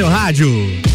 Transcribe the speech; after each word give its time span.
seu 0.00 0.08
rádio. 0.08 0.89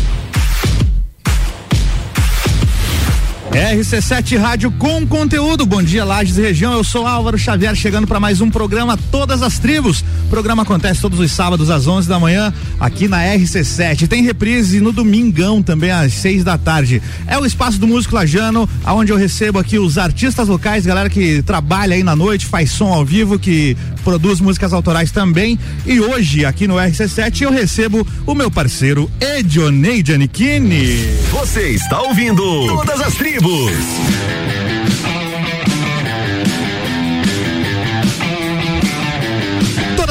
RC7 3.55 4.37
Rádio 4.37 4.69
com 4.71 5.07
conteúdo. 5.07 5.65
Bom 5.65 5.81
dia, 5.81 6.03
Lages 6.03 6.37
e 6.37 6.41
região. 6.41 6.73
Eu 6.73 6.83
sou 6.83 7.07
Álvaro 7.07 7.37
Xavier, 7.37 7.73
chegando 7.73 8.05
para 8.05 8.19
mais 8.19 8.41
um 8.41 8.49
programa 8.49 8.99
Todas 9.09 9.41
as 9.41 9.57
Tribos. 9.57 10.03
O 10.25 10.29
programa 10.29 10.63
acontece 10.63 10.99
todos 10.99 11.21
os 11.21 11.31
sábados 11.31 11.69
às 11.69 11.87
11 11.87 12.05
da 12.09 12.19
manhã 12.19 12.53
aqui 12.77 13.07
na 13.07 13.23
RC7. 13.23 14.09
Tem 14.09 14.23
reprise 14.23 14.81
no 14.81 14.91
domingão 14.91 15.63
também 15.63 15.89
às 15.89 16.11
6 16.15 16.43
da 16.43 16.57
tarde. 16.57 17.01
É 17.27 17.39
o 17.39 17.45
espaço 17.45 17.79
do 17.79 17.87
músico 17.87 18.15
lajano, 18.15 18.67
aonde 18.83 19.13
eu 19.13 19.17
recebo 19.17 19.57
aqui 19.57 19.79
os 19.79 19.97
artistas 19.97 20.49
locais, 20.49 20.85
galera 20.85 21.09
que 21.09 21.41
trabalha 21.41 21.95
aí 21.95 22.03
na 22.03 22.15
noite, 22.15 22.45
faz 22.45 22.71
som 22.71 22.91
ao 22.91 23.05
vivo, 23.05 23.39
que 23.39 23.77
produz 24.03 24.41
músicas 24.41 24.73
autorais 24.73 25.11
também. 25.11 25.57
E 25.85 26.01
hoje 26.01 26.45
aqui 26.45 26.67
no 26.67 26.75
RC7 26.75 27.43
eu 27.43 27.51
recebo 27.51 28.05
o 28.25 28.35
meu 28.35 28.51
parceiro 28.51 29.09
Edionei 29.21 30.03
Giannichini. 30.05 31.07
Você 31.31 31.69
está 31.69 32.01
ouvindo 32.01 32.43
Todas 32.67 32.99
as 32.99 33.15
Tribos 33.15 33.44
Todas 33.45 34.44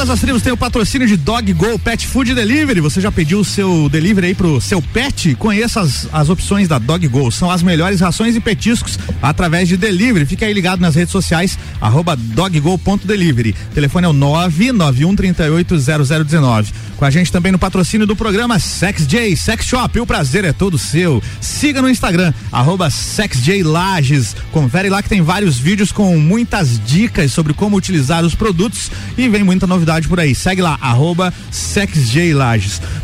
as 0.09 0.19
tribos 0.19 0.41
têm 0.41 0.51
o 0.51 0.57
patrocínio 0.57 1.07
de 1.07 1.15
Dog 1.17 1.51
Go 1.53 1.79
Pet 1.79 2.05
Food 2.05 2.35
Delivery. 2.35 2.81
Você 2.81 3.01
já 3.01 3.11
pediu 3.11 3.39
o 3.39 3.45
seu 3.45 3.89
delivery 3.89 4.27
aí 4.27 4.35
pro 4.35 4.61
seu 4.61 4.79
pet? 4.81 5.33
Conheça 5.35 5.81
as, 5.81 6.07
as 6.13 6.29
opções 6.29 6.67
da 6.67 6.77
Dog 6.77 7.07
Go. 7.07 7.31
São 7.31 7.49
as 7.49 7.63
melhores 7.63 8.01
rações 8.01 8.35
e 8.35 8.39
petiscos 8.39 8.99
através 9.21 9.67
de 9.67 9.77
delivery. 9.77 10.25
Fique 10.25 10.45
aí 10.45 10.53
ligado 10.53 10.79
nas 10.79 10.95
redes 10.95 11.11
sociais, 11.11 11.59
arroba 11.81 12.15
doggo.delivery. 12.15 13.55
Telefone 13.73 14.05
é 14.05 14.09
o 14.09 14.13
991380019. 14.13 16.67
Com 16.97 17.05
a 17.05 17.09
gente 17.09 17.31
também 17.31 17.51
no 17.51 17.59
patrocínio 17.59 18.05
do 18.05 18.15
programa 18.15 18.59
Sex 18.59 19.07
J 19.07 19.35
Sex 19.35 19.65
Shop. 19.65 19.99
O 19.99 20.05
prazer 20.05 20.45
é 20.45 20.53
todo 20.53 20.77
seu. 20.77 21.19
Siga 21.41 21.81
no 21.81 21.89
Instagram, 21.89 22.31
arroba. 22.51 22.89
Confere 24.51 24.89
lá 24.89 25.01
que 25.01 25.09
tem 25.09 25.21
vários 25.21 25.57
vídeos 25.57 25.91
com 25.91 26.15
muitas 26.17 26.79
dicas 26.85 27.31
sobre 27.31 27.53
como 27.53 27.75
utilizar 27.75 28.23
os 28.23 28.35
produtos 28.35 28.91
e 29.17 29.27
vem 29.27 29.43
muita 29.43 29.65
novidade 29.65 29.94
novidade 29.95 30.07
por 30.07 30.19
aí. 30.19 30.35
Segue 30.35 30.61
lá, 30.61 30.77
arroba. 30.81 31.33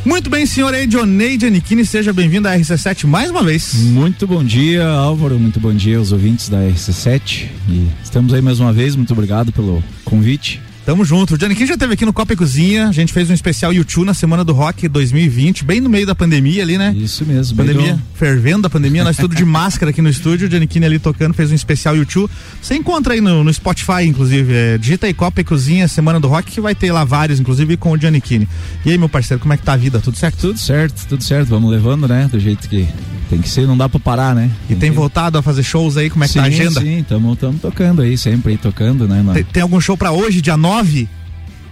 Muito 0.06 0.30
bem, 0.30 0.46
senhor 0.46 0.74
Edioneide 0.74 1.46
Aniquini, 1.46 1.86
seja 1.86 2.12
bem-vindo 2.12 2.48
à 2.48 2.58
RC7 2.58 3.06
mais 3.06 3.30
uma 3.30 3.44
vez. 3.44 3.74
Muito 3.76 4.28
bom 4.28 4.44
dia, 4.44 4.88
Álvaro. 4.88 5.40
Muito 5.40 5.60
bom 5.60 5.74
dia 5.74 5.98
aos 5.98 6.12
ouvintes 6.12 6.50
da 6.50 6.58
RC7. 6.58 7.48
E 7.70 7.88
estamos 8.04 8.34
aí 8.34 8.42
mais 8.42 8.60
uma 8.60 8.74
vez. 8.74 8.96
Muito 8.96 9.14
obrigado 9.14 9.52
pelo 9.52 9.84
convite. 10.04 10.62
Tamo 10.86 11.06
junto. 11.06 11.36
O 11.36 11.38
Johnny 11.38 11.54
Kim 11.54 11.68
já 11.68 11.76
esteve 11.76 11.94
aqui 11.94 12.06
no 12.06 12.12
Copa 12.12 12.34
e 12.34 12.36
Cozinha. 12.36 12.88
A 12.88 12.92
gente 12.92 13.14
fez 13.14 13.30
um 13.30 13.34
especial 13.34 13.72
YouTube 13.72 14.06
na 14.06 14.16
Semana 14.16 14.44
do 14.44 14.52
Rock 14.52 14.88
2020, 14.88 15.64
bem 15.64 15.80
no 15.80 15.88
meio 15.88 16.08
da 16.08 16.16
pandemia 16.16 16.64
ali, 16.64 16.76
né? 16.76 16.94
Isso 16.98 17.24
mesmo. 17.24 17.56
Pandemia, 17.56 18.00
fervendo 18.16 18.66
a 18.66 18.70
pandemia. 18.70 19.04
Nós 19.04 19.16
tudo 19.16 19.36
de 19.36 19.46
máscara 19.46 19.92
aqui 19.92 20.02
no 20.02 20.10
estúdio. 20.10 20.48
O 20.48 20.50
Johnny 20.50 20.66
Kim 20.66 20.84
ali 20.84 20.98
tocando, 20.98 21.36
fez 21.36 21.52
um 21.52 21.56
especial 21.56 21.96
YouTube. 21.96 22.32
Você 22.60 22.74
encontra 22.74 23.14
aí 23.14 23.22
no, 23.22 23.44
no 23.44 23.54
Spotify, 23.54 24.06
inclusive. 24.08 24.52
É, 24.52 24.78
digita 24.80 25.06
aí 25.06 25.14
Copa 25.14 25.42
e 25.42 25.44
Cozinha, 25.44 25.88
Semana 25.88 26.20
do 26.20 26.28
Rock, 26.28 26.52
que 26.52 26.60
vai 26.60 26.74
ter 26.74 26.92
lá 26.92 27.04
vários, 27.04 27.40
inclusive 27.40 27.78
com 27.78 27.92
o 27.92 27.98
Johnny 27.98 28.20
Kim. 28.20 28.48
E 28.84 28.90
aí, 28.90 28.98
meu 28.98 29.08
parceiro, 29.08 29.40
como 29.40 29.54
é 29.54 29.58
que 29.58 29.64
tá 29.64 29.74
a 29.74 29.78
vida? 29.78 30.00
Tudo 30.00 30.18
certo? 30.18 30.38
Tudo 30.40 30.58
certo, 30.58 31.06
tudo 31.08 31.24
certo. 31.24 31.50
Vamos 31.50 31.70
levando, 31.70 32.08
né? 32.08 32.28
Do 32.32 32.40
jeito 32.40 32.68
que 32.68 32.88
tem 33.30 33.40
que 33.40 33.48
ser, 33.48 33.68
não 33.68 33.78
dá 33.78 33.88
pra 33.88 34.00
parar, 34.00 34.36
né? 34.36 34.50
Tem 34.68 34.76
e 34.76 34.80
tem 34.80 34.90
que... 34.90 34.98
voltado 34.98 35.38
a 35.38 35.42
fazer 35.42 35.64
shows 35.64 35.96
aí, 35.96 36.10
como 36.10 36.24
é 36.24 36.28
que 36.28 36.34
sim, 36.34 36.40
tá 36.40 36.46
a 36.46 36.48
agenda? 36.48 36.82
Sim, 36.82 37.00
estamos 37.00 37.38
tocando 37.62 38.02
aí, 38.02 38.18
sempre 38.18 38.54
aí 38.54 38.58
tocando, 38.58 39.08
né? 39.08 39.24
Tem, 39.34 39.44
tem 39.44 39.64
algum 39.64 39.80
show 39.80 39.96
pra 39.96 40.12
hoje, 40.12 40.42
dia 40.42 40.58
9? 40.58 40.71
9 40.72 41.21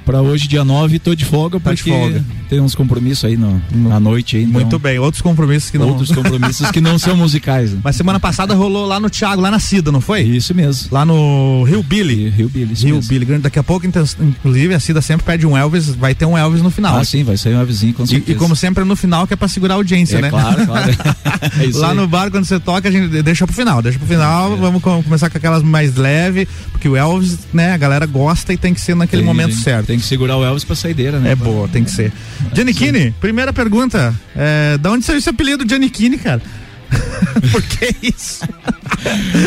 para 0.09 0.23
hoje, 0.23 0.47
dia 0.47 0.65
9, 0.65 0.97
tô 0.97 1.13
de 1.13 1.23
folga 1.23 1.59
tá 1.59 1.69
porque 1.69 1.83
de 1.83 1.95
folga. 1.95 2.25
tem 2.49 2.59
uns 2.59 2.73
compromissos 2.73 3.25
aí 3.25 3.37
no, 3.37 3.61
no, 3.71 3.93
à 3.93 3.99
noite. 3.99 4.37
Aí, 4.37 4.43
então... 4.43 4.59
Muito 4.59 4.79
bem, 4.79 4.97
outros 4.97 5.21
compromissos 5.21 5.69
que 5.69 5.77
não. 5.77 5.89
Outros 5.89 6.11
compromissos 6.11 6.71
que 6.71 6.81
não 6.81 6.97
são 6.97 7.13
musicais. 7.15 7.73
Né? 7.73 7.79
Mas 7.83 7.95
semana 7.95 8.19
passada 8.19 8.55
rolou 8.55 8.87
lá 8.87 8.99
no 8.99 9.07
Thiago, 9.07 9.39
lá 9.39 9.51
na 9.51 9.59
Cida, 9.59 9.91
não 9.91 10.01
foi? 10.01 10.23
Isso 10.23 10.55
mesmo. 10.55 10.87
Lá 10.91 11.05
no 11.05 11.63
Rio 11.63 11.83
Billy. 11.83 12.27
Rio 12.29 12.49
Billy, 12.49 12.73
Rio 12.73 12.95
mesmo. 12.95 13.07
Billy. 13.07 13.37
Daqui 13.37 13.59
a 13.59 13.63
pouco, 13.63 13.85
inclusive, 13.85 14.73
a 14.73 14.79
Cida 14.79 14.99
sempre 14.99 15.27
pede 15.27 15.45
um 15.45 15.55
Elvis, 15.55 15.89
vai 15.89 16.15
ter 16.15 16.25
um 16.25 16.35
Elvis 16.35 16.63
no 16.63 16.71
final. 16.71 16.97
Ah, 16.97 17.03
sim, 17.03 17.23
vai 17.23 17.37
ser 17.37 17.55
um 17.55 17.59
Elvisinho, 17.59 17.93
com 17.93 18.07
certeza. 18.07 18.31
E, 18.31 18.33
e 18.33 18.35
como 18.35 18.55
sempre 18.55 18.83
no 18.83 18.95
final, 18.95 19.27
que 19.27 19.35
é 19.35 19.37
pra 19.37 19.47
segurar 19.47 19.75
a 19.75 19.77
audiência, 19.77 20.17
é, 20.17 20.21
né? 20.23 20.31
Claro, 20.31 20.65
claro. 20.65 20.89
é 20.91 21.77
lá 21.77 21.91
aí. 21.91 21.95
no 21.95 22.07
bar, 22.07 22.31
quando 22.31 22.45
você 22.45 22.59
toca, 22.59 22.89
a 22.89 22.91
gente 22.91 23.21
deixa 23.21 23.45
pro 23.45 23.55
final. 23.55 23.79
Deixa 23.79 23.99
pro 23.99 24.07
final, 24.07 24.53
é. 24.53 24.55
vamos 24.55 24.81
começar 24.81 25.29
com 25.29 25.37
aquelas 25.37 25.61
mais 25.61 25.95
leve, 25.95 26.47
porque 26.71 26.89
o 26.89 26.95
Elvis, 26.95 27.37
né, 27.53 27.73
a 27.73 27.77
galera 27.77 28.07
gosta 28.07 28.51
e 28.51 28.57
tem 28.57 28.73
que 28.73 28.81
ser 28.81 28.95
naquele 28.95 29.21
tem, 29.21 29.27
momento 29.27 29.53
certo. 29.53 29.85
Tem 29.85 29.98
que 29.99 30.05
segurar 30.05 30.37
o 30.37 30.43
Elvis 30.43 30.63
pra 30.63 30.75
saideira, 30.75 31.19
né? 31.19 31.31
É 31.31 31.35
boa, 31.35 31.67
tem 31.67 31.83
que 31.83 31.91
ser. 31.91 32.11
Giannichini, 32.53 33.11
primeira 33.19 33.53
pergunta. 33.53 34.13
É, 34.35 34.77
da 34.77 34.91
onde 34.91 35.05
saiu 35.05 35.17
esse 35.17 35.29
apelido 35.29 35.67
Giannichini, 35.67 36.17
cara? 36.17 36.41
Por 37.51 37.61
que 37.61 37.95
isso? 38.01 38.41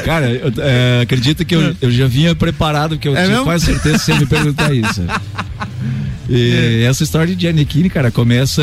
Cara, 0.04 0.30
eu, 0.30 0.52
é, 0.58 1.00
acredito 1.02 1.44
que 1.44 1.54
eu, 1.54 1.74
eu, 1.80 1.90
já 1.90 2.06
vinha 2.06 2.34
preparado, 2.34 2.90
porque 2.90 3.08
eu 3.08 3.16
é 3.16 3.24
tinha 3.24 3.40
quase 3.40 3.66
certeza 3.66 3.98
que 3.98 4.04
você 4.04 4.14
me 4.14 4.26
perguntar 4.26 4.72
isso. 4.74 5.02
E 6.28 6.82
é. 6.82 6.84
essa 6.84 7.02
história 7.02 7.34
de 7.34 7.40
Giannichini, 7.40 7.90
cara, 7.90 8.10
começa. 8.10 8.62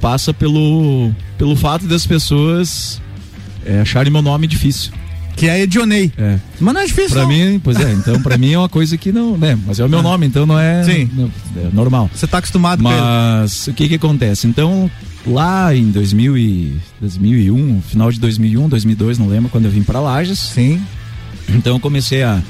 passa 0.00 0.32
pelo, 0.32 1.12
pelo 1.36 1.56
fato 1.56 1.86
das 1.86 2.06
pessoas 2.06 3.00
é, 3.64 3.80
acharem 3.80 4.12
meu 4.12 4.22
nome 4.22 4.46
difícil. 4.46 4.92
Que 5.36 5.48
é 5.48 5.62
Edionei. 5.62 6.12
É. 6.16 6.38
Mas 6.60 6.74
não 6.74 6.80
é 6.80 6.86
difícil. 6.86 7.10
Pra 7.10 7.22
não. 7.22 7.28
mim, 7.28 7.60
pois 7.62 7.78
é, 7.80 7.92
então 7.92 8.20
pra 8.22 8.36
mim 8.36 8.52
é 8.52 8.58
uma 8.58 8.68
coisa 8.68 8.96
que 8.96 9.10
não, 9.10 9.36
né? 9.36 9.58
Mas 9.66 9.80
é 9.80 9.84
o 9.84 9.88
meu 9.88 10.00
ah. 10.00 10.02
nome, 10.02 10.26
então 10.26 10.46
não 10.46 10.58
é, 10.58 10.84
Sim. 10.84 11.10
Não, 11.14 11.30
é 11.56 11.68
normal. 11.72 12.10
Você 12.14 12.26
tá 12.26 12.38
acostumado 12.38 12.82
Mas 12.82 13.66
o 13.66 13.72
que 13.72 13.88
que 13.88 13.94
acontece? 13.94 14.46
Então, 14.46 14.90
lá 15.26 15.74
em 15.74 15.90
2000 15.90 16.36
e, 16.36 16.76
2001, 17.00 17.82
final 17.82 18.12
de 18.12 18.20
2001, 18.20 18.68
2002, 18.68 19.18
não 19.18 19.28
lembro, 19.28 19.50
quando 19.50 19.64
eu 19.64 19.70
vim 19.70 19.82
para 19.82 20.00
Lages. 20.00 20.38
Sim. 20.38 20.80
Então 21.48 21.74
eu 21.74 21.80
comecei 21.80 22.22
a 22.22 22.40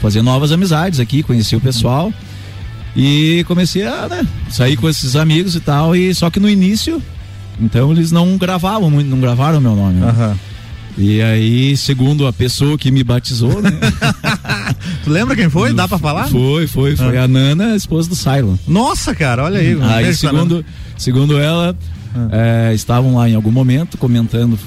fazer 0.00 0.22
novas 0.22 0.52
amizades 0.52 1.00
aqui, 1.00 1.22
conheci 1.22 1.56
o 1.56 1.60
pessoal 1.60 2.12
e 2.94 3.44
comecei 3.46 3.86
a 3.86 4.08
né, 4.08 4.26
sair 4.50 4.76
com 4.76 4.88
esses 4.88 5.16
amigos 5.16 5.54
e 5.54 5.60
tal. 5.60 5.94
E 5.94 6.14
só 6.14 6.30
que 6.30 6.40
no 6.40 6.48
início, 6.48 7.02
então 7.60 7.92
eles 7.92 8.10
não 8.10 8.36
gravavam 8.36 8.90
muito, 8.90 9.08
não 9.08 9.20
gravaram 9.20 9.60
meu 9.60 9.76
nome. 9.76 10.00
Né? 10.00 10.06
Uhum. 10.06 10.36
E 10.98 11.20
aí, 11.20 11.76
segundo 11.76 12.26
a 12.26 12.32
pessoa 12.32 12.78
que 12.78 12.90
me 12.90 13.04
batizou, 13.04 13.60
né? 13.60 13.70
tu 15.04 15.10
lembra 15.10 15.36
quem 15.36 15.50
foi? 15.50 15.74
Dá 15.74 15.86
pra 15.86 15.98
falar? 15.98 16.28
Foi, 16.28 16.66
foi, 16.66 16.96
foi 16.96 17.18
ah. 17.18 17.24
a 17.24 17.28
Nana, 17.28 17.72
a 17.72 17.76
esposa 17.76 18.08
do 18.08 18.16
Cylon. 18.16 18.56
Nossa, 18.66 19.14
cara, 19.14 19.44
olha 19.44 19.60
aí. 19.60 19.78
Aí, 19.82 20.14
segundo, 20.14 20.64
segundo 20.96 21.38
ela, 21.38 21.76
ah. 22.14 22.28
é, 22.70 22.74
estavam 22.74 23.16
lá 23.16 23.28
em 23.28 23.34
algum 23.34 23.50
momento 23.50 23.98
comentando, 23.98 24.58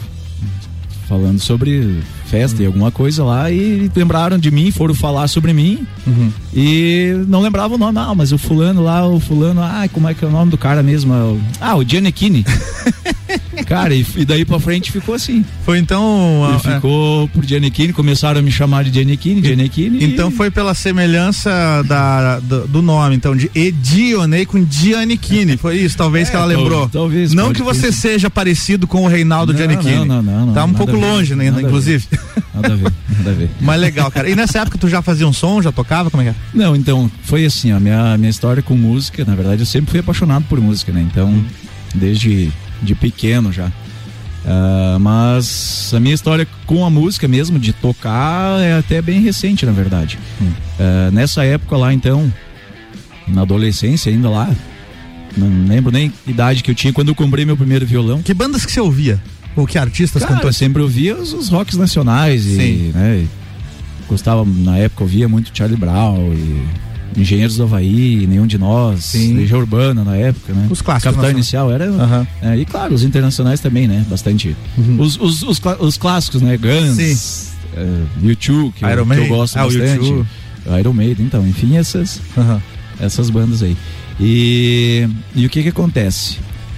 falando 1.07 1.39
sobre 1.39 1.99
festa 2.27 2.61
e 2.61 2.65
alguma 2.67 2.91
coisa 2.91 3.23
lá 3.23 3.49
e 3.49 3.91
lembraram 3.95 4.37
de 4.37 4.51
mim, 4.51 4.69
foram 4.69 4.93
falar 4.93 5.27
sobre 5.27 5.51
mim 5.51 5.87
uhum. 6.05 6.31
e 6.53 7.25
não 7.27 7.41
lembravam 7.41 7.75
o 7.75 7.79
nome. 7.79 7.97
Ah, 7.97 8.13
mas 8.13 8.31
o 8.31 8.37
fulano 8.37 8.83
lá, 8.83 9.07
o 9.07 9.19
fulano, 9.19 9.63
ah, 9.63 9.87
como 9.91 10.07
é 10.07 10.13
que 10.13 10.23
é 10.23 10.27
o 10.27 10.31
nome 10.31 10.51
do 10.51 10.57
cara 10.59 10.83
mesmo? 10.83 11.11
Ah, 11.59 11.75
o 11.75 11.83
Giannichini. 11.83 12.45
cara, 13.65 13.93
e, 13.93 14.05
e, 14.15 14.25
daí 14.25 14.45
pra 14.45 14.59
frente 14.59 14.91
ficou 14.91 15.15
assim. 15.15 15.43
Foi 15.65 15.77
então. 15.77 16.49
E 16.51 16.55
é. 16.55 16.75
ficou 16.75 17.27
por 17.29 17.45
Giannichini, 17.45 17.93
começaram 17.93 18.39
a 18.39 18.41
me 18.41 18.51
chamar 18.51 18.83
de 18.83 18.91
Giannichini, 18.91 19.41
Giannichini. 19.41 20.03
Então 20.03 20.29
e... 20.29 20.31
foi 20.31 20.51
pela 20.51 20.73
semelhança 20.73 21.83
da, 21.87 22.39
do, 22.39 22.67
do, 22.67 22.81
nome, 22.81 23.15
então, 23.15 23.35
de 23.35 23.49
Edionei 23.53 24.45
com 24.45 24.65
Giannichini. 24.69 25.57
Foi 25.57 25.77
isso, 25.77 25.97
talvez, 25.97 26.27
é, 26.27 26.31
que 26.31 26.37
ela 26.37 26.45
lembrou. 26.45 26.89
Talvez. 26.89 27.33
Não 27.33 27.53
que 27.53 27.61
você 27.61 27.91
seja 27.91 28.29
parecido 28.29 28.87
com 28.87 29.03
o 29.03 29.07
Reinaldo 29.07 29.53
não, 29.53 29.59
Giannichini. 29.59 29.95
Não, 29.95 30.05
não, 30.05 30.21
não, 30.21 30.45
não. 30.47 30.53
Tá 30.53 30.65
um 30.65 30.73
pouco 30.73 30.95
longe, 30.95 31.35
né, 31.35 31.47
inclusive. 31.47 32.05
Nada 32.53 32.73
a 32.73 32.75
ver, 32.75 32.93
nada 33.17 33.29
a 33.29 33.33
ver. 33.33 33.49
Mas 33.61 33.79
legal, 33.79 34.11
cara. 34.11 34.29
E 34.29 34.35
nessa 34.35 34.59
época 34.59 34.77
tu 34.77 34.87
já 34.87 35.01
fazia 35.01 35.27
um 35.27 35.33
som, 35.33 35.61
já 35.61 35.71
tocava? 35.71 36.09
Como 36.09 36.21
é 36.21 36.25
que 36.25 36.31
é? 36.31 36.35
Não, 36.53 36.75
então, 36.75 37.09
foi 37.23 37.45
assim, 37.45 37.71
a 37.71 37.79
minha, 37.79 38.17
minha 38.17 38.29
história 38.29 38.61
com 38.61 38.75
música, 38.75 39.23
na 39.25 39.35
verdade, 39.35 39.61
eu 39.61 39.65
sempre 39.65 39.91
fui 39.91 39.99
apaixonado 39.99 40.45
por 40.49 40.59
música, 40.59 40.91
né? 40.91 41.05
Então, 41.09 41.43
desde 41.95 42.51
de 42.81 42.95
pequeno 42.95 43.51
já. 43.51 43.71
Uh, 44.45 44.99
mas 44.99 45.91
a 45.93 45.99
minha 45.99 46.15
história 46.15 46.47
com 46.65 46.85
a 46.85 46.89
música 46.89 47.27
mesmo, 47.27 47.59
de 47.59 47.73
tocar, 47.73 48.59
é 48.61 48.77
até 48.77 49.01
bem 49.01 49.21
recente, 49.21 49.65
na 49.65 49.71
verdade. 49.71 50.17
Uh, 50.41 51.11
nessa 51.11 51.43
época 51.43 51.75
lá, 51.77 51.93
então, 51.93 52.31
na 53.27 53.41
adolescência 53.41 54.11
ainda 54.11 54.29
lá, 54.29 54.49
não 55.37 55.67
lembro 55.67 55.91
nem 55.91 56.11
a 56.25 56.29
idade 56.29 56.63
que 56.63 56.71
eu 56.71 56.75
tinha 56.75 56.93
quando 56.93 57.09
eu 57.09 57.15
comprei 57.15 57.45
meu 57.45 57.57
primeiro 57.57 57.85
violão. 57.85 58.21
Que 58.21 58.33
bandas 58.33 58.65
que 58.65 58.71
você 58.71 58.79
ouvia? 58.79 59.21
Ou 59.55 59.67
que 59.67 59.77
artistas 59.77 60.21
Cara, 60.21 60.35
cantores? 60.35 60.55
Eu 60.55 60.59
sempre 60.59 60.81
ouvia 60.81 61.15
os, 61.15 61.33
os 61.33 61.49
rocks 61.49 61.77
nacionais 61.77 62.45
e, 62.45 62.55
Sim. 62.55 62.91
né, 62.93 63.27
gostava, 64.07 64.45
na 64.45 64.77
época 64.77 65.03
ouvia 65.03 65.27
muito 65.27 65.51
Charlie 65.53 65.77
Brown 65.77 66.33
e 66.33 66.63
Engenheiros 67.17 67.57
do 67.57 67.63
Havaí, 67.63 68.27
Nenhum 68.27 68.45
de 68.45 68.57
Nós, 68.57 69.05
Sim. 69.05 69.33
Legião 69.35 69.59
Urbana 69.59 70.03
na 70.03 70.15
época, 70.15 70.53
né? 70.53 70.67
Os 70.69 70.81
clássicos. 70.81 71.15
Capital 71.15 71.31
Inicial 71.31 71.71
era. 71.71 71.91
Uhum. 71.91 72.27
É, 72.41 72.57
e 72.57 72.65
claro, 72.65 72.93
os 72.93 73.03
internacionais 73.03 73.59
também, 73.59 73.87
né? 73.87 74.05
Bastante. 74.09 74.55
Uhum. 74.77 74.99
Os, 74.99 75.19
os, 75.19 75.43
os, 75.43 75.61
os, 75.79 75.97
clássicos, 75.97 76.41
né? 76.41 76.57
Guns, 76.57 77.53
uh, 77.73 78.27
U2, 78.27 78.35
que, 78.37 78.51
eu, 78.51 78.71
que 78.71 78.85
eu 78.85 79.27
gosto 79.27 79.57
ah, 79.57 79.63
bastante. 79.65 80.25
Iron 80.79 80.93
Maiden, 80.93 81.25
então, 81.25 81.47
enfim, 81.47 81.77
essas, 81.77 82.21
uhum. 82.37 82.59
essas 82.99 83.29
bandas 83.29 83.63
aí. 83.63 83.75
E, 84.19 85.07
e 85.33 85.45
o 85.45 85.49
que 85.49 85.63
que 85.63 85.69
acontece? 85.69 86.37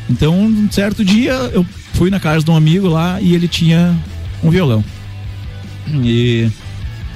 Então, 0.10 0.40
um 0.40 0.70
certo 0.72 1.04
dia 1.04 1.34
eu 1.54 1.66
fui 1.94 2.10
na 2.10 2.20
casa 2.20 2.44
de 2.46 2.52
um 2.52 2.56
amigo 2.56 2.88
lá 2.88 3.20
e 3.22 3.34
ele 3.34 3.48
tinha 3.48 3.98
um 4.44 4.50
violão. 4.50 4.84
E, 5.88 6.50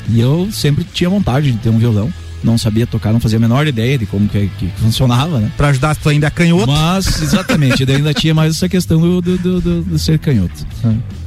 e 0.10 0.20
eu 0.20 0.50
sempre 0.52 0.84
tinha 0.84 1.10
vontade 1.10 1.52
de 1.52 1.58
ter 1.58 1.70
um 1.70 1.78
violão. 1.78 2.12
Não 2.46 2.58
sabia 2.58 2.86
tocar, 2.86 3.12
não 3.12 3.20
fazia 3.20 3.38
a 3.38 3.42
menor 3.42 3.66
ideia 3.68 3.98
de 3.98 4.06
como 4.06 4.30
que, 4.30 4.50
que 4.60 4.68
funcionava, 4.78 5.40
né? 5.40 5.52
Pra 5.58 5.70
ajudar 5.70 5.96
tu 5.96 6.08
ainda 6.10 6.28
é 6.28 6.30
canhoto. 6.30 6.68
Mas, 6.72 7.22
exatamente, 7.22 7.84
daí 7.86 7.96
ainda 7.98 8.14
tinha 8.14 8.34
mais 8.36 8.56
essa 8.56 8.70
questão 8.70 9.02
do, 9.02 9.20
do, 9.22 9.38
do, 9.38 9.60
do- 9.62 9.82
do 9.82 10.00
ser 10.00 10.20
canhoto. 10.20 10.66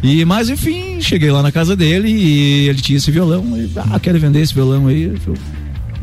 E, 0.03 0.25
mas 0.25 0.49
enfim, 0.49 1.01
cheguei 1.01 1.31
lá 1.31 1.43
na 1.43 1.51
casa 1.51 1.75
dele 1.75 2.09
e 2.09 2.69
ele 2.69 2.81
tinha 2.81 2.97
esse 2.97 3.11
violão. 3.11 3.45
E, 3.59 3.69
ah, 3.77 3.99
quero 4.01 4.19
vender 4.21 4.41
esse 4.41 4.55
violão 4.55 4.87
aí. 4.87 5.13
Eu, 5.27 5.35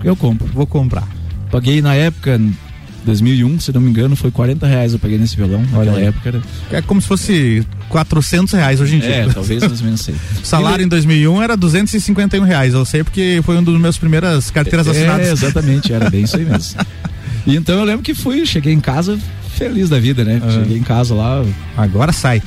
eu 0.03 0.15
compro. 0.15 0.45
Vou 0.53 0.67
comprar. 0.67 1.07
Paguei 1.49 1.81
na 1.81 1.93
época, 1.95 2.39
2001, 3.05 3.59
se 3.59 3.71
não 3.71 3.79
me 3.81 3.89
engano, 3.89 4.15
foi 4.15 4.31
40 4.31 4.65
reais 4.67 4.93
eu 4.93 4.99
paguei 4.99 5.17
nesse 5.17 5.35
violão. 5.35 5.61
Olha 5.73 5.91
Naquela 5.91 5.97
aí. 5.97 6.03
época 6.05 6.29
era. 6.29 6.41
É 6.71 6.81
como 6.81 6.99
se 7.01 7.07
fosse 7.07 7.65
400 7.89 8.53
reais 8.53 8.81
hoje 8.81 8.95
em 8.95 8.99
dia. 8.99 9.09
É, 9.09 9.27
talvez 9.27 9.61
mais 9.61 9.79
ou 9.79 9.85
menos 9.85 10.01
sei. 10.01 10.15
O 10.41 10.45
salário 10.45 10.83
em 10.83 10.87
2001 10.87 11.41
era 11.43 11.55
251 11.55 12.43
reais. 12.43 12.73
Eu 12.73 12.83
sei 12.85 13.03
porque 13.03 13.39
foi 13.43 13.57
um 13.57 13.63
dos 13.63 13.79
meus 13.79 13.97
primeiras 13.97 14.49
carteiras 14.51 14.87
É, 14.87 14.91
assinadas. 14.91 15.27
exatamente, 15.29 15.93
era 15.93 16.09
bem 16.09 16.23
isso 16.23 16.35
aí 16.37 16.45
mesmo. 16.45 16.79
E 17.47 17.55
então 17.55 17.77
eu 17.77 17.83
lembro 17.85 18.01
que 18.01 18.15
fui, 18.15 18.43
cheguei 18.43 18.73
em 18.73 18.79
casa 18.79 19.19
feliz 19.55 19.87
da 19.87 19.99
vida, 19.99 20.23
né? 20.23 20.41
Aham. 20.43 20.51
Cheguei 20.63 20.77
em 20.79 20.81
casa 20.83 21.13
lá 21.13 21.45
Agora 21.77 22.11
sai. 22.11 22.41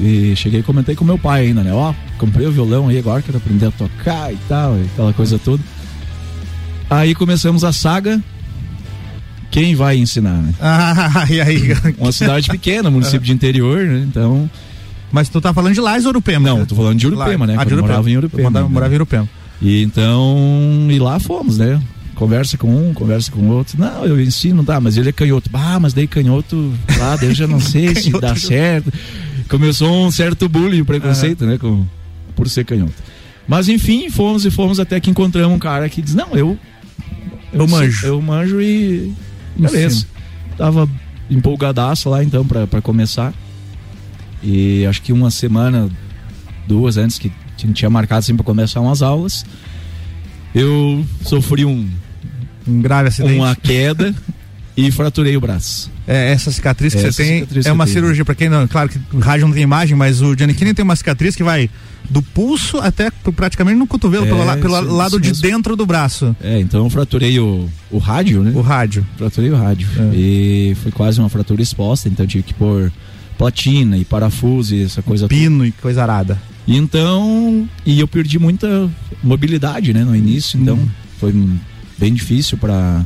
e 0.00 0.32
cheguei 0.36 0.60
e 0.60 0.62
comentei 0.62 0.94
com 0.94 1.04
meu 1.04 1.18
pai 1.18 1.46
ainda, 1.48 1.60
né? 1.64 1.72
Ó, 1.72 1.92
comprei 2.18 2.46
o 2.46 2.52
violão 2.52 2.86
aí 2.86 2.96
agora, 2.96 3.20
quero 3.20 3.38
aprender 3.38 3.66
a 3.66 3.70
tocar 3.72 4.32
e 4.32 4.38
tal, 4.48 4.76
e 4.78 4.82
aquela 4.84 5.12
coisa 5.12 5.40
toda. 5.40 5.60
Aí 6.88 7.16
começamos 7.16 7.64
a 7.64 7.72
saga. 7.72 8.22
Quem 9.54 9.76
vai 9.76 9.96
ensinar, 9.96 10.42
né? 10.42 10.52
Ah, 10.60 11.26
e 11.30 11.40
aí? 11.40 11.60
Uma 11.96 12.10
cidade 12.10 12.50
pequena, 12.50 12.90
município 12.90 13.20
de 13.20 13.32
interior, 13.32 13.84
né? 13.86 14.04
Então. 14.04 14.50
Mas 15.12 15.28
tu 15.28 15.40
tá 15.40 15.54
falando 15.54 15.72
de 15.74 15.80
Lais 15.80 16.04
ou 16.04 16.08
Urupema? 16.08 16.48
Não, 16.48 16.58
eu 16.58 16.66
tô 16.66 16.74
falando 16.74 16.98
de 16.98 17.06
Urupema, 17.06 17.46
né? 17.46 17.54
Ah, 17.56 17.62
de 17.62 17.70
eu 17.70 17.76
Urupema. 17.76 17.86
morava 17.86 18.10
em 18.10 18.16
Urupema, 18.16 18.42
Eu 18.42 18.50
morava, 18.50 18.68
né? 18.68 18.74
morava 18.74 18.92
em 18.92 18.96
Urupema. 18.96 19.28
E 19.62 19.80
então, 19.84 20.88
e 20.90 20.98
lá 20.98 21.20
fomos, 21.20 21.56
né? 21.56 21.80
Conversa 22.16 22.58
com 22.58 22.66
um, 22.68 22.92
conversa 22.92 23.30
com 23.30 23.48
outro. 23.48 23.78
Não, 23.78 24.04
eu 24.04 24.20
ensino, 24.20 24.64
tá, 24.64 24.80
mas 24.80 24.96
ele 24.96 25.10
é 25.10 25.12
canhoto. 25.12 25.48
Ah, 25.52 25.78
mas 25.78 25.94
daí 25.94 26.08
canhoto, 26.08 26.72
lá, 26.98 27.14
daí 27.14 27.28
eu 27.28 27.34
já 27.36 27.46
não 27.46 27.60
sei 27.62 27.94
se 27.94 28.10
dá 28.10 28.34
certo. 28.34 28.92
Começou 29.48 30.04
um 30.04 30.10
certo 30.10 30.48
bullying, 30.48 30.82
preconceito, 30.82 31.46
né? 31.46 31.58
Com, 31.58 31.86
por 32.34 32.48
ser 32.48 32.64
canhoto. 32.64 32.94
Mas 33.46 33.68
enfim, 33.68 34.10
fomos 34.10 34.44
e 34.44 34.50
fomos 34.50 34.80
até 34.80 34.98
que 34.98 35.10
encontramos 35.10 35.54
um 35.54 35.60
cara 35.60 35.88
que 35.88 36.02
diz: 36.02 36.12
Não, 36.16 36.34
eu. 36.34 36.58
Eu 37.52 37.68
manjo. 37.68 38.04
Eu 38.04 38.20
manjo 38.20 38.60
e. 38.60 39.14
Beleza. 39.56 39.86
Ensino. 39.86 40.10
Tava 40.56 40.88
empolgadaço 41.30 42.08
lá 42.10 42.22
então 42.22 42.44
pra 42.46 42.80
começar. 42.82 43.32
E 44.42 44.84
acho 44.86 45.00
que 45.02 45.12
uma 45.12 45.30
semana, 45.30 45.88
duas 46.68 46.96
antes 46.96 47.18
que 47.18 47.32
tinha- 47.56 47.72
tinha 47.72 47.90
marcado 47.90 48.18
assim 48.20 48.36
pra 48.36 48.44
começar 48.44 48.80
umas 48.80 49.00
aulas, 49.02 49.44
eu 50.54 51.04
sofri 51.22 51.64
um, 51.64 51.88
Um 52.66 52.80
grave 52.80 53.08
acidente. 53.08 53.34
uma 53.34 53.54
queda 53.56 54.14
e 54.76 54.90
fraturei 54.90 55.36
o 55.36 55.40
braço. 55.40 55.90
É, 56.06 56.32
essa 56.32 56.50
cicatriz 56.50 56.92
que 56.92 56.98
Essa 57.00 57.12
você 57.12 57.22
tem 57.24 57.42
é 57.60 57.62
que 57.62 57.70
uma 57.70 57.86
cirurgia, 57.86 58.24
pra 58.24 58.34
quem 58.34 58.48
não. 58.48 58.66
Claro 58.66 58.88
que 58.88 58.98
o 59.12 59.18
rádio 59.20 59.46
não 59.46 59.54
tem 59.54 59.62
imagem, 59.62 59.96
mas 59.96 60.20
o 60.20 60.34
Kinney 60.36 60.74
tem 60.74 60.82
uma 60.82 60.96
cicatriz 60.96 61.34
que 61.36 61.42
vai 61.44 61.70
do 62.10 62.20
pulso 62.20 62.76
até 62.78 63.10
praticamente 63.34 63.78
no 63.78 63.86
cotovelo, 63.86 64.26
É, 64.26 64.28
pelo, 64.28 64.44
la- 64.44 64.56
pelo 64.58 64.74
isso- 64.82 64.92
lado 64.92 65.20
isso 65.20 65.32
de 65.32 65.40
dentro 65.40 65.74
do 65.76 65.86
braço. 65.86 66.36
É, 66.42 66.58
então 66.60 66.84
eu 66.84 66.90
fraturei 66.90 67.38
o, 67.40 67.66
o 67.90 67.98
rádio, 67.98 68.42
né? 68.42 68.52
O 68.54 68.60
rádio. 68.60 69.06
Fraturei 69.16 69.50
o 69.50 69.56
rádio. 69.56 69.88
É. 69.98 70.14
E 70.14 70.76
foi 70.82 70.92
quase 70.92 71.18
uma 71.20 71.28
fratura 71.30 71.62
exposta, 71.62 72.08
então 72.08 72.26
tive 72.26 72.42
que 72.42 72.52
pôr 72.52 72.92
platina 73.38 73.96
e 73.96 74.04
parafuso 74.04 74.74
e 74.74 74.82
essa 74.84 75.00
coisa 75.02 75.26
toda. 75.28 75.34
Pino 75.40 75.64
e 75.64 75.72
coisa 75.72 76.02
arada. 76.02 76.38
E 76.66 76.76
então, 76.76 77.66
e 77.86 78.00
eu 78.00 78.08
perdi 78.08 78.38
muita 78.38 78.90
mobilidade, 79.22 79.92
né, 79.92 80.04
no 80.04 80.14
início, 80.16 80.58
então 80.60 80.76
Hum. 80.76 80.88
foi 81.18 81.34
bem 81.98 82.12
difícil 82.12 82.58
para 82.58 83.04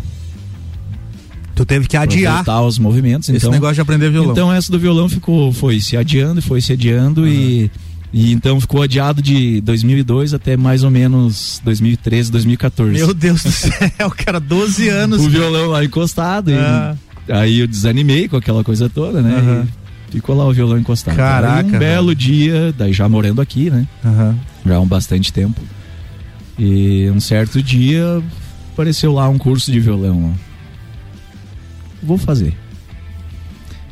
Tu 1.58 1.66
teve 1.66 1.88
que 1.88 1.96
adiar 1.96 2.36
voltar 2.36 2.62
os 2.62 2.78
movimentos, 2.78 3.28
esse 3.28 3.38
então 3.38 3.50
negócio 3.50 3.74
de 3.74 3.80
aprender 3.80 4.08
violão. 4.10 4.30
Então 4.30 4.52
essa 4.52 4.70
do 4.70 4.78
violão 4.78 5.08
ficou 5.08 5.52
foi 5.52 5.80
se 5.80 5.96
adiando, 5.96 6.40
foi 6.40 6.60
se 6.60 6.72
adiando 6.72 7.26
e 7.26 7.68
e 8.12 8.30
então 8.32 8.60
ficou 8.60 8.80
adiado 8.80 9.20
de 9.20 9.60
2002 9.62 10.32
até 10.34 10.56
mais 10.56 10.84
ou 10.84 10.90
menos 10.90 11.60
2013, 11.64 12.30
2014. 12.30 12.92
Meu 12.92 13.12
Deus 13.12 13.42
do 13.42 13.50
céu, 13.50 14.08
cara, 14.16 14.38
12 14.38 14.88
anos. 14.88 15.20
o 15.26 15.28
violão 15.28 15.66
lá 15.70 15.84
encostado 15.84 16.52
Ah. 16.54 16.94
e 17.28 17.32
aí 17.32 17.58
eu 17.58 17.66
desanimei 17.66 18.28
com 18.28 18.36
aquela 18.36 18.62
coisa 18.62 18.88
toda, 18.88 19.20
né? 19.20 19.66
E 20.10 20.12
ficou 20.12 20.36
lá 20.36 20.46
o 20.46 20.52
violão 20.52 20.78
encostado. 20.78 21.16
Caraca, 21.16 21.68
Aí 21.68 21.74
um 21.74 21.78
belo 21.80 22.14
dia, 22.14 22.72
daí 22.78 22.92
já 22.92 23.08
morando 23.08 23.40
aqui, 23.40 23.68
né? 23.68 23.84
Aham. 24.04 24.38
já 24.64 24.76
há 24.76 24.80
um 24.80 24.86
bastante 24.86 25.32
tempo. 25.32 25.60
E 26.56 27.10
um 27.10 27.18
certo 27.18 27.60
dia 27.60 28.22
apareceu 28.72 29.12
lá 29.12 29.28
um 29.28 29.36
curso 29.38 29.72
de 29.72 29.80
violão. 29.80 30.32
Vou 32.02 32.18
fazer. 32.18 32.54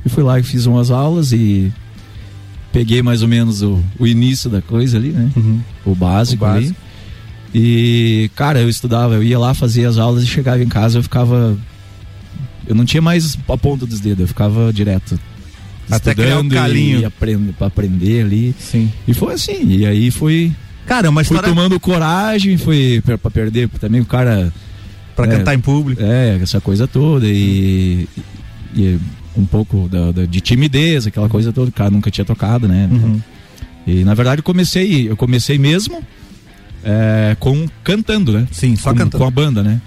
E 0.05 0.09
fui 0.09 0.23
lá 0.23 0.39
e 0.39 0.43
fiz 0.43 0.67
umas 0.67 0.91
aulas 0.91 1.33
e 1.33 1.73
peguei 2.73 3.03
mais 3.03 3.23
ou 3.23 3.29
menos 3.29 3.63
o, 3.63 3.83
o 3.99 4.07
início 4.07 4.49
da 4.49 4.63
coisa 4.63 4.97
ali, 4.97 5.09
né? 5.09 5.31
Uhum. 5.37 5.61
O 5.85 5.95
básico, 5.95 6.45
O 6.45 6.49
ali. 6.49 6.61
básico. 6.61 6.81
E, 7.55 8.31
cara, 8.35 8.61
eu 8.61 8.69
estudava, 8.69 9.15
eu 9.15 9.23
ia 9.23 9.39
lá, 9.39 9.55
fazia 9.55 9.89
as 9.89 9.97
aulas 9.99 10.23
e 10.23 10.27
chegava 10.27 10.63
em 10.63 10.69
casa, 10.69 10.99
eu 10.99 11.03
ficava. 11.03 11.57
Eu 12.67 12.75
não 12.75 12.85
tinha 12.85 13.01
mais 13.01 13.39
a 13.49 13.57
ponta 13.57 13.87
dos 13.87 14.01
dedos, 14.01 14.21
eu 14.21 14.29
ficava 14.29 14.73
direto. 14.73 15.19
Até 15.91 16.15
criar 16.15 16.37
o 16.37 16.43
estudando 16.43 16.53
calinho. 16.53 17.01
e 17.01 17.05
aprender, 17.05 17.53
pra 17.53 17.69
aprender 17.69 18.25
ali. 18.25 18.55
Sim. 18.59 18.93
E 19.07 19.15
foi 19.15 19.35
assim, 19.35 19.69
e 19.69 19.87
aí 19.87 20.11
fui 20.11 20.53
Cara, 20.87 21.09
é 21.09 21.11
fui 21.13 21.23
história 21.23 21.49
tomando 21.49 21.79
coragem, 21.81 22.57
foi 22.57 23.03
pra, 23.05 23.19
pra 23.19 23.31
perder 23.31 23.69
também 23.69 24.01
o 24.01 24.05
cara. 24.05 24.53
Pra 25.17 25.27
é, 25.27 25.37
cantar 25.39 25.55
em 25.55 25.59
público. 25.61 26.03
É, 26.03 26.39
essa 26.41 26.61
coisa 26.61 26.87
toda 26.87 27.27
e, 27.27 28.07
e 28.75 28.99
um 29.37 29.45
pouco 29.45 29.89
da, 29.89 30.13
da- 30.13 30.27
de 30.27 30.41
timidez, 30.41 31.07
aquela 31.07 31.29
coisa 31.29 31.53
toda, 31.53 31.71
o 31.71 31.73
cara 31.73 31.91
nunca 31.91 32.11
tinha 32.11 32.25
tocado, 32.25 32.69
né? 32.69 32.89
Uhum. 32.93 33.21
E 33.87 34.05
na 34.05 34.15
verdade 34.15 34.41
eu 34.41 34.45
comecei, 34.45 35.09
eu 35.11 35.17
comecei 35.17 35.59
mesmo 35.59 36.03
é, 36.85 37.37
com 37.41 37.67
cantando, 37.83 38.33
né? 38.33 38.47
Sim, 38.53 38.77
só 38.77 38.91
com, 38.93 38.99
cantando. 38.99 39.19
com 39.19 39.25
a 39.29 39.31
banda, 39.31 39.63
né? 39.63 39.81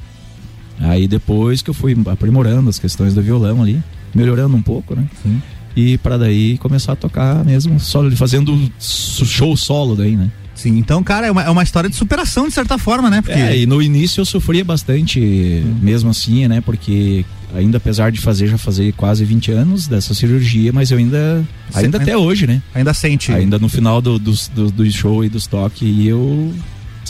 Aí 0.80 1.08
depois 1.08 1.62
que 1.62 1.70
eu 1.70 1.74
fui 1.74 1.96
aprimorando 2.08 2.70
as 2.70 2.80
questões 2.80 3.13
do 3.13 3.22
violão 3.22 3.62
ali, 3.62 3.82
melhorando 4.15 4.56
um 4.56 4.62
pouco, 4.62 4.96
né? 4.96 5.06
Sim. 5.22 5.42
E 5.75 5.98
para 6.00 6.18
daí 6.18 6.58
começar 6.58 6.94
a 6.94 6.96
tocar 6.96 7.44
mesmo, 7.46 7.80
solo, 7.80 8.10
fazendo 8.15 8.58
show 8.80 9.56
solo 9.56 9.96
daí, 9.96 10.15
né? 10.15 10.32
Sim, 10.62 10.78
então, 10.78 11.01
cara, 11.01 11.28
é 11.28 11.32
uma, 11.32 11.42
é 11.44 11.50
uma 11.50 11.63
história 11.63 11.89
de 11.89 11.96
superação, 11.96 12.48
de 12.50 12.54
certa 12.54 12.78
forma, 12.78 13.10
né? 13.10 13.22
Porque. 13.22 13.39
É, 13.39 13.58
e 13.58 13.66
no 13.66 13.82
início 13.82 14.20
eu 14.20 14.25
sofria 14.25 14.63
bastante, 14.66 15.20
mesmo 15.82 16.10
assim, 16.10 16.46
né? 16.50 16.60
Porque 16.60 17.24
ainda 17.56 17.78
apesar 17.78 18.12
de 18.12 18.20
fazer, 18.20 18.48
já 18.48 18.58
fazer 18.58 18.92
quase 18.94 19.24
20 19.24 19.51
anos 19.51 19.88
dessa 19.88 20.13
cirurgia, 20.13 20.74
mas 20.74 20.92
eu 20.92 20.98
ainda, 20.98 21.46
ainda 21.74 21.98
ainda- 21.98 21.98
até 22.01 22.18
hoje, 22.18 22.46
né? 22.46 22.62
Ainda 22.75 22.94
sente. 22.94 23.32
Ainda 23.32 23.58
no 23.58 23.70
final 23.70 24.01
do, 24.01 24.20
dos- 24.20 24.50
do, 24.50 24.70
do 24.70 24.92
show 24.92 25.24
e 25.24 25.30
dos 25.30 25.48
toques, 25.48 25.82
e 25.82 26.08
eu 26.08 26.54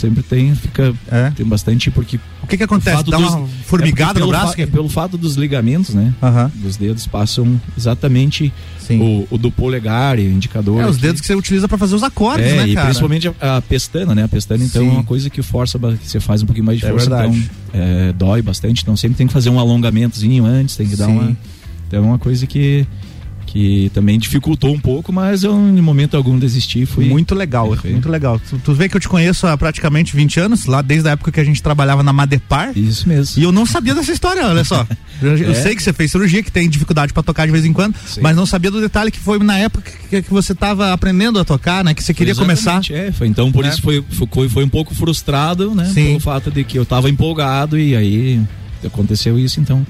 sempre 0.00 0.22
tenho, 0.22 0.54
fica, 0.56 0.92
É. 1.10 1.30
tem 1.30 1.44
bastante, 1.46 1.90
porque... 1.90 2.18
O 2.42 2.46
que 2.46 2.56
que 2.56 2.62
acontece? 2.64 3.04
Dá 3.04 3.16
dos- 3.18 3.32
uma 3.34 3.46
formigada 3.64 4.18
é 4.18 4.22
no 4.22 4.28
braço? 4.28 4.54
que- 4.56 4.62
é 4.62 4.66
pelo 4.66 4.88
fato 4.88 5.16
dos 5.16 5.36
ligamentos, 5.36 5.94
né? 5.94 6.12
Aham, 6.22 6.50
Dos 6.56 6.76
dedos 6.76 7.06
passam 7.06 7.60
exatamente 7.78 8.52
o, 8.90 9.26
o 9.30 9.38
do 9.38 9.52
polegar 9.52 10.18
e 10.18 10.26
o 10.26 10.32
indicador. 10.32 10.80
É, 10.80 10.86
os 10.86 10.96
aqui. 10.96 11.02
dedos 11.06 11.20
que 11.20 11.26
você 11.28 11.34
utiliza 11.34 11.68
pra 11.68 11.78
fazer 11.78 11.94
os 11.94 12.02
acordes, 12.02 12.44
É, 12.46 12.56
né, 12.56 12.68
e 12.68 12.74
cara? 12.74 12.86
principalmente 12.86 13.28
a, 13.40 13.56
a 13.58 13.62
pestana, 13.62 14.14
né? 14.14 14.24
A 14.24 14.28
pestana, 14.28 14.64
então, 14.64 14.82
Sim. 14.82 14.88
é 14.88 14.92
uma 14.92 15.04
coisa 15.04 15.30
que 15.30 15.42
força, 15.42 15.78
que 15.78 16.08
você 16.08 16.18
faz 16.18 16.42
um 16.42 16.46
pouquinho 16.46 16.66
mais 16.66 16.78
de 16.80 16.86
É 16.86 16.90
força, 16.90 17.06
então 17.06 17.42
é, 17.72 18.12
dói 18.12 18.42
bastante. 18.42 18.82
Então 18.82 18.96
sempre 18.96 19.16
tem 19.16 19.26
que 19.28 19.32
fazer 19.32 19.48
um 19.50 19.60
alongamentozinho 19.60 20.44
antes, 20.44 20.74
tem 20.76 20.88
que 20.88 20.96
dar 20.96 21.06
Sim. 21.06 21.12
uma. 21.12 21.36
Então 21.86 22.00
é 22.04 22.06
uma 22.06 22.18
coisa 22.18 22.46
que, 22.46 22.84
que 23.52 23.90
também 23.92 24.16
dificultou 24.16 24.72
um 24.72 24.78
pouco, 24.78 25.12
mas 25.12 25.42
eu, 25.42 25.52
em 25.52 25.80
momento 25.82 26.16
algum, 26.16 26.38
desisti. 26.38 26.86
Fui. 26.86 27.06
Muito 27.08 27.34
legal, 27.34 27.76
muito 27.84 28.08
legal. 28.08 28.38
Tu, 28.48 28.58
tu 28.64 28.72
vê 28.72 28.88
que 28.88 28.96
eu 28.96 29.00
te 29.00 29.08
conheço 29.08 29.44
há 29.46 29.58
praticamente 29.58 30.14
20 30.14 30.38
anos, 30.38 30.66
lá 30.66 30.80
desde 30.80 31.08
a 31.08 31.12
época 31.12 31.32
que 31.32 31.40
a 31.40 31.44
gente 31.44 31.60
trabalhava 31.60 32.00
na 32.02 32.12
Madepar. 32.12 32.70
Isso 32.78 33.08
mesmo. 33.08 33.40
E 33.40 33.44
eu 33.44 33.50
não 33.50 33.66
sabia 33.66 33.92
dessa 33.92 34.12
história, 34.12 34.46
olha 34.46 34.62
só. 34.64 34.86
Eu, 35.20 35.36
eu 35.36 35.50
É? 35.50 35.54
sei 35.54 35.74
que 35.76 35.82
você 35.82 35.92
fez 35.92 36.10
cirurgia, 36.10 36.42
que 36.42 36.50
tem 36.50 36.66
dificuldade 36.66 37.12
pra 37.12 37.22
tocar 37.22 37.44
de 37.44 37.52
vez 37.52 37.66
em 37.66 37.74
quando, 37.74 37.94
Sim. 38.06 38.22
mas 38.22 38.34
não 38.34 38.46
sabia 38.46 38.70
do 38.70 38.80
detalhe 38.80 39.10
que 39.10 39.18
foi 39.18 39.38
na 39.40 39.58
época 39.58 39.90
que, 40.08 40.22
que 40.22 40.30
você 40.30 40.54
tava 40.54 40.94
aprendendo 40.94 41.38
a 41.38 41.44
tocar, 41.44 41.84
né? 41.84 41.92
Que 41.92 42.02
você 42.02 42.14
queria 42.14 42.34
começar. 42.34 42.80
É, 42.90 43.12
foi, 43.12 43.26
então 43.26 43.52
por 43.52 43.66
É. 43.66 43.68
isso 43.68 43.82
foi, 43.82 44.02
foi, 44.32 44.48
foi 44.48 44.64
um 44.64 44.68
pouco 44.70 44.94
frustrado, 44.94 45.74
né? 45.74 45.84
Sim. 45.92 46.06
Pelo 46.06 46.20
fato 46.20 46.50
de 46.50 46.64
que 46.64 46.78
eu 46.78 46.86
tava 46.86 47.10
empolgado 47.10 47.78
e 47.78 47.94
aí 47.94 48.40
aconteceu 48.82 49.38
isso, 49.38 49.60
então 49.60 49.86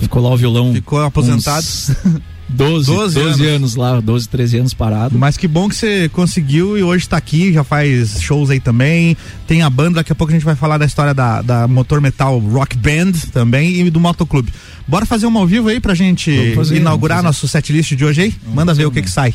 ficou 0.00 0.20
lá 0.20 0.30
o 0.30 0.36
violão. 0.36 0.74
Ficou 0.74 1.00
aposentado. 1.04 1.58
uns 1.64 1.92
12, 2.54 2.86
12, 2.86 3.14
12 3.14 3.20
anos. 3.20 3.40
anos. 3.40 3.76
lá, 3.76 4.00
12, 4.00 4.28
13 4.28 4.58
anos 4.58 4.74
parado. 4.74 5.18
Mas 5.18 5.36
que 5.36 5.48
bom 5.48 5.68
que 5.68 5.74
você 5.74 6.08
conseguiu 6.08 6.78
e 6.78 6.82
hoje 6.82 7.08
tá 7.08 7.16
aqui, 7.16 7.52
já 7.52 7.64
faz 7.64 8.20
shows 8.20 8.50
aí 8.50 8.60
também. 8.60 9.16
Tem 9.46 9.62
a 9.62 9.70
banda, 9.70 9.96
daqui 9.96 10.12
a 10.12 10.14
pouco 10.14 10.32
a 10.32 10.36
gente 10.36 10.44
vai 10.44 10.54
falar 10.54 10.78
da 10.78 10.86
história 10.86 11.12
da, 11.12 11.42
da 11.42 11.68
Motor 11.68 12.00
Metal 12.00 12.38
Rock 12.38 12.76
Band 12.76 13.12
também 13.32 13.80
e 13.80 13.90
do 13.90 14.00
Motoclube. 14.00 14.52
Bora 14.86 15.06
fazer 15.06 15.26
uma 15.26 15.40
ao 15.40 15.46
vivo 15.46 15.68
aí 15.68 15.80
pra 15.80 15.94
gente 15.94 16.54
fazer, 16.54 16.76
inaugurar 16.76 17.22
nosso 17.22 17.48
setlist 17.48 17.94
de 17.94 18.04
hoje 18.04 18.22
aí? 18.22 18.34
Vamos 18.42 18.54
Manda 18.54 18.74
ver 18.74 18.86
o 18.86 18.90
que 18.90 19.02
que 19.02 19.10
sai. 19.10 19.34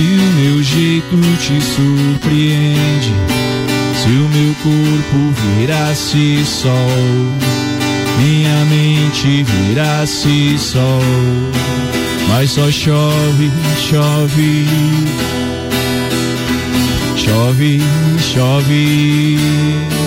o 0.00 0.32
meu 0.40 0.62
jeito 0.62 1.16
te 1.38 1.60
surpreende, 1.60 3.12
se 3.94 4.08
o 4.08 4.28
meu 4.28 4.54
corpo 4.62 5.34
virasse 5.58 6.42
sol, 6.46 6.72
minha 8.18 8.64
mente 8.64 9.44
virasse 9.44 10.56
sol, 10.58 11.02
mas 12.28 12.52
só 12.52 12.70
chove, 12.70 13.50
chove, 13.76 14.66
chove, 17.16 17.80
chove. 18.18 20.01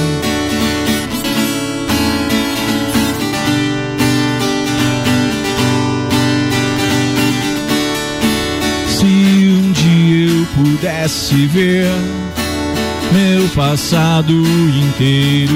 Pudesse 10.75 11.48
ver 11.48 11.89
meu 13.13 13.48
passado 13.50 14.34
inteiro 14.34 15.53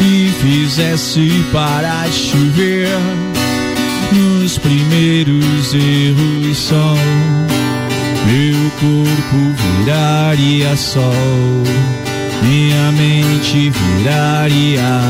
e 0.00 0.32
fizesse 0.40 1.44
parar 1.52 2.10
chover 2.10 2.88
nos 4.12 4.56
primeiros 4.56 5.74
erros 5.74 6.56
só. 6.56 6.94
Meu 8.26 8.70
corpo 8.80 9.54
viraria 9.84 10.74
sol 10.76 11.12
minha 12.42 12.92
mente 12.92 13.70
viraria 13.70 15.00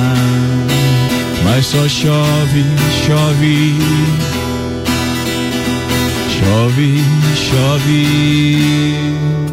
mas 1.45 1.67
só 1.67 1.89
chove 1.89 2.65
chove 3.07 3.79
chove, 6.35 6.99
chove. 7.37 9.44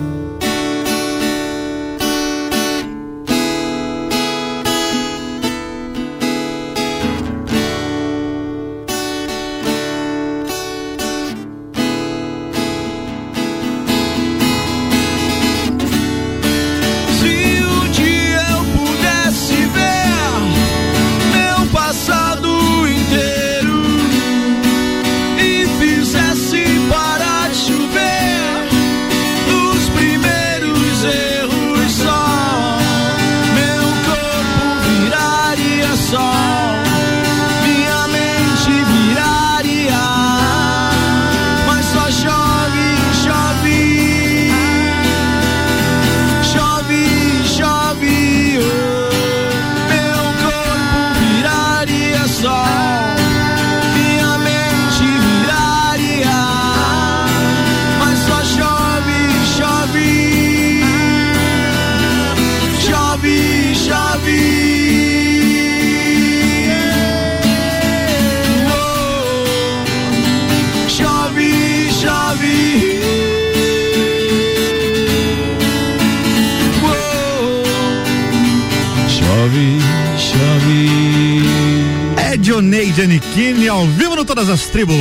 As 84.51 84.70
Tribos. 84.70 85.00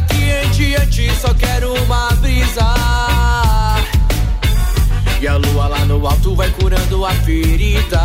em 0.00 0.50
diante 0.50 1.10
só 1.20 1.32
quero 1.34 1.72
uma 1.84 2.10
brisa. 2.16 2.74
E 5.20 5.26
a 5.26 5.36
lua 5.36 5.68
lá 5.68 5.84
no 5.84 6.06
alto 6.06 6.34
vai 6.34 6.50
curando 6.50 7.04
a 7.04 7.10
ferida. 7.10 8.00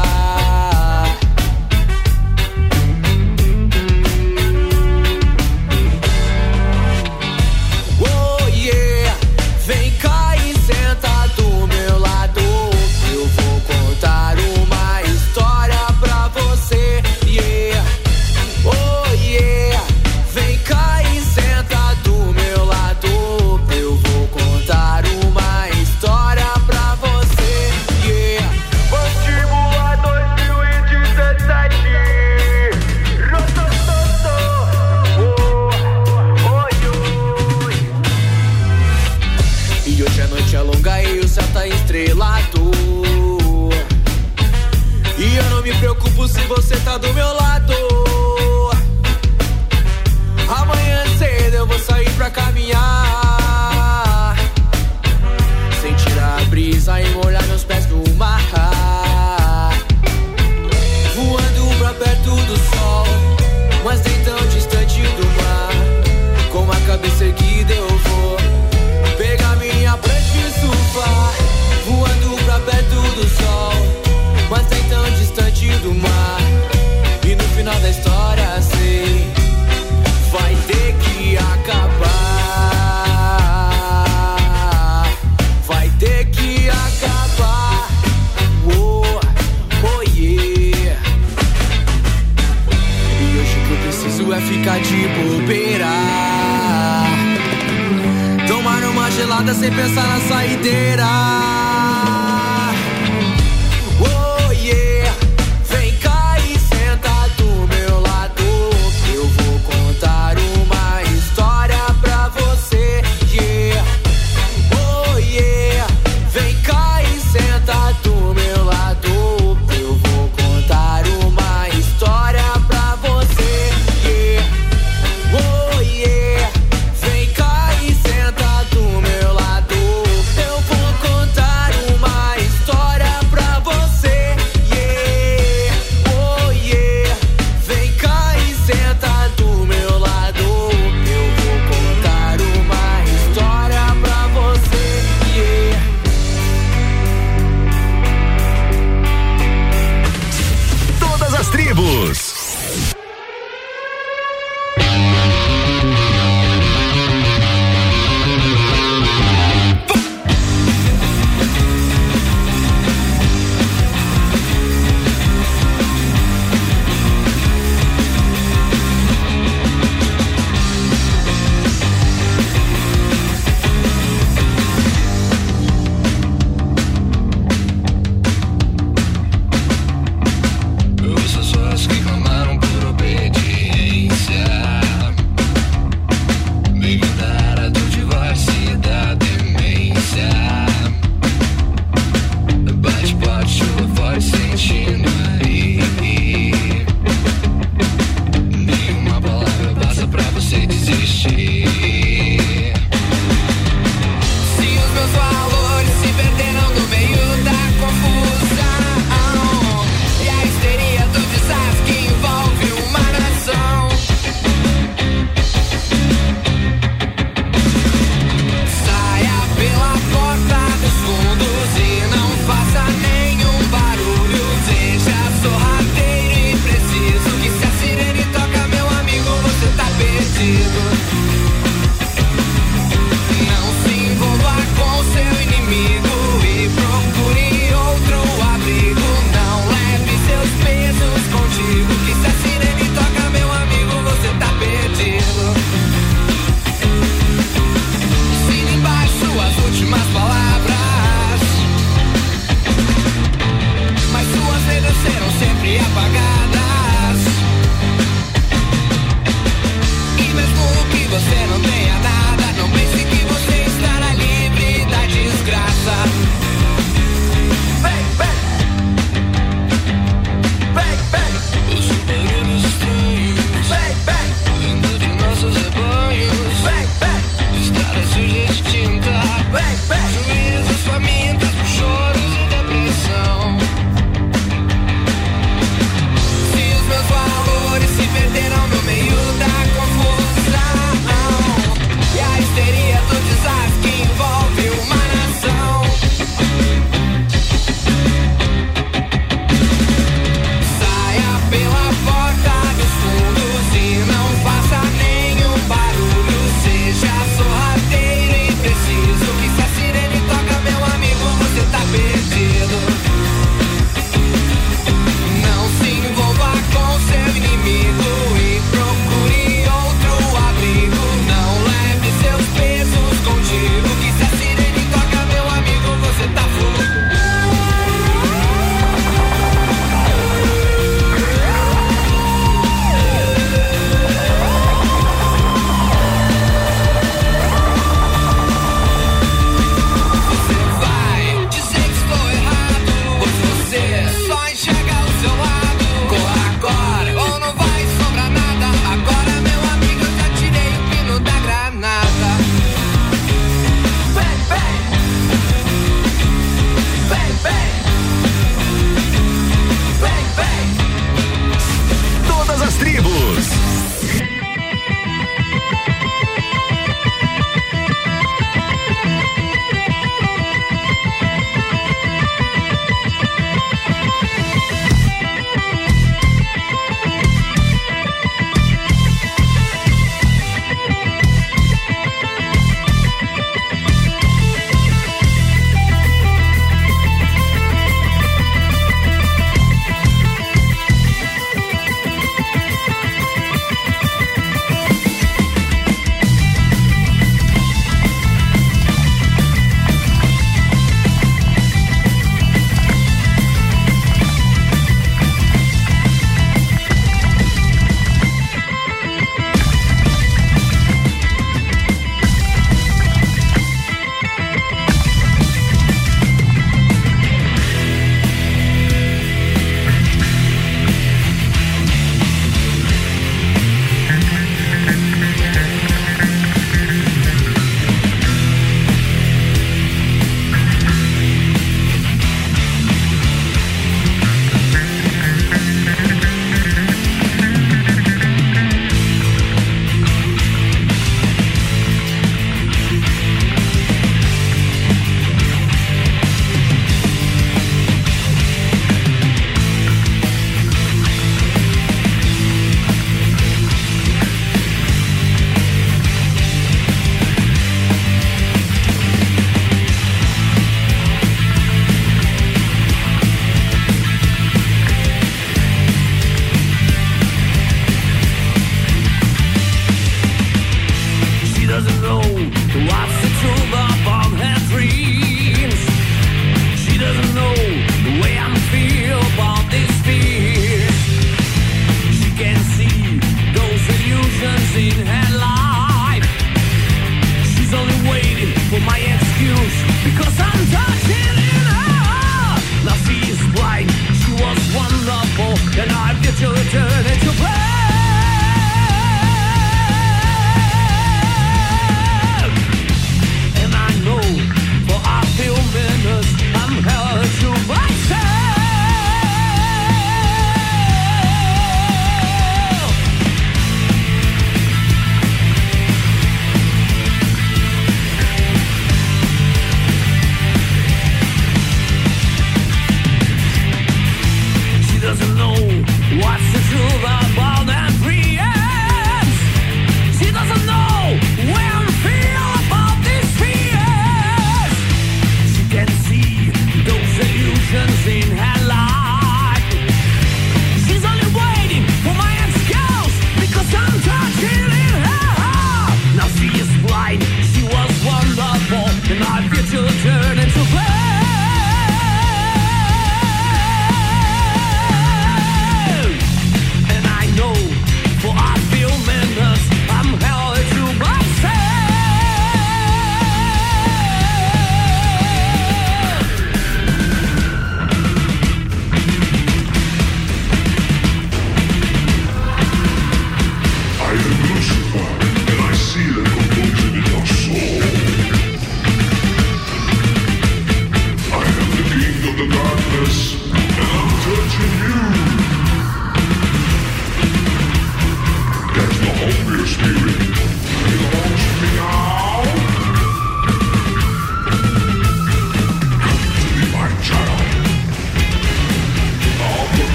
pensar 99.71 100.07
na 100.07 100.19
saideira. 100.21 101.48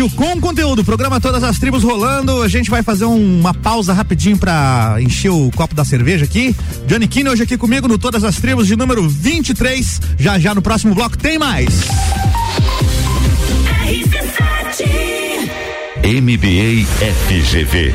Rádio 0.00 0.16
com 0.16 0.40
conteúdo, 0.40 0.82
programa 0.82 1.20
Todas 1.20 1.44
as 1.44 1.58
Tribos 1.58 1.82
rolando. 1.82 2.40
A 2.40 2.48
gente 2.48 2.70
vai 2.70 2.82
fazer 2.82 3.04
um, 3.04 3.40
uma 3.40 3.52
pausa 3.52 3.92
rapidinho 3.92 4.38
para 4.38 4.96
encher 4.98 5.28
o 5.28 5.50
copo 5.54 5.74
da 5.74 5.84
cerveja 5.84 6.24
aqui. 6.24 6.56
Johnny 6.86 7.06
Kine 7.06 7.28
hoje 7.28 7.42
aqui 7.42 7.58
comigo 7.58 7.86
no 7.86 7.98
Todas 7.98 8.24
as 8.24 8.36
Tribos 8.36 8.66
de 8.66 8.76
número 8.76 9.06
23. 9.06 10.00
Já 10.18 10.38
já 10.38 10.54
no 10.54 10.62
próximo 10.62 10.94
bloco 10.94 11.18
tem 11.18 11.38
mais. 11.38 11.84
MBA 16.02 16.86
FGV, 17.26 17.94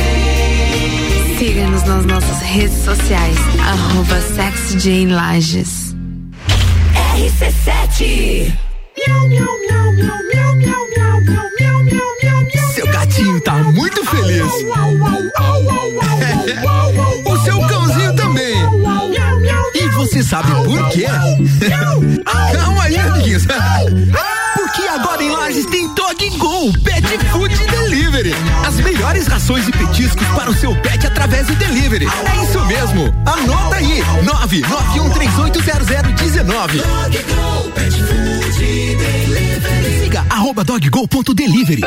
Siga-nos 1.41 1.83
nas 1.85 2.05
nossas 2.05 2.39
redes 2.43 2.83
sociais, 2.85 3.35
arroba 3.59 4.19
Lages. 5.09 5.95
RC7 7.15 8.53
Seu 12.75 12.85
gatinho 12.85 13.41
tá 13.41 13.55
muito 13.55 14.05
feliz. 14.05 14.51
o 17.25 17.37
seu 17.43 17.59
cãozinho 17.67 18.15
também. 18.15 18.55
E 19.73 19.89
você 19.95 20.21
sabe 20.21 20.51
por 20.63 20.89
quê? 20.89 21.07
Calma 22.53 22.83
aí, 22.83 22.97
amiguinhos. 22.99 23.47
Porque 24.73 24.87
agora 24.87 25.21
em 25.21 25.29
Lages 25.29 25.65
tem 25.65 25.93
Dog 25.93 26.29
Go 26.37 26.71
Pet 26.79 27.05
Food 27.33 27.53
Delivery. 27.67 28.33
As 28.65 28.75
melhores 28.75 29.27
rações 29.27 29.67
e 29.67 29.71
petiscos 29.73 30.25
para 30.29 30.49
o 30.49 30.55
seu 30.55 30.73
pet 30.77 31.05
através 31.05 31.47
do 31.47 31.55
delivery. 31.55 32.05
É 32.05 32.43
isso 32.45 32.65
mesmo. 32.67 33.13
Anota 33.25 33.75
aí: 33.75 34.01
991380019. 34.23 36.83
Siga 40.05 40.25
arroba 40.29 40.63
doggo.delivery. 40.63 41.81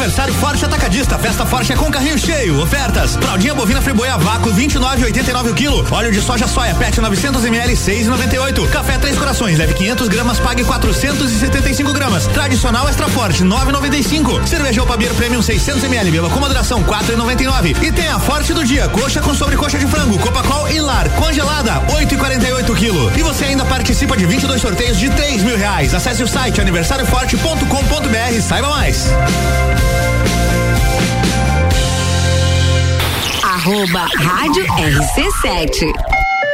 Aniversário 0.00 0.32
Forte 0.32 0.64
Atacadista. 0.64 1.18
Festa 1.18 1.44
Forte 1.44 1.74
é 1.74 1.76
com 1.76 1.90
carrinho 1.90 2.18
cheio. 2.18 2.58
Ofertas. 2.62 3.16
Fraldinha 3.16 3.54
bovina 3.54 3.82
friboia 3.82 4.16
vácuo 4.16 4.50
29,89 4.50 5.50
o 5.50 5.54
quilo. 5.54 5.86
Óleo 5.90 6.10
de 6.10 6.22
soja 6.22 6.48
soia 6.48 6.74
PET 6.74 7.02
900 7.02 7.44
ml 7.44 7.74
6,98. 7.74 8.70
Café 8.70 8.96
Três 8.96 9.18
Corações 9.18 9.58
leve 9.58 9.74
500 9.74 10.08
gramas 10.08 10.40
pague 10.40 10.64
475 10.64 11.92
gramas. 11.92 12.26
Tradicional 12.28 12.88
Extra 12.88 13.10
Forte 13.10 13.44
9,95. 13.44 14.46
Cerveja 14.46 14.82
Opabier 14.82 15.12
Premium 15.12 15.42
600 15.42 15.84
ml 15.84 16.10
beba 16.10 16.30
com 16.30 16.40
moderação 16.40 16.82
4,99. 16.82 17.76
E 17.82 17.92
tem 17.92 18.08
a 18.08 18.18
Forte 18.18 18.54
do 18.54 18.64
dia 18.64 18.88
coxa 18.88 19.20
com 19.20 19.34
sobrecoxa 19.34 19.78
de 19.78 19.86
frango 19.86 20.18
Copacol 20.18 20.66
e 20.70 20.80
Lar 20.80 21.10
congelada 21.10 21.74
8,48 21.94 22.74
quilo. 22.74 23.12
E 23.14 23.22
você 23.22 23.44
ainda 23.44 23.66
participa 23.66 24.16
de 24.16 24.24
22 24.24 24.62
sorteios 24.62 24.98
de 24.98 25.10
3 25.10 25.42
mil 25.42 25.58
reais. 25.58 25.92
Acesse 25.92 26.22
o 26.22 26.26
site 26.26 26.58
aniversarioforte.com.br 26.58 28.40
saiba 28.40 28.70
mais. 28.70 29.10
Arroba 33.60 34.08
Rádio 34.16 34.64
RC7. 34.64 36.19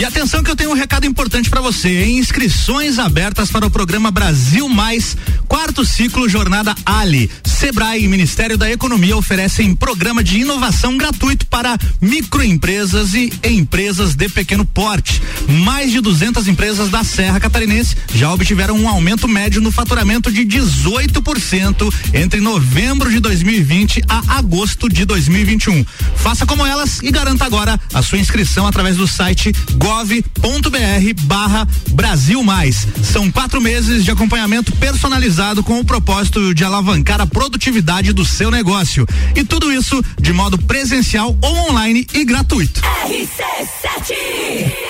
E 0.00 0.04
atenção 0.06 0.42
que 0.42 0.50
eu 0.50 0.56
tenho 0.56 0.70
um 0.70 0.74
recado 0.74 1.04
importante 1.04 1.50
para 1.50 1.60
você. 1.60 2.06
Inscrições 2.06 2.98
abertas 2.98 3.50
para 3.50 3.66
o 3.66 3.70
programa 3.70 4.10
Brasil 4.10 4.66
Mais, 4.66 5.14
quarto 5.46 5.84
ciclo 5.84 6.26
Jornada 6.26 6.74
Ali. 6.86 7.30
Sebrae 7.44 8.02
e 8.02 8.08
Ministério 8.08 8.56
da 8.56 8.70
Economia 8.70 9.14
oferecem 9.14 9.74
programa 9.74 10.24
de 10.24 10.38
inovação 10.38 10.96
gratuito 10.96 11.44
para 11.44 11.76
microempresas 12.00 13.12
e 13.12 13.30
empresas 13.44 14.14
de 14.14 14.26
pequeno 14.30 14.64
porte. 14.64 15.20
Mais 15.46 15.92
de 15.92 16.00
200 16.00 16.48
empresas 16.48 16.88
da 16.88 17.04
Serra 17.04 17.38
Catarinense 17.38 17.94
já 18.14 18.32
obtiveram 18.32 18.78
um 18.78 18.88
aumento 18.88 19.28
médio 19.28 19.60
no 19.60 19.70
faturamento 19.70 20.32
de 20.32 20.46
18% 20.46 21.94
entre 22.14 22.40
novembro 22.40 23.10
de 23.10 23.20
2020 23.20 24.02
a 24.08 24.38
agosto 24.38 24.88
de 24.88 25.04
2021. 25.04 25.84
Faça 26.16 26.46
como 26.46 26.64
elas 26.64 27.00
e 27.02 27.10
garanta 27.10 27.44
agora 27.44 27.78
a 27.92 28.00
sua 28.00 28.16
inscrição 28.16 28.66
através 28.66 28.96
do 28.96 29.06
site 29.06 29.52
gov.br 29.90 31.24
barra 31.24 31.66
Brasil 31.90 32.44
Mais. 32.44 32.86
São 33.02 33.28
quatro 33.28 33.60
meses 33.60 34.04
de 34.04 34.12
acompanhamento 34.12 34.70
personalizado 34.76 35.64
com 35.64 35.80
o 35.80 35.84
propósito 35.84 36.54
de 36.54 36.64
alavancar 36.64 37.20
a 37.20 37.26
produtividade 37.26 38.12
do 38.12 38.24
seu 38.24 38.52
negócio. 38.52 39.04
E 39.34 39.42
tudo 39.42 39.72
isso 39.72 40.00
de 40.20 40.32
modo 40.32 40.56
presencial 40.58 41.36
ou 41.42 41.70
online 41.70 42.06
e 42.14 42.24
gratuito. 42.24 42.80
RC7 42.80 44.89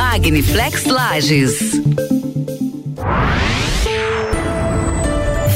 Magniflex 0.01 0.85
Lages. 0.85 1.79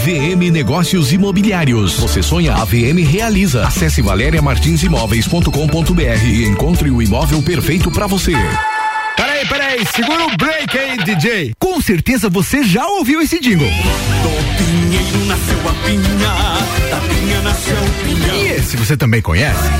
VM 0.03 0.51
Negócios 0.51 1.11
Imobiliários. 1.11 1.97
Você 1.97 2.21
sonha, 2.21 2.53
a 2.53 2.63
VM 2.63 3.03
realiza. 3.03 3.65
Acesse 3.65 4.03
valeriamartinsimóveis.com.br 4.03 6.25
e 6.27 6.45
encontre 6.45 6.91
o 6.91 7.01
imóvel 7.01 7.41
perfeito 7.41 7.89
para 7.89 8.05
você. 8.05 8.33
Peraí, 9.17 9.47
peraí, 9.47 9.83
segura 9.87 10.27
o 10.27 10.37
break 10.37 10.77
aí, 10.77 10.99
DJ. 10.99 11.55
Com 11.57 11.81
certeza 11.81 12.29
você 12.29 12.63
já 12.63 12.85
ouviu 12.85 13.19
esse 13.21 13.39
jingle. 13.39 13.67
Do 13.67 14.29
pinheiro 14.63 15.25
nasceu 15.25 15.57
a 15.67 15.73
pinha, 15.87 16.35
da 16.91 17.01
pinha 17.09 17.41
nasceu 17.41 17.77
o 17.77 17.89
pinhão. 18.05 18.35
E 18.35 18.49
esse 18.49 18.77
você 18.77 18.95
também 18.95 19.23
conhece? 19.23 19.71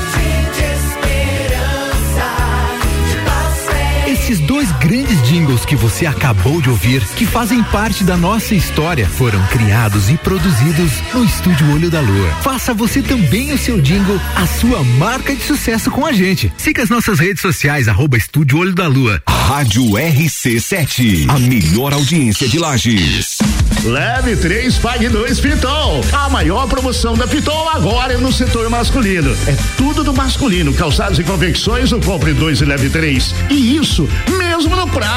Grandes 4.86 5.25
jingles 5.26 5.64
que 5.64 5.74
você 5.74 6.06
acabou 6.06 6.62
de 6.62 6.70
ouvir, 6.70 7.02
que 7.16 7.26
fazem 7.26 7.62
parte 7.64 8.04
da 8.04 8.16
nossa 8.16 8.54
história, 8.54 9.06
foram 9.08 9.44
criados 9.48 10.08
e 10.08 10.16
produzidos 10.16 10.92
no 11.12 11.24
Estúdio 11.24 11.72
Olho 11.72 11.90
da 11.90 12.00
Lua. 12.00 12.30
Faça 12.42 12.72
você 12.72 13.02
também 13.02 13.52
o 13.52 13.58
seu 13.58 13.80
jingle, 13.80 14.20
a 14.36 14.46
sua 14.46 14.84
marca 14.84 15.34
de 15.34 15.42
sucesso 15.42 15.90
com 15.90 16.06
a 16.06 16.12
gente. 16.12 16.52
Siga 16.56 16.82
as 16.82 16.88
nossas 16.88 17.18
redes 17.18 17.42
sociais, 17.42 17.88
arroba 17.88 18.16
Estúdio 18.16 18.58
Olho 18.58 18.74
da 18.74 18.86
Lua. 18.86 19.20
Rádio 19.28 19.82
RC7, 19.92 21.28
a 21.28 21.38
melhor 21.38 21.92
audiência 21.92 22.48
de 22.48 22.58
Lages. 22.58 23.38
Leve 23.84 24.36
3, 24.36 24.78
pague 24.78 25.08
2 25.08 25.38
Pitol. 25.38 26.00
A 26.12 26.28
maior 26.28 26.66
promoção 26.66 27.14
da 27.16 27.26
Pitol 27.26 27.68
agora 27.68 28.14
é 28.14 28.16
no 28.16 28.32
setor 28.32 28.68
masculino. 28.68 29.30
É 29.46 29.56
tudo 29.76 30.02
do 30.02 30.12
masculino, 30.12 30.72
calçados 30.74 31.18
e 31.18 31.24
confecções, 31.24 31.92
o 31.92 32.00
compre 32.00 32.32
2 32.32 32.62
e 32.62 32.64
leve 32.64 32.90
3. 32.90 33.34
E 33.50 33.76
isso 33.76 34.08
mesmo 34.36 34.74
no 34.74 34.88
prazo. 34.88 35.16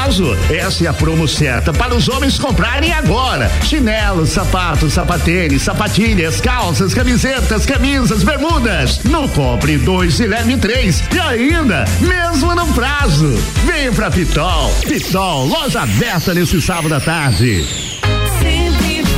Essa 0.50 0.84
é 0.84 0.86
a 0.88 0.92
promo 0.92 1.28
certa 1.28 1.72
para 1.72 1.94
os 1.94 2.08
homens 2.08 2.36
comprarem 2.36 2.92
agora. 2.92 3.48
Chinelos, 3.62 4.30
sapatos, 4.30 4.94
sapatênis, 4.94 5.62
sapatilhas, 5.62 6.40
calças, 6.40 6.92
camisetas, 6.92 7.64
camisas, 7.64 8.24
bermudas. 8.24 9.04
Não 9.04 9.28
compre 9.28 9.78
2 9.78 10.18
e 10.18 10.26
leve 10.26 10.56
3. 10.56 11.04
E 11.14 11.20
ainda, 11.20 11.84
mesmo 12.00 12.52
no 12.56 12.66
prazo. 12.72 13.32
Vem 13.64 13.92
pra 13.92 14.10
Pitol. 14.10 14.74
Pitol, 14.84 15.46
loja 15.46 15.82
aberta 15.82 16.34
nesse 16.34 16.60
sábado 16.60 16.92
à 16.92 17.00
tarde 17.00 17.64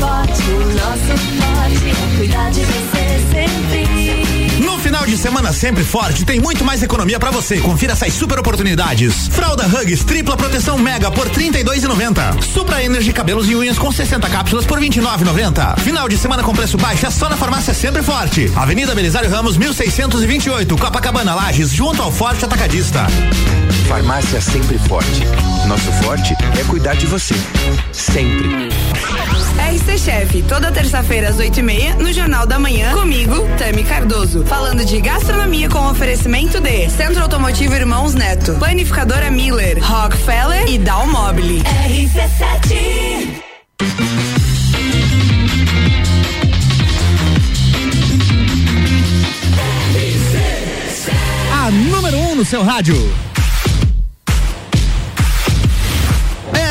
forte, 0.02 0.42
o 0.50 0.58
nosso 0.74 1.21
semana 5.22 5.52
sempre 5.52 5.84
forte, 5.84 6.24
tem 6.24 6.40
muito 6.40 6.64
mais 6.64 6.82
economia 6.82 7.18
para 7.20 7.30
você. 7.30 7.58
Confira 7.60 7.92
essas 7.92 8.12
super 8.12 8.40
oportunidades. 8.40 9.28
Fralda 9.28 9.64
Hugs 9.66 10.02
tripla 10.02 10.36
proteção 10.36 10.76
mega 10.76 11.12
por 11.12 11.30
32,90. 11.30 12.42
Supra 12.42 12.82
Energy 12.82 13.12
cabelos 13.12 13.48
e 13.48 13.54
unhas 13.54 13.78
com 13.78 13.92
60 13.92 14.28
cápsulas 14.28 14.66
por 14.66 14.80
29,90. 14.80 15.78
Final 15.78 16.08
de 16.08 16.18
semana 16.18 16.42
com 16.42 16.52
preço 16.52 16.76
baixo 16.76 17.06
é 17.06 17.10
só 17.10 17.28
na 17.28 17.36
farmácia 17.36 17.72
sempre 17.72 18.02
forte. 18.02 18.50
Avenida 18.56 18.96
Belisário 18.96 19.30
Ramos 19.30 19.56
1628, 19.56 20.76
Copacabana 20.76 21.36
Lages, 21.36 21.70
junto 21.70 22.02
ao 22.02 22.10
Forte 22.10 22.44
Atacadista. 22.44 23.06
Farmácia 23.86 24.40
sempre 24.40 24.76
forte. 24.76 25.22
Nosso 25.68 25.92
forte 26.02 26.34
é 26.58 26.64
cuidar 26.64 26.94
de 26.94 27.06
você. 27.06 27.34
Sempre. 27.92 28.72
RC 29.72 29.98
Chef, 29.98 30.42
toda 30.42 30.72
terça-feira 30.72 31.28
às 31.28 31.38
oito 31.38 31.60
e 31.60 31.62
meia, 31.62 31.94
no 31.94 32.12
Jornal 32.12 32.46
da 32.46 32.58
Manhã, 32.58 32.92
comigo, 32.92 33.46
Tami 33.56 33.84
Cardoso. 33.84 34.44
Falando 34.44 34.84
de 34.84 35.00
gastronomia 35.12 35.68
com 35.68 35.90
oferecimento 35.90 36.58
de 36.58 36.88
Centro 36.88 37.22
Automotivo 37.22 37.74
Irmãos 37.74 38.14
Neto, 38.14 38.54
Planificadora 38.54 39.30
Miller, 39.30 39.78
Rockefeller 39.84 40.66
e 40.66 40.78
Dalmobile. 40.78 41.62
RC7 41.62 43.42
A 51.52 51.70
número 51.70 52.16
1 52.16 52.30
um 52.30 52.34
no 52.36 52.44
seu 52.44 52.62
rádio. 52.62 53.31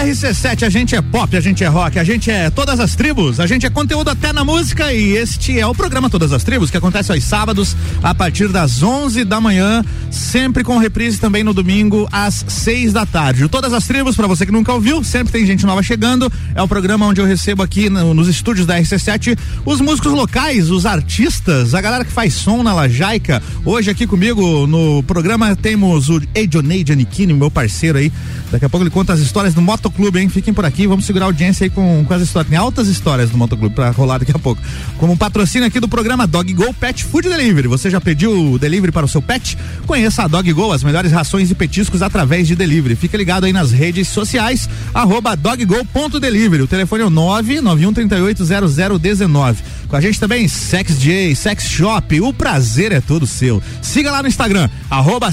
RC7, 0.01 0.63
a 0.63 0.69
gente 0.69 0.95
é 0.95 1.01
pop, 1.01 1.37
a 1.37 1.39
gente 1.39 1.63
é 1.63 1.67
rock, 1.67 1.99
a 1.99 2.03
gente 2.03 2.31
é 2.31 2.49
todas 2.49 2.79
as 2.79 2.95
tribos, 2.95 3.39
a 3.39 3.45
gente 3.45 3.67
é 3.67 3.69
conteúdo 3.69 4.09
até 4.09 4.33
na 4.33 4.43
música 4.43 4.91
e 4.91 5.15
este 5.15 5.59
é 5.59 5.67
o 5.67 5.75
programa 5.75 6.09
Todas 6.09 6.33
as 6.33 6.43
Tribos 6.43 6.71
que 6.71 6.77
acontece 6.77 7.11
aos 7.11 7.23
sábados 7.23 7.77
a 8.01 8.15
partir 8.15 8.47
das 8.47 8.81
11 8.81 9.23
da 9.23 9.39
manhã, 9.39 9.85
sempre 10.09 10.63
com 10.63 10.79
reprise 10.79 11.19
também 11.19 11.43
no 11.43 11.53
domingo 11.53 12.09
às 12.11 12.43
6 12.47 12.93
da 12.93 13.05
tarde. 13.05 13.45
O 13.45 13.49
Todas 13.49 13.73
as 13.73 13.85
Tribos, 13.85 14.15
para 14.15 14.25
você 14.25 14.43
que 14.43 14.51
nunca 14.51 14.73
ouviu, 14.73 15.03
sempre 15.03 15.31
tem 15.31 15.45
gente 15.45 15.67
nova 15.67 15.83
chegando. 15.83 16.31
É 16.55 16.63
o 16.63 16.67
programa 16.67 17.05
onde 17.05 17.21
eu 17.21 17.25
recebo 17.25 17.61
aqui 17.61 17.87
no, 17.87 18.15
nos 18.15 18.27
estúdios 18.27 18.65
da 18.65 18.79
RC7 18.79 19.37
os 19.63 19.79
músicos 19.79 20.13
locais, 20.13 20.71
os 20.71 20.87
artistas, 20.87 21.75
a 21.75 21.81
galera 21.81 22.03
que 22.03 22.11
faz 22.11 22.33
som 22.33 22.63
na 22.63 22.73
Lajaica. 22.73 23.41
Hoje 23.63 23.91
aqui 23.91 24.07
comigo 24.07 24.65
no 24.65 25.03
programa 25.03 25.55
temos 25.55 26.09
o 26.09 26.19
Edionei 26.33 26.83
Aniquini, 26.89 27.33
meu 27.33 27.51
parceiro 27.51 27.99
aí. 27.99 28.11
Daqui 28.51 28.65
a 28.65 28.69
pouco 28.69 28.83
ele 28.83 28.91
conta 28.91 29.13
as 29.13 29.19
histórias 29.19 29.53
do 29.53 29.61
Moto 29.61 29.90
Motoclube, 29.91 30.19
hein? 30.19 30.30
Fiquem 30.30 30.54
por 30.54 30.63
aqui, 30.65 30.88
vamos 30.88 31.06
segurar 31.06 31.25
a 31.25 31.27
audiência 31.27 31.65
aí 31.65 31.69
com, 31.69 32.06
com 32.06 32.13
as 32.13 32.21
histórias. 32.21 32.49
Tem 32.49 32.58
altas 32.58 32.88
histórias 32.88 33.30
do 33.30 33.38
Motoclube 33.38 33.75
pra 33.75 33.89
rolar 33.91 34.19
daqui 34.19 34.32
a 34.34 34.39
pouco. 34.39 34.62
Como 34.97 35.17
patrocínio 35.17 35.67
aqui 35.67 35.82
do 35.82 35.88
programa 35.88 36.25
Dog 36.25 36.51
Go 36.54 36.73
Pet 36.73 37.04
Food 37.04 37.27
Delivery. 37.27 37.67
Você 37.67 37.89
já 37.89 37.99
pediu 37.99 38.54
o 38.54 38.58
delivery 38.58 38.91
para 38.91 39.06
o 39.06 39.10
seu 39.10 39.21
pet? 39.21 39.58
Conheça 39.86 40.23
a 40.23 40.27
Dog 40.27 40.51
Go, 40.54 40.71
as 40.71 40.84
melhores 40.84 41.12
rações 41.12 41.51
e 41.51 41.56
petiscos 41.56 42.01
através 42.01 42.47
de 42.47 42.56
delivery. 42.56 42.95
Fica 42.95 43.17
ligado 43.17 43.43
aí 43.43 43.51
nas 43.51 43.71
redes 43.71 44.08
sociais, 44.08 44.69
arroba 44.93 45.36
doggo.delivery. 45.36 46.63
O 46.63 46.67
telefone 46.67 47.04
é 47.04 47.06
o 47.06 47.12
991380019. 47.12 49.58
Com 49.91 49.97
a 49.97 49.99
gente 49.99 50.21
também, 50.21 50.47
Sex 50.47 50.97
J, 50.97 51.36
Sex 51.36 51.67
Shop. 51.67 52.22
O 52.22 52.32
prazer 52.32 52.93
é 52.93 53.01
todo 53.01 53.28
seu. 53.28 53.61
Siga 53.82 54.09
lá 54.09 54.22
no 54.24 54.30
Instagram, 54.30 54.70
arroba 54.89 55.30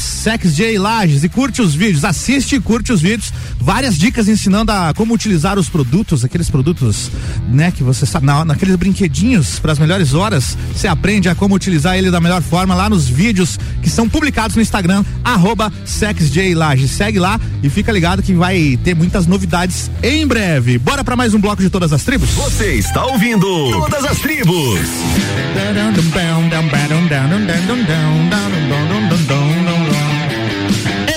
Lages 0.80 1.22
e 1.22 1.28
curte 1.28 1.62
os 1.62 1.76
vídeos. 1.76 2.04
Assiste 2.04 2.56
e 2.56 2.60
curte 2.60 2.92
os 2.92 3.00
vídeos. 3.00 3.32
Várias 3.60 3.96
dicas 3.96 4.26
ensinando 4.26 4.72
a 4.72 4.92
como 4.92 5.14
utilizar 5.14 5.60
os 5.60 5.68
produtos, 5.68 6.24
aqueles 6.24 6.50
produtos, 6.50 7.08
né, 7.48 7.70
que 7.70 7.84
você 7.84 8.04
sabe, 8.04 8.26
na, 8.26 8.44
naqueles 8.44 8.74
brinquedinhos 8.74 9.60
para 9.60 9.70
as 9.70 9.78
melhores 9.78 10.12
horas. 10.12 10.58
Você 10.74 10.88
aprende 10.88 11.28
a 11.28 11.36
como 11.36 11.54
utilizar 11.54 11.96
ele 11.96 12.10
da 12.10 12.20
melhor 12.20 12.42
forma 12.42 12.74
lá 12.74 12.90
nos 12.90 13.06
vídeos 13.06 13.60
que 13.80 13.88
são 13.88 14.08
publicados 14.08 14.56
no 14.56 14.62
Instagram, 14.62 15.04
arroba 15.22 15.72
Lages. 16.56 16.90
Segue 16.90 17.20
lá 17.20 17.38
e 17.62 17.70
fica 17.70 17.92
ligado 17.92 18.24
que 18.24 18.34
vai 18.34 18.76
ter 18.82 18.96
muitas 18.96 19.24
novidades 19.24 19.88
em 20.02 20.26
breve. 20.26 20.78
Bora 20.78 21.04
para 21.04 21.14
mais 21.14 21.32
um 21.32 21.40
bloco 21.40 21.62
de 21.62 21.70
todas 21.70 21.92
as 21.92 22.02
tribos? 22.02 22.30
Você 22.30 22.74
está 22.74 23.06
ouvindo 23.06 23.46
Todas 23.70 24.04
as 24.04 24.18
Tribos. 24.18 24.47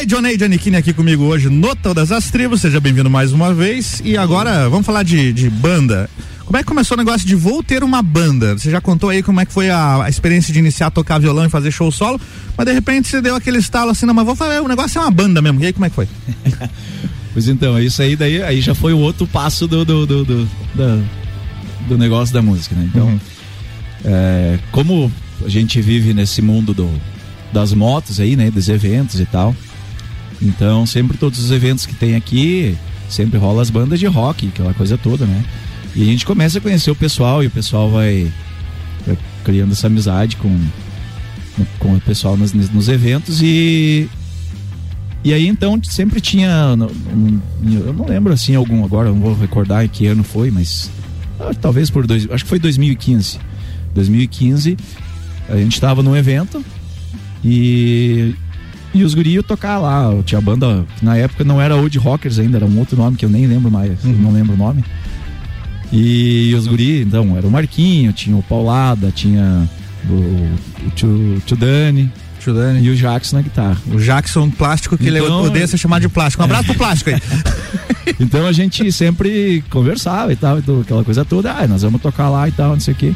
Johnny 0.05 0.37
Giannichini 0.37 0.75
aqui 0.75 0.91
comigo 0.91 1.23
hoje 1.23 1.47
no 1.47 1.73
Todas 1.73 2.11
as 2.11 2.29
Tribos, 2.29 2.59
seja 2.59 2.81
bem-vindo 2.81 3.09
mais 3.09 3.31
uma 3.31 3.53
vez. 3.53 4.01
E 4.03 4.17
agora 4.17 4.67
vamos 4.67 4.85
falar 4.85 5.03
de, 5.03 5.31
de 5.31 5.49
banda. 5.49 6.09
Como 6.43 6.57
é 6.57 6.59
que 6.59 6.65
começou 6.65 6.95
o 6.95 6.97
negócio 6.97 7.25
de 7.25 7.33
vou 7.33 7.63
ter 7.63 7.85
uma 7.85 8.01
banda? 8.01 8.57
Você 8.57 8.69
já 8.69 8.81
contou 8.81 9.09
aí 9.09 9.23
como 9.23 9.39
é 9.39 9.45
que 9.45 9.53
foi 9.53 9.69
a, 9.69 10.03
a 10.03 10.09
experiência 10.09 10.51
de 10.51 10.59
iniciar 10.59 10.87
a 10.87 10.91
tocar 10.91 11.17
violão 11.17 11.45
e 11.45 11.49
fazer 11.49 11.71
show 11.71 11.89
solo, 11.89 12.19
mas 12.57 12.67
de 12.67 12.73
repente 12.73 13.07
você 13.07 13.21
deu 13.21 13.33
aquele 13.33 13.59
estalo 13.59 13.91
assim, 13.91 14.05
não, 14.05 14.13
mas 14.13 14.25
vou 14.25 14.35
fazer, 14.35 14.59
o 14.59 14.67
negócio 14.67 14.99
é 14.99 15.01
uma 15.03 15.11
banda 15.11 15.41
mesmo. 15.41 15.63
E 15.63 15.67
aí 15.67 15.71
como 15.71 15.85
é 15.85 15.89
que 15.89 15.95
foi? 15.95 16.09
Pois 17.33 17.47
então, 17.47 17.79
isso 17.79 18.01
aí 18.01 18.17
daí 18.17 18.43
aí 18.43 18.59
já 18.59 18.75
foi 18.75 18.91
o 18.91 18.97
outro 18.97 19.25
passo 19.25 19.65
do, 19.65 19.85
do, 19.85 20.05
do, 20.05 20.25
do, 20.25 20.45
do, 20.75 21.09
do 21.87 21.97
negócio 21.97 22.33
da 22.33 22.41
música, 22.41 22.75
né? 22.75 22.89
Então, 22.91 23.19
é, 24.05 24.59
como 24.71 25.11
a 25.45 25.49
gente 25.49 25.81
vive 25.81 26.13
nesse 26.13 26.41
mundo 26.41 26.73
do, 26.73 26.89
das 27.51 27.73
motos 27.73 28.19
aí, 28.19 28.35
né? 28.35 28.49
Dos 28.51 28.69
eventos 28.69 29.19
e 29.19 29.25
tal. 29.25 29.55
Então, 30.41 30.85
sempre 30.85 31.17
todos 31.17 31.39
os 31.39 31.51
eventos 31.51 31.85
que 31.85 31.93
tem 31.93 32.15
aqui, 32.15 32.75
sempre 33.09 33.37
rola 33.37 33.61
as 33.61 33.69
bandas 33.69 33.99
de 33.99 34.07
rock, 34.07 34.47
aquela 34.47 34.73
coisa 34.73 34.97
toda, 34.97 35.25
né? 35.25 35.43
E 35.95 36.01
a 36.01 36.05
gente 36.05 36.25
começa 36.25 36.57
a 36.57 36.61
conhecer 36.61 36.89
o 36.89 36.95
pessoal 36.95 37.43
e 37.43 37.47
o 37.47 37.51
pessoal 37.51 37.89
vai, 37.89 38.31
vai 39.05 39.17
criando 39.43 39.73
essa 39.73 39.87
amizade 39.87 40.37
com, 40.37 40.57
com 41.77 41.95
o 41.95 42.01
pessoal 42.01 42.37
nos, 42.37 42.53
nos 42.53 42.87
eventos 42.87 43.41
e 43.41 44.09
e 45.23 45.33
aí 45.33 45.47
então 45.47 45.79
sempre 45.83 46.19
tinha. 46.19 46.75
Eu 47.85 47.93
não 47.93 48.05
lembro 48.07 48.33
assim 48.33 48.55
algum 48.55 48.83
agora, 48.83 49.09
não 49.09 49.19
vou 49.19 49.35
recordar 49.35 49.87
que 49.87 50.07
ano 50.07 50.23
foi, 50.23 50.49
mas 50.49 50.89
talvez 51.61 51.89
por 51.89 52.05
dois. 52.05 52.29
Acho 52.29 52.43
que 52.43 52.49
foi 52.49 52.59
2015. 52.59 53.39
2015, 53.93 54.77
a 55.49 55.57
gente 55.57 55.73
estava 55.73 56.01
num 56.01 56.15
evento 56.15 56.63
e. 57.43 58.35
E 58.93 59.05
os 59.05 59.13
guri 59.13 59.31
iam 59.31 59.43
tocar 59.43 59.79
lá. 59.79 60.11
Tinha 60.25 60.39
a 60.39 60.41
banda, 60.41 60.85
na 61.01 61.15
época 61.15 61.45
não 61.45 61.61
era 61.61 61.77
Old 61.77 61.97
Rockers 61.97 62.39
ainda, 62.39 62.57
era 62.57 62.65
um 62.65 62.77
outro 62.77 62.97
nome 62.97 63.15
que 63.15 63.23
eu 63.23 63.29
nem 63.29 63.47
lembro 63.47 63.71
mais, 63.71 64.03
uhum. 64.03 64.11
não 64.11 64.33
lembro 64.33 64.53
o 64.53 64.57
nome. 64.57 64.83
E 65.93 66.53
os 66.55 66.67
guri, 66.67 67.01
então, 67.01 67.37
era 67.37 67.47
o 67.47 67.51
Marquinho, 67.51 68.11
tinha 68.11 68.35
o 68.35 68.43
Paulada, 68.43 69.09
tinha 69.11 69.69
o, 70.09 70.13
o 70.13 70.89
tio, 70.93 71.41
tio 71.45 71.55
Dani, 71.55 72.11
Dani. 72.49 72.83
E 72.83 72.89
o 72.89 72.95
Jackson 72.95 73.37
na 73.37 73.41
guitarra. 73.41 73.77
O 73.91 73.99
Jackson 73.99 74.49
plástico, 74.49 74.97
que 74.97 75.07
então, 75.07 75.17
ele 75.17 75.47
odeia 75.47 75.67
ser 75.67 75.77
chamado 75.77 76.01
de 76.01 76.09
plástico. 76.09 76.41
Um 76.41 76.45
abraço 76.45 76.65
pro 76.65 76.75
plástico 76.75 77.09
aí. 77.11 77.21
então 78.19 78.47
a 78.47 78.51
gente 78.51 78.91
sempre 78.91 79.63
conversava 79.69 80.33
e 80.33 80.35
tal, 80.35 80.57
aquela 80.57 81.03
coisa 81.03 81.23
toda. 81.23 81.51
Ah, 81.51 81.67
nós 81.67 81.83
vamos 81.83 82.01
tocar 82.01 82.29
lá 82.29 82.47
e 82.47 82.51
tal, 82.51 82.71
não 82.71 82.79
sei 82.79 82.93
o 82.93 82.97
quê. 82.97 83.15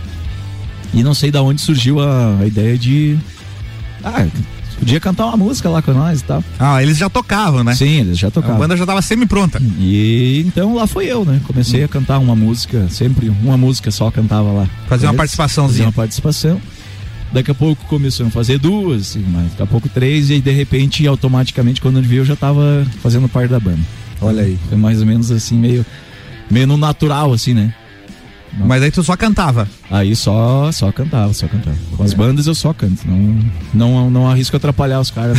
E 0.93 1.03
não 1.03 1.13
sei 1.13 1.31
da 1.31 1.41
onde 1.41 1.61
surgiu 1.61 1.99
a, 1.99 2.37
a 2.39 2.45
ideia 2.45 2.77
de. 2.77 3.17
Ah, 4.03 4.25
podia 4.77 4.99
cantar 4.99 5.25
uma 5.25 5.37
música 5.37 5.69
lá 5.69 5.81
com 5.81 5.93
nós 5.93 6.21
e 6.21 6.23
tal. 6.23 6.43
Ah, 6.59 6.81
eles 6.81 6.97
já 6.97 7.09
tocavam, 7.09 7.63
né? 7.63 7.73
Sim, 7.75 8.01
eles 8.01 8.17
já 8.17 8.29
tocavam. 8.29 8.57
A 8.57 8.59
banda 8.59 8.77
já 8.77 8.85
tava 8.85 9.01
semi-pronta. 9.01 9.61
E 9.79 10.43
então 10.45 10.75
lá 10.75 10.85
foi 10.85 11.05
eu, 11.05 11.25
né? 11.25 11.41
Comecei 11.45 11.81
hum. 11.81 11.85
a 11.85 11.87
cantar 11.87 12.19
uma 12.19 12.35
música, 12.35 12.87
sempre 12.89 13.29
uma 13.29 13.57
música 13.57 13.89
só 13.91 14.11
cantava 14.11 14.51
lá. 14.51 14.69
Fazer 14.87 15.07
uma 15.07 15.13
participaçãozinha. 15.13 15.77
Fazer 15.77 15.83
uma 15.85 15.91
participação. 15.91 16.61
Daqui 17.35 17.51
a 17.51 17.53
pouco 17.53 17.83
começou 17.87 18.27
a 18.27 18.29
fazer 18.29 18.57
duas, 18.57 19.17
mas 19.17 19.49
daqui 19.49 19.61
a 19.61 19.65
pouco 19.65 19.89
três, 19.89 20.29
e 20.29 20.35
aí 20.35 20.41
de 20.41 20.51
repente, 20.51 21.05
automaticamente, 21.05 21.81
quando 21.81 21.97
ele 21.97 22.07
viu, 22.07 22.19
eu 22.19 22.25
já 22.25 22.33
tava 22.33 22.87
fazendo 23.01 23.27
parte 23.27 23.49
da 23.49 23.59
banda. 23.59 23.81
Olha 24.21 24.41
aí. 24.41 24.57
Foi 24.69 24.77
mais 24.77 25.01
ou 25.01 25.05
menos 25.05 25.29
assim, 25.31 25.57
meio, 25.57 25.85
meio 26.49 26.65
no 26.65 26.77
natural, 26.77 27.33
assim, 27.33 27.53
né? 27.53 27.73
Mas 28.57 28.81
aí 28.81 28.91
tu 28.91 29.03
só 29.03 29.15
cantava? 29.15 29.67
Aí 29.89 30.15
só, 30.15 30.71
só 30.71 30.91
cantava, 30.91 31.33
só 31.33 31.47
cantava. 31.47 31.75
Com 31.95 32.03
as 32.03 32.13
bandas 32.13 32.47
eu 32.47 32.55
só 32.55 32.73
canto. 32.73 33.05
Não, 33.05 33.39
não, 33.73 34.09
não 34.09 34.29
arrisco 34.29 34.55
atrapalhar 34.55 34.99
os 34.99 35.11
caras 35.11 35.37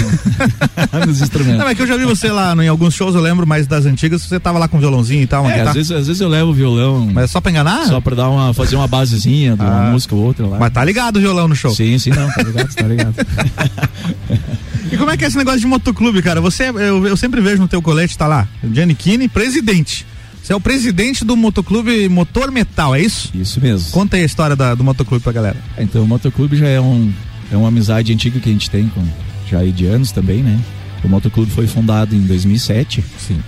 nos 1.06 1.20
instrumentos. 1.20 1.58
Não, 1.58 1.68
é 1.68 1.74
que 1.74 1.82
eu 1.82 1.86
já 1.86 1.96
vi 1.96 2.04
você 2.04 2.30
lá 2.30 2.54
no, 2.54 2.62
em 2.62 2.68
alguns 2.68 2.94
shows, 2.94 3.14
eu 3.14 3.20
lembro 3.20 3.46
mais 3.46 3.66
das 3.66 3.86
antigas, 3.86 4.22
você 4.22 4.38
tava 4.38 4.58
lá 4.58 4.68
com 4.68 4.78
violãozinho 4.78 5.22
e 5.22 5.26
tal. 5.26 5.44
Uma 5.44 5.52
é, 5.52 5.62
às 5.62 5.74
vezes, 5.74 5.90
às 5.90 6.06
vezes 6.06 6.20
eu 6.20 6.28
levo 6.28 6.50
o 6.50 6.54
violão. 6.54 7.08
Mas 7.12 7.24
é 7.24 7.26
só 7.28 7.40
pra 7.40 7.50
enganar? 7.50 7.86
Só 7.86 8.00
pra 8.00 8.14
dar 8.14 8.28
uma, 8.28 8.52
fazer 8.52 8.76
uma 8.76 8.86
basezinha 8.86 9.56
de 9.56 9.62
uma 9.62 9.88
ah. 9.88 9.90
música 9.90 10.14
ou 10.14 10.22
outra 10.22 10.46
lá. 10.46 10.58
Mas 10.58 10.72
tá 10.72 10.84
ligado 10.84 11.16
o 11.16 11.20
violão 11.20 11.48
no 11.48 11.56
show? 11.56 11.74
Sim, 11.74 11.98
sim, 11.98 12.10
não, 12.10 12.28
tá 12.30 12.42
ligado, 12.42 12.74
tá 12.74 12.86
ligado. 12.86 13.14
e 14.92 14.96
como 14.96 15.10
é 15.10 15.16
que 15.16 15.24
é 15.24 15.28
esse 15.28 15.38
negócio 15.38 15.60
de 15.60 15.66
motoclube, 15.66 16.22
cara? 16.22 16.40
Você, 16.40 16.68
eu, 16.68 17.06
eu 17.06 17.16
sempre 17.16 17.40
vejo 17.40 17.60
no 17.60 17.68
teu 17.68 17.80
colete, 17.80 18.16
tá 18.16 18.26
lá, 18.26 18.46
Gianni 18.72 18.94
Kini, 18.94 19.28
presidente. 19.28 20.06
Você 20.46 20.52
é 20.52 20.56
o 20.56 20.60
presidente 20.60 21.24
do 21.24 21.36
motoclube 21.36 22.08
Motor 22.08 22.52
Metal, 22.52 22.94
é 22.94 23.00
isso? 23.00 23.32
Isso 23.34 23.60
mesmo. 23.60 23.90
Conta 23.90 24.14
aí 24.14 24.22
a 24.22 24.26
história 24.26 24.54
da, 24.54 24.76
do 24.76 24.84
motoclube 24.84 25.20
pra 25.20 25.32
galera. 25.32 25.56
É, 25.76 25.82
então, 25.82 26.04
o 26.04 26.06
motoclube 26.06 26.56
já 26.56 26.68
é, 26.68 26.80
um, 26.80 27.12
é 27.50 27.56
uma 27.56 27.66
amizade 27.66 28.12
antiga 28.12 28.38
que 28.38 28.48
a 28.48 28.52
gente 28.52 28.70
tem, 28.70 28.86
com, 28.86 29.02
já 29.50 29.58
aí 29.58 29.72
de 29.72 29.86
anos 29.86 30.12
também, 30.12 30.44
né? 30.44 30.56
O 31.02 31.08
motoclube 31.08 31.50
foi 31.50 31.66
fundado 31.66 32.14
em 32.14 32.20
2007. 32.20 33.04
Sim. 33.18 33.40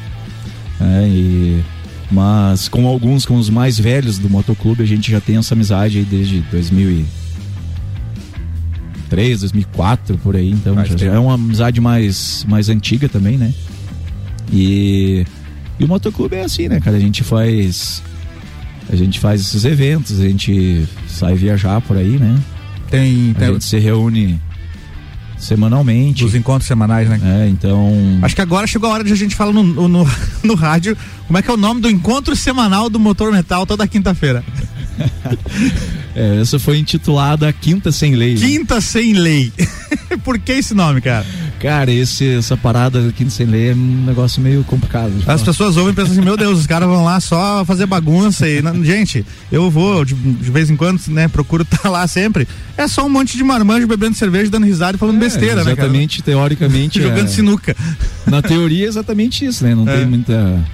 É, 0.80 1.06
e, 1.06 1.62
mas 2.10 2.68
com 2.68 2.84
alguns, 2.88 3.24
com 3.24 3.36
os 3.36 3.48
mais 3.48 3.78
velhos 3.78 4.18
do 4.18 4.28
motoclube, 4.28 4.82
a 4.82 4.86
gente 4.86 5.08
já 5.08 5.20
tem 5.20 5.36
essa 5.36 5.54
amizade 5.54 5.98
aí 5.98 6.04
desde 6.04 6.40
2003, 6.50 9.38
2004, 9.38 10.18
por 10.18 10.34
aí. 10.34 10.50
Então 10.50 10.74
já, 10.84 10.96
já, 10.96 11.14
é 11.14 11.18
uma 11.20 11.34
amizade 11.34 11.80
mais, 11.80 12.44
mais 12.48 12.68
antiga 12.68 13.08
também, 13.08 13.38
né? 13.38 13.54
E 14.52 15.24
e 15.78 15.84
o 15.84 15.88
motoclube 15.88 16.36
é 16.36 16.42
assim, 16.42 16.68
né, 16.68 16.80
cara? 16.80 16.96
A 16.96 17.00
gente 17.00 17.22
faz. 17.22 18.02
A 18.90 18.96
gente 18.96 19.20
faz 19.20 19.40
esses 19.42 19.64
eventos, 19.64 20.18
a 20.18 20.24
gente 20.24 20.88
sai 21.06 21.34
viajar 21.34 21.80
por 21.82 21.96
aí, 21.96 22.18
né? 22.18 22.38
Tem. 22.90 23.34
A 23.38 23.52
gente 23.52 23.64
se 23.64 23.78
reúne 23.78 24.40
semanalmente. 25.38 26.24
Os 26.24 26.34
encontros 26.34 26.66
semanais, 26.66 27.08
né? 27.08 27.20
É, 27.44 27.48
então. 27.48 27.92
Acho 28.22 28.34
que 28.34 28.40
agora 28.42 28.66
chegou 28.66 28.90
a 28.90 28.94
hora 28.94 29.04
de 29.04 29.12
a 29.12 29.16
gente 29.16 29.36
falar 29.36 29.52
no, 29.52 29.62
no, 29.62 30.06
no 30.42 30.54
rádio 30.56 30.96
como 31.26 31.38
é 31.38 31.42
que 31.42 31.50
é 31.50 31.54
o 31.54 31.58
nome 31.58 31.80
do 31.80 31.90
encontro 31.90 32.34
semanal 32.34 32.90
do 32.90 32.98
Motor 32.98 33.30
Metal 33.30 33.64
toda 33.66 33.86
quinta-feira. 33.86 34.42
é, 36.16 36.40
essa 36.40 36.58
foi 36.58 36.78
intitulada 36.78 37.52
Quinta 37.52 37.92
Sem 37.92 38.14
Lei. 38.14 38.34
Né? 38.34 38.40
Quinta 38.40 38.76
né? 38.76 38.80
Sem 38.80 39.12
Lei. 39.12 39.52
Por 40.24 40.38
que 40.38 40.52
esse 40.52 40.74
nome, 40.74 41.00
cara? 41.00 41.26
Cara, 41.60 41.90
esse, 41.90 42.36
essa 42.36 42.56
parada 42.56 43.08
aqui 43.08 43.24
no 43.24 43.30
Sem 43.30 43.46
Lei 43.46 43.70
é 43.70 43.74
um 43.74 44.04
negócio 44.06 44.40
meio 44.40 44.62
complicado. 44.62 45.12
As 45.18 45.24
falar. 45.24 45.38
pessoas 45.38 45.76
ouvem 45.76 45.92
e 45.92 45.96
pensam 45.96 46.12
assim, 46.12 46.22
meu 46.22 46.36
Deus, 46.36 46.60
os 46.60 46.66
caras 46.66 46.88
vão 46.88 47.04
lá 47.04 47.18
só 47.18 47.64
fazer 47.64 47.86
bagunça 47.86 48.48
e. 48.48 48.62
gente, 48.84 49.26
eu 49.50 49.68
vou, 49.68 50.04
de, 50.04 50.14
de, 50.14 50.50
vez 50.50 50.70
em 50.70 50.76
quando, 50.76 51.00
né, 51.08 51.26
procuro 51.26 51.64
estar 51.64 51.78
tá 51.82 51.90
lá 51.90 52.06
sempre. 52.06 52.46
É 52.76 52.86
só 52.86 53.04
um 53.04 53.08
monte 53.08 53.36
de 53.36 53.42
marmanjo 53.42 53.88
bebendo 53.88 54.14
cerveja, 54.14 54.50
dando 54.50 54.66
risada 54.66 54.96
e 54.96 54.98
falando 54.98 55.16
é, 55.16 55.20
besteira, 55.20 55.60
exatamente, 55.60 55.66
né? 55.66 55.82
Exatamente, 55.82 56.22
teoricamente. 56.22 57.02
Jogando 57.02 57.26
é, 57.26 57.28
sinuca. 57.28 57.76
Na 58.26 58.40
teoria 58.40 58.86
é 58.86 58.88
exatamente 58.88 59.44
isso, 59.44 59.64
né? 59.64 59.74
Não 59.74 59.88
é. 59.88 59.96
tem 59.96 60.06
muita. 60.06 60.64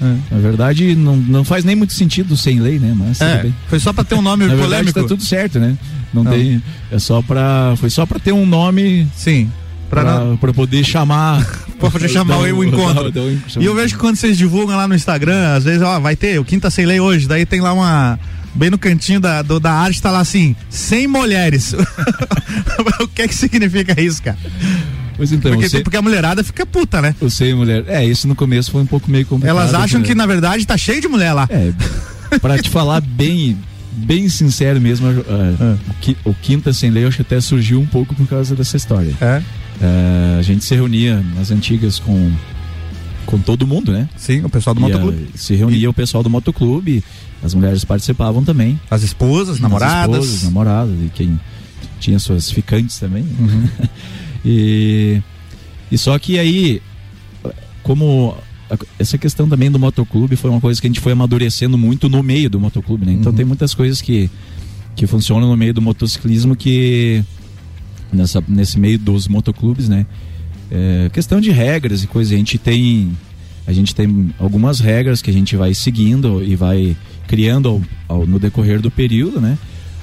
É. 0.00 0.16
Na 0.30 0.38
verdade, 0.40 0.96
não, 0.96 1.16
não 1.16 1.44
faz 1.44 1.62
nem 1.62 1.76
muito 1.76 1.92
sentido 1.92 2.34
sem 2.34 2.58
lei, 2.60 2.78
né? 2.78 2.94
Mas 2.96 3.20
é, 3.20 3.50
foi 3.68 3.78
só 3.78 3.92
para 3.92 4.04
ter 4.04 4.14
um 4.14 4.22
nome 4.22 4.46
Na 4.48 4.54
polêmico. 4.54 4.70
Verdade, 4.70 4.92
tá 4.94 5.02
tudo 5.02 5.22
certo, 5.22 5.58
né? 5.58 5.76
Não, 6.14 6.24
não, 6.24 6.32
tem. 6.32 6.62
É 6.90 6.98
só 6.98 7.20
para 7.20 7.74
Foi 7.76 7.90
só 7.90 8.06
para 8.06 8.18
ter 8.18 8.32
um 8.32 8.46
nome. 8.46 9.06
Sim. 9.14 9.50
Pra, 9.90 10.02
pra, 10.02 10.36
pra 10.40 10.54
poder 10.54 10.84
chamar. 10.84 11.44
pra 11.78 11.90
poder 11.90 12.08
chamar 12.08 12.38
o, 12.38 12.58
o 12.58 12.64
encontro. 12.64 13.12
e 13.58 13.64
eu 13.64 13.74
vejo 13.74 13.94
que 13.94 14.00
quando 14.00 14.16
vocês 14.16 14.38
divulgam 14.38 14.76
lá 14.76 14.86
no 14.86 14.94
Instagram, 14.94 15.54
às 15.56 15.64
vezes, 15.64 15.82
ó, 15.82 15.98
vai 15.98 16.16
ter 16.16 16.38
o 16.38 16.44
Quinta 16.44 16.70
Sem 16.70 16.86
Lei 16.86 17.00
hoje, 17.00 17.26
daí 17.26 17.44
tem 17.44 17.60
lá 17.60 17.72
uma. 17.72 18.18
Bem 18.52 18.68
no 18.68 18.78
cantinho 18.78 19.20
da, 19.20 19.42
do, 19.42 19.60
da 19.60 19.70
arte 19.70 20.02
tá 20.02 20.10
lá 20.10 20.18
assim, 20.20 20.56
sem 20.68 21.06
mulheres. 21.06 21.72
o 23.00 23.06
que 23.06 23.22
é 23.22 23.28
que 23.28 23.34
significa 23.34 24.00
isso, 24.00 24.20
cara? 24.20 24.38
Pois 25.20 25.30
então, 25.32 25.52
porque, 25.52 25.80
porque 25.80 25.96
a 25.98 26.02
mulherada 26.02 26.42
fica 26.42 26.64
puta, 26.64 27.02
né? 27.02 27.14
Eu 27.20 27.28
sei, 27.28 27.54
mulher. 27.54 27.84
É, 27.86 28.04
isso 28.04 28.26
no 28.26 28.34
começo 28.34 28.70
foi 28.70 28.80
um 28.80 28.86
pouco 28.86 29.10
meio 29.10 29.26
complicado. 29.26 29.56
Elas 29.56 29.74
acham 29.74 30.00
que, 30.02 30.14
na 30.14 30.24
verdade, 30.24 30.66
tá 30.66 30.78
cheio 30.78 31.00
de 31.00 31.08
mulher 31.08 31.34
lá. 31.34 31.46
É. 31.50 32.38
Pra 32.38 32.58
te 32.58 32.70
falar 32.70 33.02
bem, 33.02 33.58
bem 33.92 34.28
sincero 34.28 34.80
mesmo, 34.80 35.08
uh, 35.08 35.24
ah. 35.60 35.76
o 36.24 36.32
Quinta 36.32 36.72
Sem 36.72 36.90
Lei, 36.90 37.04
eu 37.04 37.08
acho 37.08 37.18
que 37.18 37.22
até 37.22 37.40
surgiu 37.40 37.78
um 37.80 37.86
pouco 37.86 38.14
por 38.14 38.26
causa 38.26 38.56
dessa 38.56 38.76
história. 38.76 39.12
É. 39.20 39.42
Uh, 39.80 40.38
a 40.38 40.42
gente 40.42 40.64
se 40.64 40.74
reunia 40.74 41.24
nas 41.34 41.50
antigas 41.50 41.98
com 41.98 42.30
com 43.26 43.38
todo 43.38 43.66
mundo, 43.66 43.92
né? 43.92 44.08
Sim, 44.16 44.44
o 44.44 44.48
pessoal 44.48 44.74
do 44.74 44.80
motoclube. 44.80 45.28
Se 45.36 45.54
reunia 45.54 45.84
e... 45.84 45.88
o 45.88 45.94
pessoal 45.94 46.22
do 46.22 46.28
motoclube, 46.28 47.02
as 47.42 47.54
mulheres 47.54 47.84
participavam 47.84 48.42
também. 48.42 48.78
As 48.90 49.02
esposas, 49.02 49.56
as 49.56 49.60
namoradas. 49.60 50.18
As 50.18 50.24
esposas, 50.24 50.42
namoradas, 50.44 50.94
e 51.00 51.08
quem 51.14 51.38
tinha 52.00 52.18
suas 52.18 52.50
ficantes 52.50 52.98
também. 52.98 53.22
Uhum. 53.22 53.68
e, 54.44 55.22
e 55.92 55.98
só 55.98 56.18
que 56.18 56.38
aí, 56.38 56.82
como 57.82 58.36
essa 58.98 59.16
questão 59.16 59.48
também 59.48 59.70
do 59.70 59.78
motoclube 59.78 60.36
foi 60.36 60.50
uma 60.50 60.60
coisa 60.60 60.80
que 60.80 60.86
a 60.86 60.90
gente 60.90 61.00
foi 61.00 61.12
amadurecendo 61.12 61.78
muito 61.78 62.08
no 62.08 62.22
meio 62.22 62.50
do 62.50 62.58
motoclube, 62.58 63.06
né? 63.06 63.12
Então 63.12 63.30
uhum. 63.30 63.36
tem 63.36 63.44
muitas 63.44 63.74
coisas 63.74 64.00
que, 64.00 64.30
que 64.96 65.06
funcionam 65.06 65.48
no 65.48 65.56
meio 65.56 65.74
do 65.74 65.82
motociclismo 65.82 66.56
que 66.56 67.24
nessa, 68.12 68.42
nesse 68.46 68.78
meio 68.78 68.98
dos 68.98 69.28
motoclubes, 69.28 69.88
né? 69.88 70.06
É, 70.70 71.10
questão 71.12 71.40
de 71.40 71.50
regras 71.50 72.04
e 72.04 72.06
coisa, 72.06 72.34
a 72.34 72.38
gente 72.38 72.56
tem 72.58 73.16
a 73.66 73.72
gente 73.72 73.94
tem 73.94 74.34
algumas 74.38 74.80
regras 74.80 75.22
que 75.22 75.30
a 75.30 75.32
gente 75.32 75.54
vai 75.56 75.74
seguindo 75.74 76.42
e 76.42 76.56
vai 76.56 76.96
criando 77.26 77.68
ao, 77.68 78.16
ao, 78.16 78.26
no 78.26 78.38
decorrer 78.38 78.80
do 78.80 78.90
período, 78.90 79.40
né? 79.40 79.56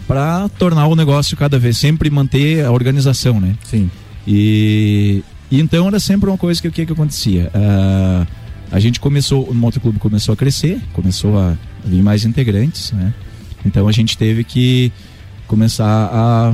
Para 0.08 0.47
tornar 0.49 0.88
o 0.88 0.95
negócio 0.95 1.36
cada 1.36 1.60
vez 1.60 1.78
sempre 1.78 2.10
manter 2.10 2.64
a 2.64 2.72
organização, 2.72 3.39
né? 3.39 3.55
Sim. 3.64 3.89
E 4.26 5.24
E 5.49 5.60
então 5.60 5.88
era 5.88 5.99
sempre 5.99 6.30
uma 6.30 6.38
coisa 6.38 6.62
que 6.62 6.68
o 6.68 6.72
que, 6.72 6.86
que 6.86 6.93
acontecia? 6.93 7.51
Uh, 7.53 8.28
a 8.72 8.80
gente 8.80 8.99
começou, 8.99 9.43
o 9.43 9.53
motoclube 9.53 9.97
começou 9.97 10.34
a 10.34 10.36
crescer, 10.36 10.82
começou 10.93 11.38
a 11.38 11.55
vir 11.86 12.03
mais 12.03 12.26
integrantes, 12.26 12.91
né? 12.91 13.14
Então 13.66 13.88
a 13.88 13.91
gente 13.91 14.18
teve 14.18 14.43
que 14.43 14.91
começar 15.47 16.10
a 16.12 16.53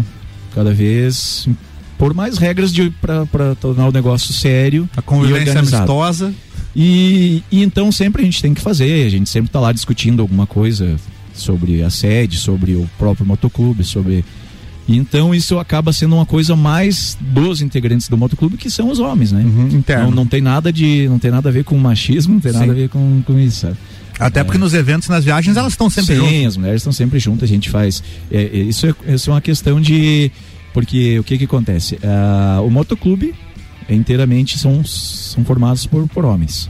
cada 0.53 0.73
vez 0.73 1.47
pôr 1.97 2.13
mais 2.13 2.37
regras 2.37 2.73
para 3.31 3.55
tornar 3.55 3.87
o 3.87 3.91
negócio 3.91 4.33
sério. 4.33 4.89
A 4.95 5.01
convivência 5.01 5.59
amistosa. 5.59 6.33
E, 6.75 7.43
e, 7.51 7.61
então 7.61 7.91
sempre 7.91 8.23
a 8.23 8.25
gente 8.25 8.41
tem 8.41 8.53
que 8.53 8.61
fazer, 8.61 9.05
a 9.05 9.09
gente 9.09 9.29
sempre 9.29 9.49
está 9.49 9.59
lá 9.59 9.71
discutindo 9.71 10.21
alguma 10.21 10.47
coisa 10.47 10.95
sobre 11.33 11.83
a 11.83 11.89
sede, 11.89 12.37
sobre 12.37 12.73
o 12.73 12.89
próprio 12.97 13.25
motoclube, 13.25 13.83
sobre. 13.83 14.25
E 14.87 14.97
então 14.97 15.33
isso 15.33 15.59
acaba 15.59 15.93
sendo 15.93 16.15
uma 16.15 16.25
coisa 16.25 16.55
mais 16.55 17.17
dos 17.21 17.61
integrantes 17.61 18.09
do 18.09 18.17
motoclube 18.17 18.57
que 18.57 18.69
são 18.69 18.89
os 18.89 18.99
homens, 18.99 19.31
né? 19.31 19.43
Uhum, 19.43 19.83
não, 19.87 20.11
não 20.11 20.25
tem 20.25 20.41
nada 20.41 20.73
de. 20.73 21.07
não 21.07 21.19
tem 21.19 21.31
nada 21.31 21.49
a 21.49 21.51
ver 21.51 21.63
com 21.63 21.77
machismo, 21.77 22.33
não 22.33 22.41
tem 22.41 22.51
Sim. 22.51 22.59
nada 22.59 22.71
a 22.71 22.75
ver 22.75 22.89
com, 22.89 23.21
com 23.25 23.39
isso, 23.39 23.61
sabe? 23.61 23.77
Até 24.27 24.43
porque 24.43 24.57
nos 24.57 24.73
eventos, 24.73 25.09
nas 25.09 25.23
viagens, 25.23 25.57
elas 25.57 25.73
estão 25.73 25.89
sempre 25.89 26.15
Sim, 26.15 26.21
juntas. 26.21 26.33
Sim, 26.33 26.45
as 26.45 26.57
mulheres 26.57 26.81
estão 26.81 26.93
sempre 26.93 27.19
juntas, 27.19 27.49
a 27.49 27.53
gente 27.53 27.69
faz. 27.69 28.03
É, 28.31 28.41
é, 28.41 28.57
isso, 28.57 28.87
é, 28.87 29.13
isso 29.13 29.29
é 29.29 29.33
uma 29.33 29.41
questão 29.41 29.81
de. 29.81 30.31
Porque 30.73 31.19
o 31.19 31.23
que 31.23 31.37
que 31.37 31.43
acontece? 31.45 31.95
Uh, 31.95 32.65
o 32.65 32.71
motoclube 32.71 33.35
é 33.87 33.93
inteiramente 33.93 34.57
são, 34.57 34.83
são 34.83 35.43
formados 35.43 35.85
por, 35.85 36.07
por 36.07 36.25
homens. 36.25 36.69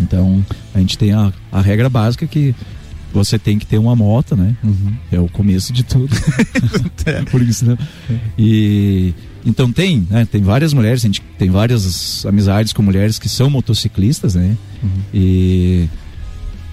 Então, 0.00 0.44
a 0.74 0.78
gente 0.78 0.96
tem 0.96 1.12
a, 1.12 1.32
a 1.50 1.60
regra 1.60 1.88
básica 1.88 2.26
que 2.26 2.54
você 3.12 3.38
tem 3.38 3.58
que 3.58 3.66
ter 3.66 3.78
uma 3.78 3.96
moto, 3.96 4.36
né? 4.36 4.56
Uhum. 4.62 4.94
É 5.10 5.18
o 5.18 5.28
começo 5.28 5.72
de 5.72 5.82
tudo. 5.82 6.14
é. 7.06 7.22
Por 7.24 7.42
isso, 7.42 7.64
né? 7.64 7.78
E 8.38 9.14
então 9.44 9.72
tem, 9.72 10.06
né? 10.10 10.26
Tem 10.30 10.42
várias 10.42 10.72
mulheres, 10.74 11.02
a 11.02 11.06
gente 11.06 11.22
tem 11.38 11.50
várias 11.50 12.24
amizades 12.26 12.72
com 12.72 12.82
mulheres 12.82 13.18
que 13.18 13.28
são 13.28 13.48
motociclistas, 13.48 14.34
né? 14.34 14.56
Uhum. 14.82 14.90
E 15.14 15.88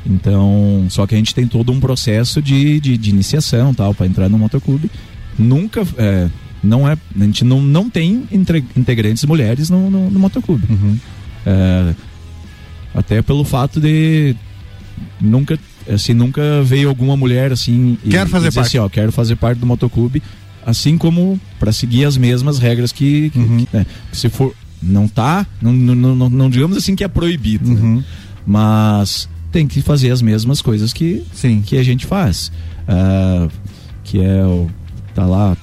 então, 0.06 0.86
só 0.90 1.08
que 1.08 1.16
a 1.16 1.18
gente 1.18 1.34
tem 1.34 1.48
todo 1.48 1.72
um 1.72 1.80
processo 1.80 2.42
de, 2.42 2.80
de, 2.80 2.98
de 2.98 3.10
iniciação, 3.10 3.74
tal, 3.74 3.94
para 3.94 4.06
entrar 4.06 4.30
no 4.30 4.38
motoclube. 4.38 4.90
Nunca, 5.38 5.82
é, 5.98 6.30
não 6.64 6.88
é, 6.88 6.94
a 6.94 7.24
gente 7.24 7.44
não, 7.44 7.62
não 7.62 7.90
tem 7.90 8.28
integrantes 8.76 9.24
mulheres 9.26 9.70
no, 9.70 9.90
no, 9.90 10.10
no 10.12 10.20
motoclube. 10.20 10.66
Uhum. 10.70 10.98
É, 11.46 11.96
até 12.94 13.22
pelo 13.22 13.44
fato 13.44 13.80
de 13.80 14.36
nunca 15.20 15.60
assim 15.90 16.14
nunca 16.14 16.64
veio 16.64 16.88
alguma 16.88 17.18
mulher 17.18 17.52
assim 17.52 17.98
quero 18.10 18.30
fazer 18.30 18.52
parte 18.52 18.68
assim, 18.68 18.78
ó, 18.78 18.90
quero 18.90 19.12
fazer 19.12 19.36
parte 19.36 19.60
do 19.60 19.66
motoclube 19.66 20.24
assim 20.66 20.98
como 20.98 21.40
para 21.60 21.72
seguir 21.72 22.06
as 22.06 22.18
mesmas 22.18 22.58
regras 22.58 22.92
que, 22.92 23.30
que, 23.30 23.38
uhum. 23.38 23.58
que, 23.58 23.68
né, 23.78 23.86
que, 24.10 24.18
se 24.18 24.30
for 24.30 24.56
não 24.82 25.08
tá 25.08 25.46
não, 25.62 25.74
não, 25.74 26.16
não, 26.16 26.30
não, 26.30 26.50
digamos 26.50 26.78
assim 26.78 26.96
que 26.96 27.04
é 27.04 27.08
proibido 27.08 27.70
né? 27.70 27.82
uhum. 27.82 27.96
né? 27.98 28.06
mas 28.48 29.30
tem 29.56 29.66
que 29.66 29.82
fazer 29.82 30.12
as 30.12 30.22
mesmas 30.22 30.62
coisas 30.62 30.92
que 30.92 31.24
Sim. 31.32 31.62
que 31.62 31.78
a 31.78 31.84
gente 31.84 32.06
faz 32.06 32.52
uh, 32.90 33.50
que 34.04 34.22
é 34.22 34.44
o 34.44 34.70
tá 35.14 35.26
lá 35.26 35.56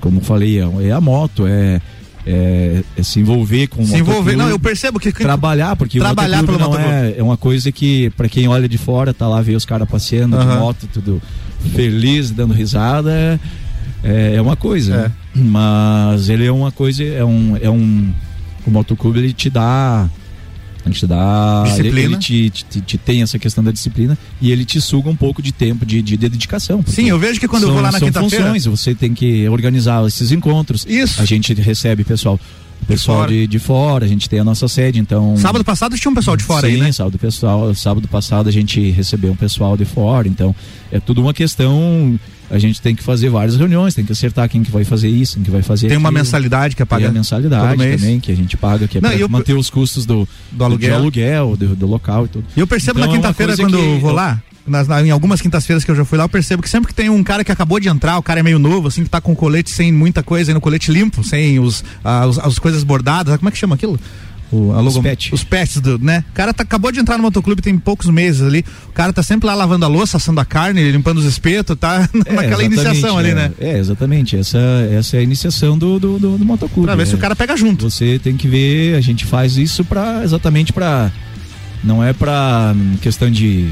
como 0.00 0.22
falei 0.22 0.58
é, 0.58 0.88
é 0.88 0.92
a 0.92 0.98
moto 0.98 1.46
é 1.46 1.78
é, 2.24 2.82
é, 2.96 3.02
se 3.02 3.20
envolver 3.20 3.66
com 3.66 3.82
o 3.82 3.86
se 3.86 3.98
envolver 3.98 4.34
não 4.34 4.48
eu 4.48 4.58
percebo 4.58 4.98
que 4.98 5.12
trabalhar 5.12 5.76
porque 5.76 5.98
trabalhar 5.98 6.42
pelo 6.42 6.58
não 6.58 6.74
é, 6.74 7.16
é 7.18 7.22
uma 7.22 7.36
coisa 7.36 7.70
que 7.70 8.08
para 8.16 8.30
quem 8.30 8.48
olha 8.48 8.66
de 8.66 8.78
fora 8.78 9.12
tá 9.12 9.28
lá 9.28 9.42
ver 9.42 9.56
os 9.56 9.66
caras 9.66 9.86
passeando 9.86 10.34
uhum. 10.34 10.48
de 10.48 10.58
moto 10.58 10.88
tudo 10.90 11.20
feliz 11.74 12.30
dando 12.30 12.54
risada 12.54 13.38
é, 14.02 14.36
é 14.36 14.40
uma 14.40 14.56
coisa 14.56 14.94
é. 14.94 14.96
Né? 14.96 15.12
mas 15.34 16.30
ele 16.30 16.46
é 16.46 16.52
uma 16.52 16.72
coisa 16.72 17.04
é 17.04 17.22
um 17.22 17.58
é 17.60 17.68
um 17.68 18.10
o 18.66 18.70
motoclube 18.70 19.18
ele 19.18 19.34
te 19.34 19.50
dá 19.50 20.08
a 20.84 20.92
gente 20.92 21.06
dá. 21.06 21.64
Disciplina. 21.66 22.00
Ele, 22.00 22.16
te, 22.16 22.50
te, 22.50 22.80
te, 22.80 22.98
tem 22.98 23.22
essa 23.22 23.38
questão 23.38 23.62
da 23.62 23.70
disciplina 23.70 24.16
e 24.40 24.50
ele 24.50 24.64
te 24.64 24.80
suga 24.80 25.08
um 25.08 25.16
pouco 25.16 25.40
de 25.42 25.52
tempo 25.52 25.86
de, 25.86 26.02
de, 26.02 26.16
de 26.16 26.28
dedicação. 26.28 26.84
Sim, 26.86 27.08
eu 27.08 27.18
vejo 27.18 27.38
que 27.38 27.48
quando 27.48 27.62
são, 27.62 27.70
eu 27.70 27.74
vou 27.74 27.82
lá 27.82 27.92
na 27.92 28.00
quinta-feira. 28.00 28.44
funções, 28.46 28.64
você 28.64 28.94
tem 28.94 29.14
que 29.14 29.48
organizar 29.48 30.06
esses 30.06 30.32
encontros. 30.32 30.84
Isso. 30.88 31.20
A 31.20 31.24
gente 31.24 31.54
recebe 31.54 32.04
pessoal. 32.04 32.38
Pessoal 32.92 33.26
de, 33.26 33.46
de, 33.46 33.58
fora, 33.58 34.04
a 34.04 34.08
gente 34.08 34.28
tem 34.28 34.40
a 34.40 34.44
nossa 34.44 34.68
sede, 34.68 34.98
então. 34.98 35.36
Sábado 35.36 35.64
passado 35.64 35.96
tinha 35.96 36.10
um 36.10 36.14
pessoal 36.14 36.36
de 36.36 36.44
fora 36.44 36.66
sim, 36.66 36.74
aí, 36.74 36.80
né? 36.80 36.92
Sábado, 36.92 37.18
pessoal, 37.18 37.74
sábado 37.74 38.08
passado 38.08 38.48
a 38.48 38.52
gente 38.52 38.90
recebeu 38.90 39.32
um 39.32 39.36
pessoal 39.36 39.76
de 39.76 39.84
fora, 39.84 40.28
então 40.28 40.54
é 40.90 41.00
tudo 41.00 41.20
uma 41.20 41.34
questão 41.34 42.18
a 42.52 42.58
gente 42.58 42.82
tem 42.82 42.94
que 42.94 43.02
fazer 43.02 43.30
várias 43.30 43.56
reuniões, 43.56 43.94
tem 43.94 44.04
que 44.04 44.12
acertar 44.12 44.46
quem 44.46 44.62
que 44.62 44.70
vai 44.70 44.84
fazer 44.84 45.08
isso, 45.08 45.36
quem 45.36 45.42
que 45.42 45.50
vai 45.50 45.62
fazer 45.62 45.88
Tem 45.88 45.96
aquilo. 45.96 46.00
uma 46.00 46.12
mensalidade 46.12 46.76
que 46.76 46.82
é 46.82 46.84
paga. 46.84 47.04
Tem 47.04 47.10
a 47.10 47.12
mensalidade 47.12 47.78
também, 47.78 48.20
que 48.20 48.30
a 48.30 48.36
gente 48.36 48.58
paga, 48.58 48.86
que 48.86 48.98
é 48.98 49.00
para 49.00 49.28
manter 49.28 49.54
os 49.54 49.70
custos 49.70 50.04
do, 50.04 50.28
do 50.50 50.62
aluguel, 50.62 50.90
do, 50.90 50.96
aluguel 50.96 51.56
do, 51.56 51.74
do, 51.74 51.86
local 51.86 52.26
e 52.26 52.28
tudo. 52.28 52.44
E 52.54 52.60
eu 52.60 52.66
percebo 52.66 52.98
então, 52.98 53.08
na 53.10 53.14
é 53.14 53.16
quinta-feira, 53.16 53.56
quando 53.56 53.78
eu 53.78 53.98
vou 54.00 54.12
lá, 54.12 54.42
nas, 54.66 54.86
na, 54.86 55.02
em 55.02 55.10
algumas 55.10 55.40
quintas-feiras 55.40 55.84
que 55.84 55.90
eu 55.90 55.94
já 55.94 56.04
fui 56.04 56.18
lá, 56.18 56.24
eu 56.24 56.28
percebo 56.28 56.62
que 56.62 56.68
sempre 56.68 56.88
que 56.88 56.94
tem 56.94 57.08
um 57.10 57.22
cara 57.22 57.44
que 57.44 57.52
acabou 57.52 57.80
de 57.80 57.88
entrar, 57.88 58.18
o 58.18 58.22
cara 58.22 58.40
é 58.40 58.42
meio 58.42 58.58
novo, 58.58 58.88
assim, 58.88 59.04
que 59.04 59.10
tá 59.10 59.20
com 59.20 59.34
colete 59.34 59.70
sem 59.70 59.92
muita 59.92 60.22
coisa, 60.22 60.52
no 60.54 60.60
colete 60.60 60.92
limpo, 60.92 61.24
sem 61.24 61.58
os, 61.58 61.84
ah, 62.04 62.26
os, 62.26 62.38
as 62.38 62.58
coisas 62.58 62.84
bordadas, 62.84 63.36
como 63.36 63.48
é 63.48 63.52
que 63.52 63.58
chama 63.58 63.74
aquilo? 63.74 63.98
O, 64.52 64.70
logo, 64.70 64.88
os, 64.88 64.98
pet. 64.98 65.34
os 65.34 65.42
pets, 65.42 65.80
do, 65.80 65.98
né? 65.98 66.22
O 66.30 66.34
cara 66.34 66.52
tá, 66.52 66.62
acabou 66.62 66.92
de 66.92 67.00
entrar 67.00 67.16
no 67.16 67.22
motoclube 67.22 67.62
tem 67.62 67.76
poucos 67.78 68.10
meses 68.10 68.42
ali. 68.42 68.62
O 68.86 68.92
cara 68.92 69.10
tá 69.10 69.22
sempre 69.22 69.46
lá 69.46 69.54
lavando 69.54 69.86
a 69.86 69.88
louça, 69.88 70.18
assando 70.18 70.40
a 70.40 70.44
carne, 70.44 70.90
limpando 70.90 71.16
os 71.16 71.24
espetos, 71.24 71.74
tá 71.74 72.06
é, 72.26 72.32
naquela 72.34 72.62
iniciação 72.62 73.16
ali, 73.16 73.32
né? 73.32 73.50
É, 73.58 73.78
exatamente. 73.78 74.36
Essa, 74.36 74.58
essa 74.92 75.16
é 75.16 75.20
a 75.20 75.22
iniciação 75.22 75.78
do, 75.78 75.98
do, 75.98 76.18
do, 76.18 76.36
do 76.36 76.44
motoclube. 76.44 76.86
Pra 76.86 76.94
ver 76.94 77.04
é. 77.04 77.06
se 77.06 77.14
o 77.14 77.18
cara 77.18 77.34
pega 77.34 77.56
junto. 77.56 77.88
Você 77.88 78.20
tem 78.22 78.36
que 78.36 78.46
ver, 78.46 78.94
a 78.94 79.00
gente 79.00 79.24
faz 79.24 79.56
isso 79.56 79.86
pra, 79.86 80.22
exatamente 80.22 80.70
pra. 80.70 81.10
Não 81.82 82.04
é 82.04 82.12
pra 82.12 82.74
questão 83.00 83.30
de, 83.30 83.70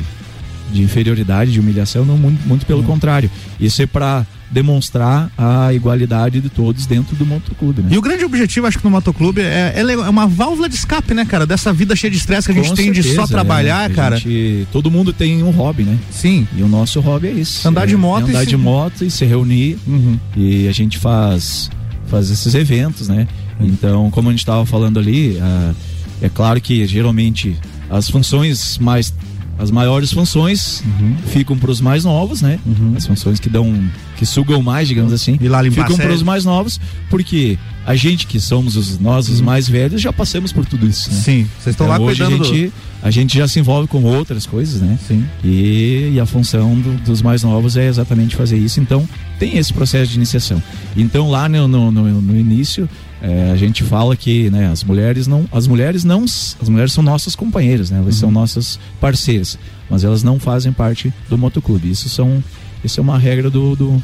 de 0.73 0.83
inferioridade, 0.83 1.53
de 1.53 1.61
humilhação, 1.61 2.05
não, 2.05 2.17
muito, 2.17 2.47
muito 2.47 2.67
pelo 2.67 2.81
hum. 2.81 2.85
contrário. 2.85 3.31
Isso 3.59 3.83
é 3.83 3.87
pra 3.87 4.27
demonstrar 4.51 5.31
a 5.39 5.73
igualdade 5.73 6.41
de 6.41 6.49
todos 6.49 6.85
dentro 6.85 7.15
do 7.15 7.25
motoclube, 7.25 7.83
né? 7.83 7.89
E 7.93 7.99
o 7.99 8.03
grande 8.03 8.25
objetivo, 8.25 8.67
acho 8.67 8.79
que 8.79 8.85
no 8.85 8.91
motoclube 8.91 9.41
é, 9.41 9.75
é 9.77 10.09
uma 10.09 10.27
válvula 10.27 10.69
de 10.69 10.75
escape, 10.75 11.15
né, 11.15 11.25
cara? 11.25 11.47
Dessa 11.47 11.73
vida 11.73 11.95
cheia 11.95 12.11
de 12.11 12.17
estresse 12.17 12.47
que 12.47 12.53
a 12.53 12.55
gente 12.55 12.71
Com 12.71 12.75
tem 12.75 12.87
certeza, 12.87 13.09
de 13.09 13.15
só 13.15 13.27
trabalhar, 13.27 13.89
é. 13.89 13.95
cara. 13.95 14.17
Gente, 14.17 14.67
todo 14.73 14.91
mundo 14.91 15.13
tem 15.13 15.43
um 15.43 15.51
hobby, 15.51 15.85
né? 15.85 15.97
Sim. 16.11 16.49
E 16.57 16.63
o 16.63 16.69
nosso 16.69 17.01
hobby 17.01 17.29
é 17.29 17.33
isso. 17.33 17.67
Andar 17.67 17.87
de 17.87 17.95
é, 17.95 17.97
moto. 17.97 18.27
É 18.27 18.31
andar 18.31 18.45
de 18.45 18.57
moto 18.57 19.05
e 19.05 19.11
se 19.11 19.25
reunir. 19.25 19.79
Uhum. 19.87 20.19
E 20.37 20.67
a 20.67 20.73
gente 20.73 20.99
faz, 20.99 21.71
faz 22.09 22.29
esses 22.31 22.53
eventos, 22.55 23.09
né? 23.09 23.29
Uhum. 23.61 23.67
Então, 23.67 24.11
como 24.11 24.31
a 24.31 24.33
gente 24.33 24.41
estava 24.41 24.67
falando 24.67 24.99
ali, 24.99 25.39
ah, 25.41 25.73
é 26.21 26.29
claro 26.29 26.61
que 26.61 26.85
geralmente 26.87 27.57
as 27.89 28.11
funções 28.11 28.79
mais 28.79 29.15
as 29.61 29.71
maiores 29.71 30.11
funções 30.11 30.83
uhum. 30.87 31.17
ficam 31.27 31.57
para 31.57 31.71
os 31.71 31.83
mais 31.83 32.03
novos, 32.03 32.41
né? 32.41 32.59
Uhum. 32.65 32.95
As 32.97 33.07
funções 33.07 33.39
que 33.39 33.51
dão, 33.51 33.79
que 34.17 34.25
sugam 34.25 34.63
mais, 34.63 34.89
digamos 34.89 35.13
assim, 35.13 35.39
e 35.39 35.49
lá 35.49 35.63
ficam 35.63 35.97
para 35.99 36.13
os 36.13 36.23
mais 36.23 36.47
novos, 36.47 36.81
porque 37.11 37.59
a 37.91 37.97
gente 37.97 38.25
que 38.25 38.39
somos 38.39 38.77
os 38.77 39.01
nós 39.01 39.29
os 39.29 39.41
uhum. 39.41 39.47
mais 39.47 39.69
velhos 39.69 40.01
já 40.01 40.13
passamos 40.13 40.53
por 40.53 40.65
tudo 40.65 40.87
isso. 40.87 41.11
Né? 41.11 41.21
Sim, 41.21 41.49
vocês 41.59 41.75
estão 41.75 41.89
então, 41.89 41.99
lá 41.99 41.99
hoje 41.99 42.23
cuidando. 42.23 42.41
A 42.41 42.47
gente, 42.47 42.67
do... 42.69 42.73
a 43.03 43.11
gente 43.11 43.37
já 43.37 43.49
se 43.49 43.59
envolve 43.59 43.89
com 43.89 44.05
outras 44.05 44.47
coisas, 44.47 44.81
né? 44.81 44.97
Sim. 45.09 45.27
E, 45.43 46.13
e 46.15 46.21
a 46.21 46.25
função 46.25 46.81
do, 46.81 46.97
dos 47.03 47.21
mais 47.21 47.43
novos 47.43 47.77
é 47.77 47.89
exatamente 47.89 48.37
fazer 48.37 48.57
isso. 48.57 48.79
Então 48.79 49.09
tem 49.41 49.59
esse 49.59 49.73
processo 49.73 50.13
de 50.13 50.17
iniciação. 50.19 50.63
Então 50.97 51.29
lá 51.29 51.49
no, 51.49 51.67
no, 51.67 51.91
no, 51.91 52.23
no 52.23 52.39
início 52.39 52.89
é, 53.21 53.51
a 53.51 53.57
gente 53.57 53.83
fala 53.83 54.15
que 54.15 54.49
né, 54.51 54.71
as 54.71 54.85
mulheres 54.85 55.27
não 55.27 55.49
as 55.51 55.67
mulheres 55.67 56.05
não 56.05 56.25
as 56.25 56.69
mulheres 56.69 56.93
são 56.93 57.03
nossas 57.03 57.37
companheiras 57.37 57.91
né 57.91 57.99
elas 57.99 58.15
uhum. 58.15 58.21
são 58.21 58.31
nossas 58.31 58.81
parceiras 58.99 59.59
mas 59.91 60.05
elas 60.05 60.23
não 60.23 60.41
fazem 60.41 60.73
parte 60.73 61.13
do 61.29 61.37
motoclube 61.37 61.91
isso 61.91 62.09
são 62.09 62.43
isso 62.83 62.99
é 62.99 63.03
uma 63.03 63.19
regra 63.19 63.51
do, 63.51 63.77
do, 63.77 64.03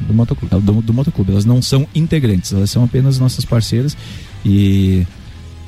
do 0.00 0.14
motoclube 0.14 0.54
do, 0.60 0.82
do 0.82 0.92
motoclube 0.94 1.32
elas 1.32 1.44
não 1.44 1.60
são 1.60 1.86
integrantes 1.94 2.52
elas 2.52 2.70
são 2.70 2.84
apenas 2.84 3.18
nossas 3.18 3.44
parceiras 3.44 3.96
e 4.44 5.06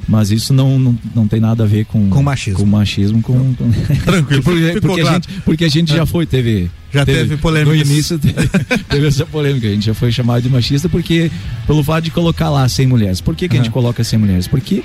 mas 0.09 0.30
isso 0.30 0.53
não, 0.53 0.78
não, 0.78 0.99
não 1.14 1.28
tem 1.28 1.41
nada 1.41 1.62
a 1.64 1.66
ver 1.66 1.85
com, 1.85 2.09
com 2.09 2.22
machismo. 2.22 2.59
Com 2.61 2.66
machismo, 2.66 3.22
com, 3.22 3.55
com... 3.55 3.70
Tranquilo, 4.05 4.43
porque, 4.45 4.80
porque, 4.80 5.01
a 5.01 5.12
gente, 5.12 5.28
porque 5.45 5.64
a 5.64 5.68
gente 5.68 5.95
já 5.95 6.05
foi, 6.05 6.26
teve. 6.26 6.70
Já 6.93 7.05
teve, 7.05 7.20
teve 7.20 7.37
polêmica. 7.37 7.74
No 7.74 7.80
início 7.80 8.18
teve, 8.18 8.49
teve, 8.91 9.07
essa 9.07 9.24
polêmica, 9.24 9.66
a 9.66 9.70
gente 9.70 9.87
já 9.87 9.95
foi 9.95 10.11
chamado 10.11 10.43
de 10.43 10.49
machista 10.49 10.89
porque, 10.89 11.30
pelo 11.66 11.83
fato 11.85 12.05
de 12.05 12.11
colocar 12.11 12.51
lá 12.51 12.68
100 12.68 12.87
mulheres. 12.87 13.20
Por 13.20 13.37
que, 13.37 13.49
que 13.49 13.55
uhum. 13.55 13.61
a 13.61 13.64
gente 13.64 13.72
coloca 13.72 14.03
100 14.03 14.18
mulheres? 14.18 14.49
Porque 14.49 14.83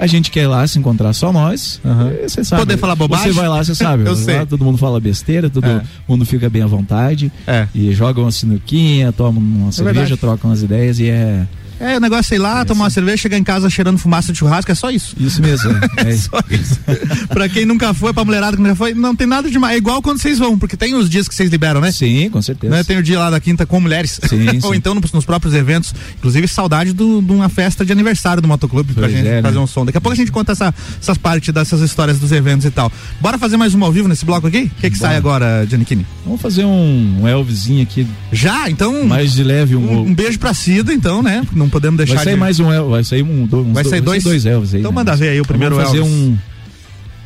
a 0.00 0.06
gente 0.06 0.30
quer 0.30 0.48
lá 0.48 0.66
se 0.66 0.78
encontrar 0.78 1.12
só 1.12 1.30
nós. 1.30 1.78
Uhum. 1.84 2.10
Você 2.22 2.42
sabe. 2.42 2.62
Poder 2.62 2.78
falar 2.78 2.96
bobagem? 2.96 3.26
Você 3.26 3.38
vai 3.38 3.48
lá, 3.48 3.62
você 3.62 3.74
sabe. 3.74 4.04
Eu 4.08 4.16
sei. 4.16 4.38
Lá, 4.38 4.46
todo 4.46 4.64
mundo 4.64 4.78
fala 4.78 4.98
besteira, 4.98 5.50
todo 5.50 5.66
é. 5.66 5.82
mundo 6.08 6.24
fica 6.24 6.48
bem 6.48 6.62
à 6.62 6.66
vontade. 6.66 7.30
É. 7.46 7.68
E 7.74 7.92
joga 7.92 8.18
uma 8.18 8.32
sinuquinha, 8.32 9.12
toma 9.12 9.38
uma 9.38 9.68
é 9.68 9.72
cerveja, 9.72 10.16
troca 10.16 10.48
umas 10.48 10.62
ideias 10.62 10.98
e 10.98 11.08
é 11.10 11.46
É, 11.80 11.96
o 11.96 12.00
negócio 12.00 12.34
é 12.34 12.36
ir 12.36 12.38
lá, 12.38 12.62
tomar 12.62 12.84
uma 12.84 12.90
cerveja, 12.90 13.16
chegar 13.16 13.38
em 13.38 13.42
casa 13.42 13.70
cheirando 13.70 13.96
fumaça 13.96 14.32
de 14.32 14.38
churrasco, 14.38 14.70
é 14.70 14.74
só 14.74 14.90
isso. 14.90 15.16
Isso 15.18 15.40
mesmo. 15.40 15.70
É, 15.96 16.10
é 16.12 16.16
só 16.16 16.38
isso. 16.50 16.78
pra 17.28 17.48
quem 17.48 17.64
nunca 17.64 17.94
foi, 17.94 18.12
pra 18.12 18.22
mulherada 18.22 18.54
que 18.54 18.62
nunca 18.62 18.74
foi, 18.74 18.92
não 18.92 19.16
tem 19.16 19.26
nada 19.26 19.50
demais. 19.50 19.74
É 19.74 19.78
igual 19.78 20.02
quando 20.02 20.20
vocês 20.20 20.38
vão, 20.38 20.58
porque 20.58 20.76
tem 20.76 20.94
os 20.94 21.08
dias 21.08 21.26
que 21.26 21.34
vocês 21.34 21.50
liberam, 21.50 21.80
né? 21.80 21.90
Sim, 21.90 22.28
com 22.28 22.42
certeza. 22.42 22.76
Né? 22.76 22.84
Tem 22.84 22.98
o 22.98 23.02
dia 23.02 23.18
lá 23.18 23.30
da 23.30 23.40
quinta 23.40 23.64
com 23.64 23.80
mulheres. 23.80 24.20
Sim, 24.28 24.60
Ou 24.62 24.74
então 24.74 24.94
nos, 24.94 25.10
nos, 25.10 25.24
próprios 25.24 25.54
eventos. 25.54 25.94
Inclusive, 26.18 26.46
saudade 26.48 26.92
de 26.92 27.02
uma 27.02 27.48
festa 27.48 27.82
de 27.82 27.92
aniversário 27.92 28.42
do 28.42 28.48
motoclube 28.48 28.92
pois 28.92 29.06
pra 29.06 29.16
gente 29.16 29.26
é, 29.26 29.40
fazer 29.40 29.56
né? 29.56 29.60
um 29.60 29.66
som. 29.66 29.86
Daqui 29.86 29.96
a 29.96 30.00
pouco 30.02 30.12
a 30.12 30.16
gente 30.16 30.30
conta 30.30 30.52
essa, 30.52 30.74
essas 31.00 31.16
partes 31.16 31.52
dessas 31.54 31.80
histórias 31.80 32.18
dos 32.18 32.30
eventos 32.30 32.66
e 32.66 32.70
tal. 32.70 32.92
Bora 33.22 33.38
fazer 33.38 33.56
mais 33.56 33.74
uma 33.74 33.86
ao 33.86 33.92
vivo 33.92 34.06
nesse 34.06 34.26
bloco 34.26 34.46
aqui? 34.46 34.70
O 34.76 34.80
que, 34.80 34.90
que 34.90 34.98
sai 34.98 35.16
agora, 35.16 35.66
Giannichini? 35.66 36.06
Vamos 36.26 36.42
fazer 36.42 36.64
um, 36.64 37.22
um 37.22 37.28
Elvisinho 37.28 37.82
aqui. 37.82 38.06
Já? 38.30 38.68
Então. 38.68 39.06
Mais 39.06 39.32
de 39.32 39.42
leve. 39.42 39.76
Um, 39.76 40.00
um 40.00 40.14
beijo 40.14 40.38
pra 40.38 40.52
Cida, 40.52 40.92
então, 40.92 41.22
né? 41.22 41.42
Não 41.54 41.69
podemos 41.70 41.96
deixar 41.96 42.16
Vai 42.16 42.24
sair 42.24 42.34
de... 42.34 42.40
mais 42.40 42.60
um 42.60 42.70
Elvis, 42.72 42.90
vai 42.90 43.04
sair 43.04 43.22
um, 43.22 43.46
dois, 43.46 43.66
vai 43.68 43.84
sair 43.84 44.00
dois, 44.00 44.22
dois 44.22 44.46
Elvis 44.46 44.74
aí. 44.74 44.80
Então 44.80 44.90
né? 44.92 44.96
manda 44.96 45.16
ver 45.16 45.30
aí 45.30 45.40
o 45.40 45.44
primeiro 45.46 45.76
Vamos 45.76 45.90
fazer 45.90 46.02
Elvis. 46.02 46.14
um 46.14 46.38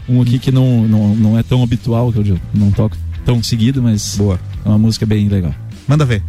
um 0.08 0.20
aqui 0.20 0.38
que 0.38 0.52
não, 0.52 0.86
não, 0.86 1.14
não 1.14 1.38
é 1.38 1.42
tão 1.42 1.62
habitual, 1.62 2.12
que 2.12 2.18
eu 2.18 2.38
não 2.54 2.70
toco 2.70 2.96
tão 3.24 3.42
seguido, 3.42 3.82
mas 3.82 4.16
Boa. 4.16 4.38
é 4.64 4.68
uma 4.68 4.78
música 4.78 5.06
bem 5.06 5.28
legal. 5.28 5.54
Manda 5.88 6.04
ver. 6.04 6.22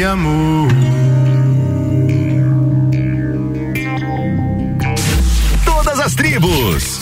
Amor. 0.00 0.68
Todas 5.64 6.00
as 6.00 6.14
tribos. 6.14 7.00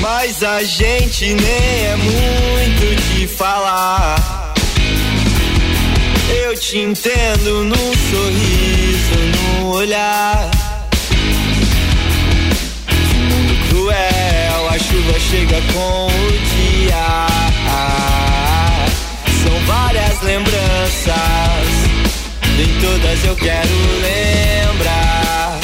Mas 0.00 0.42
a 0.42 0.62
gente 0.62 1.34
nem 1.34 1.86
é 1.86 1.96
muito 1.96 3.14
de 3.14 3.26
falar. 3.28 4.52
Eu 6.44 6.54
te 6.58 6.78
entendo 6.78 7.64
no 7.64 7.76
sorriso, 7.76 9.16
no 9.60 9.68
olhar. 9.70 10.50
Que 12.86 13.16
mundo 13.16 13.68
cruel, 13.70 14.68
a 14.68 14.78
chuva 14.78 15.18
chega 15.18 15.60
com 15.72 16.06
o 16.06 16.30
dia. 16.30 18.19
Várias 19.70 20.20
lembranças, 20.22 21.14
nem 22.56 22.80
todas 22.80 23.24
eu 23.24 23.36
quero 23.36 23.68
lembrar. 24.02 25.60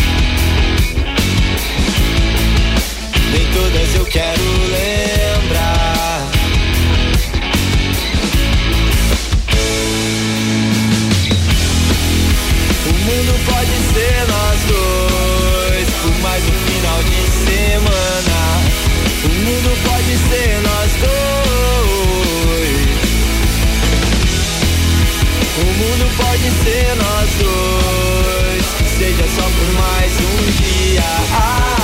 Nem 3.32 3.46
todas 3.52 3.94
eu 3.96 4.04
quero 4.06 4.42
lembrar. 4.70 6.22
O 12.86 12.92
mundo 13.06 13.32
pode 13.44 13.76
ser 13.92 14.28
nós 14.28 14.60
dois 14.68 15.88
por 16.02 16.14
mais 16.22 16.44
um 16.44 16.58
final 16.70 17.02
de 17.02 17.22
semana. 17.50 18.38
O 19.24 19.28
mundo 19.28 19.70
pode 19.84 20.16
ser 20.28 20.60
nós 20.62 20.92
dois. 21.00 21.45
Pode 26.16 26.50
ser 26.50 26.96
nós 26.96 27.30
dois. 27.34 28.64
Seja 28.98 29.26
só 29.36 29.42
por 29.42 29.72
mais 29.74 30.12
um 30.20 30.50
dia. 30.62 31.02
Ah, 31.32 31.76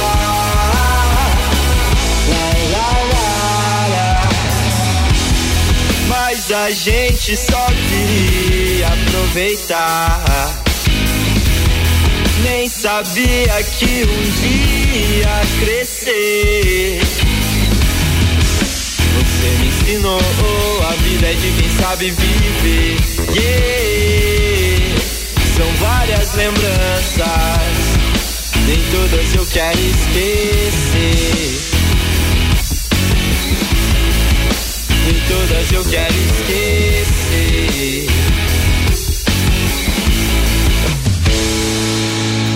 lá, 2.73 2.91
lá. 3.13 4.29
Mas 6.09 6.51
a 6.51 6.71
gente 6.71 7.37
só 7.37 7.67
queria 7.89 8.89
aproveitar. 8.89 10.63
Nem 12.43 12.69
sabia 12.69 13.63
que 13.79 14.05
um 14.05 14.23
dia 14.41 15.43
crescer. 15.61 17.01
Você 19.15 19.49
me 19.59 19.67
ensinou 19.69 20.21
a 20.89 20.93
vida 21.03 21.27
é 21.27 21.35
de 21.35 21.53
quem 21.53 21.71
sabe 21.79 22.11
viver. 22.11 23.22
Yeah. 23.35 24.97
São 25.57 25.67
várias 25.77 26.35
lembranças, 26.35 27.27
nem 28.67 28.79
todas 28.91 29.35
eu 29.35 29.47
quero 29.47 29.79
esquecer. 29.79 31.63
Nem 35.05 35.21
todas 35.29 35.73
eu 35.73 35.85
quero 35.85 36.15
esquecer. 36.15 38.07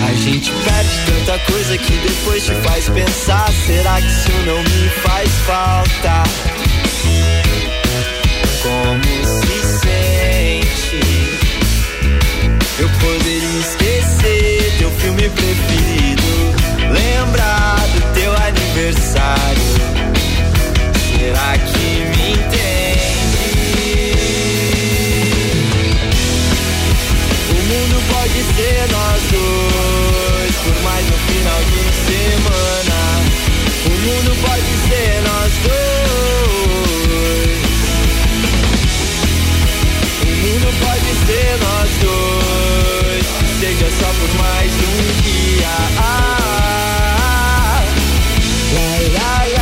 A 0.08 0.14
gente 0.14 0.50
perde 0.50 1.00
tanta 1.06 1.38
coisa 1.52 1.78
que 1.78 1.92
depois 1.92 2.44
te 2.44 2.54
faz 2.54 2.88
pensar. 2.88 3.50
Será 3.66 4.00
que 4.00 4.06
isso 4.06 4.32
não 4.46 4.62
me 4.62 4.88
faz 5.02 5.30
falta? 5.46 6.22
Como 8.62 9.24
se 9.24 9.45
poderia 13.00 13.60
esquecer 13.60 14.74
teu 14.78 14.90
filme 14.90 15.28
preferido. 15.28 16.22
Lembrar 16.92 17.76
do 17.94 18.00
teu 18.14 18.32
aniversário. 18.36 19.62
Será 21.18 21.58
que 21.58 21.78
me 21.78 22.32
entende? 22.32 23.36
O 27.50 27.54
mundo 27.54 27.96
pode 28.12 28.40
ser 28.54 28.80
nós 28.92 29.22
dois 29.32 30.54
por 30.62 30.76
mais 30.82 31.04
um 31.06 31.18
final 31.32 31.60
de 31.64 31.80
semana. 32.06 33.00
O 33.86 33.90
mundo 33.90 34.30
pode 34.42 34.72
ser 34.88 35.12
nós 35.22 35.52
dois. 35.64 35.86
O 40.22 40.26
mundo 40.46 40.68
pode 40.80 41.10
ser 41.26 41.50
nós 41.60 41.90
dois. 42.02 42.45
Seja 43.86 43.98
só 43.98 44.08
por 44.14 44.34
mais 44.42 44.72
um 44.74 45.22
dia. 45.22 45.68
Ah, 45.98 47.84
lá, 48.74 48.88
lá, 49.14 49.46
lá, 49.46 49.55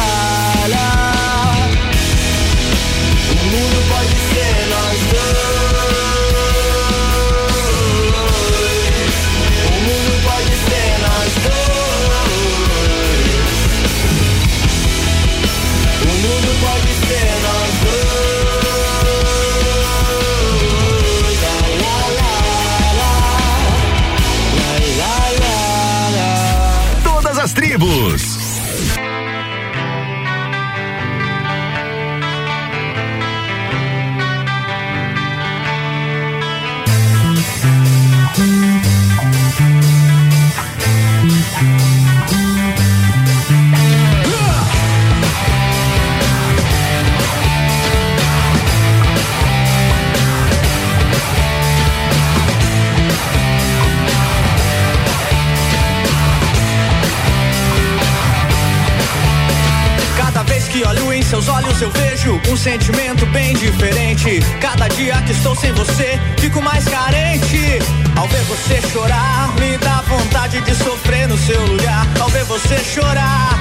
sentimento 62.65 63.27
bem 63.27 63.55
diferente. 63.57 64.41
Cada 64.59 64.89
dia 64.89 65.21
que 65.27 65.33
estou 65.33 65.55
sem 65.55 65.71
você, 65.73 66.19
fico 66.39 66.63
mais 66.63 66.83
carente. 66.89 67.79
Ao 68.17 68.27
ver 68.27 68.43
você 68.45 68.81
chorar, 68.91 69.55
me 69.61 69.77
dá 69.77 70.01
vontade 70.09 70.63
de 70.63 70.75
sofrer 70.75 71.29
no 71.29 71.37
seu 71.37 71.61
lugar. 71.67 72.07
Ao 72.19 72.29
ver 72.31 72.45
você 72.45 72.79
chorar. 72.79 73.59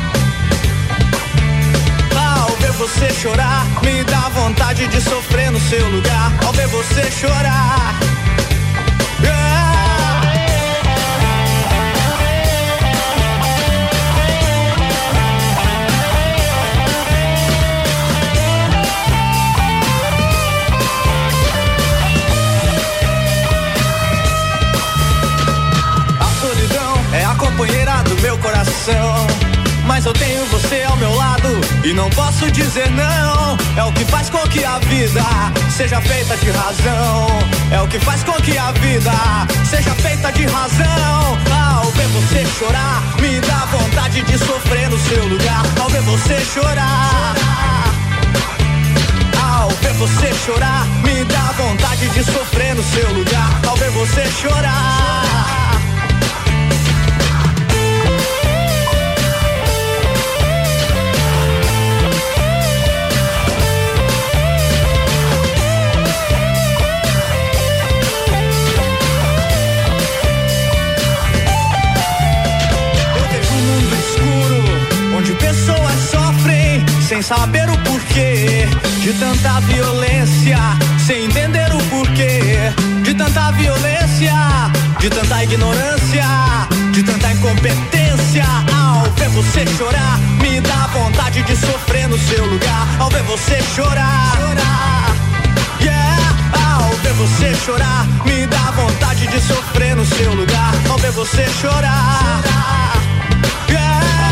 Ao 2.16 2.56
ver 2.56 2.72
você 2.72 3.12
chorar, 3.12 3.66
me 3.84 4.06
dá 4.06 4.30
vontade 4.30 4.88
de 4.88 5.02
sofrer 5.02 5.52
no 5.52 5.60
seu 5.60 5.86
lugar. 5.90 6.32
Ao 6.46 6.54
ver 6.54 6.68
você 6.68 7.12
chorar. 7.12 8.13
Meu 28.24 28.38
coração. 28.38 29.28
Mas 29.86 30.06
eu 30.06 30.14
tenho 30.14 30.46
você 30.46 30.82
ao 30.84 30.96
meu 30.96 31.14
lado 31.14 31.50
e 31.84 31.94
não 31.94 32.10
posso 32.12 32.50
dizer 32.52 32.90
não. 32.92 33.58
É 33.76 33.84
o 33.84 33.92
que 33.92 34.06
faz 34.06 34.30
com 34.30 34.40
que 34.48 34.64
a 34.64 34.80
vida 34.80 35.22
seja 35.70 36.00
feita 36.00 36.38
de 36.38 36.50
razão. 36.50 37.28
É 37.70 37.82
o 37.82 37.88
que 37.88 38.00
faz 38.00 38.24
com 38.24 38.32
que 38.42 38.58
a 38.58 38.72
vida 38.72 39.12
seja 39.66 39.94
feita 39.96 40.32
de 40.32 40.46
razão. 40.46 41.38
Ao 41.52 41.92
ver 41.92 42.08
você 42.08 42.46
chorar, 42.58 43.04
me 43.20 43.42
dá 43.42 43.66
vontade 43.66 44.22
de 44.22 44.38
sofrer 44.38 44.90
no 44.90 45.00
seu 45.00 45.28
lugar. 45.28 45.64
Ao 45.82 45.90
ver 45.90 46.02
você 46.04 46.40
chorar. 46.46 47.36
Ao 49.38 49.70
ver 49.70 49.94
você 49.94 50.34
chorar, 50.46 50.86
me 51.04 51.26
dá 51.26 51.52
vontade 51.58 52.08
de 52.08 52.24
sofrer 52.24 52.74
no 52.74 52.84
seu 52.84 53.12
lugar. 53.12 53.60
Ao 53.68 53.76
ver 53.76 53.92
você 53.92 54.26
chorar. 54.32 55.43
Saber 77.24 77.70
o 77.70 77.78
porquê 77.78 78.68
de 79.00 79.14
tanta 79.14 79.62
violência, 79.62 80.58
sem 81.08 81.24
entender 81.24 81.74
o 81.74 81.78
porquê 81.90 82.74
de 83.02 83.14
tanta 83.14 83.50
violência, 83.54 84.34
de 85.00 85.10
tanta 85.10 85.42
ignorância, 85.42 86.26
de 86.92 87.02
tanta 87.02 87.32
incompetência. 87.32 88.44
Ao 88.76 89.10
ver 89.12 89.30
você 89.30 89.66
chorar, 89.78 90.20
me 90.42 90.60
dá 90.60 90.88
vontade 90.88 91.42
de 91.44 91.56
sofrer 91.56 92.10
no 92.10 92.18
seu 92.18 92.46
lugar. 92.46 92.88
Ao 93.00 93.10
ver 93.10 93.24
você 93.24 93.58
chorar, 93.74 94.38
yeah. 95.80 96.36
Ao 96.52 96.90
ver 96.90 97.14
você 97.14 97.56
chorar, 97.66 98.06
me 98.26 98.46
dá 98.48 98.72
vontade 98.72 99.28
de 99.28 99.40
sofrer 99.40 99.96
no 99.96 100.06
seu 100.06 100.34
lugar. 100.34 100.74
Ao 100.90 100.98
ver 100.98 101.12
você 101.12 101.48
chorar, 101.62 102.42
yeah. 103.70 104.23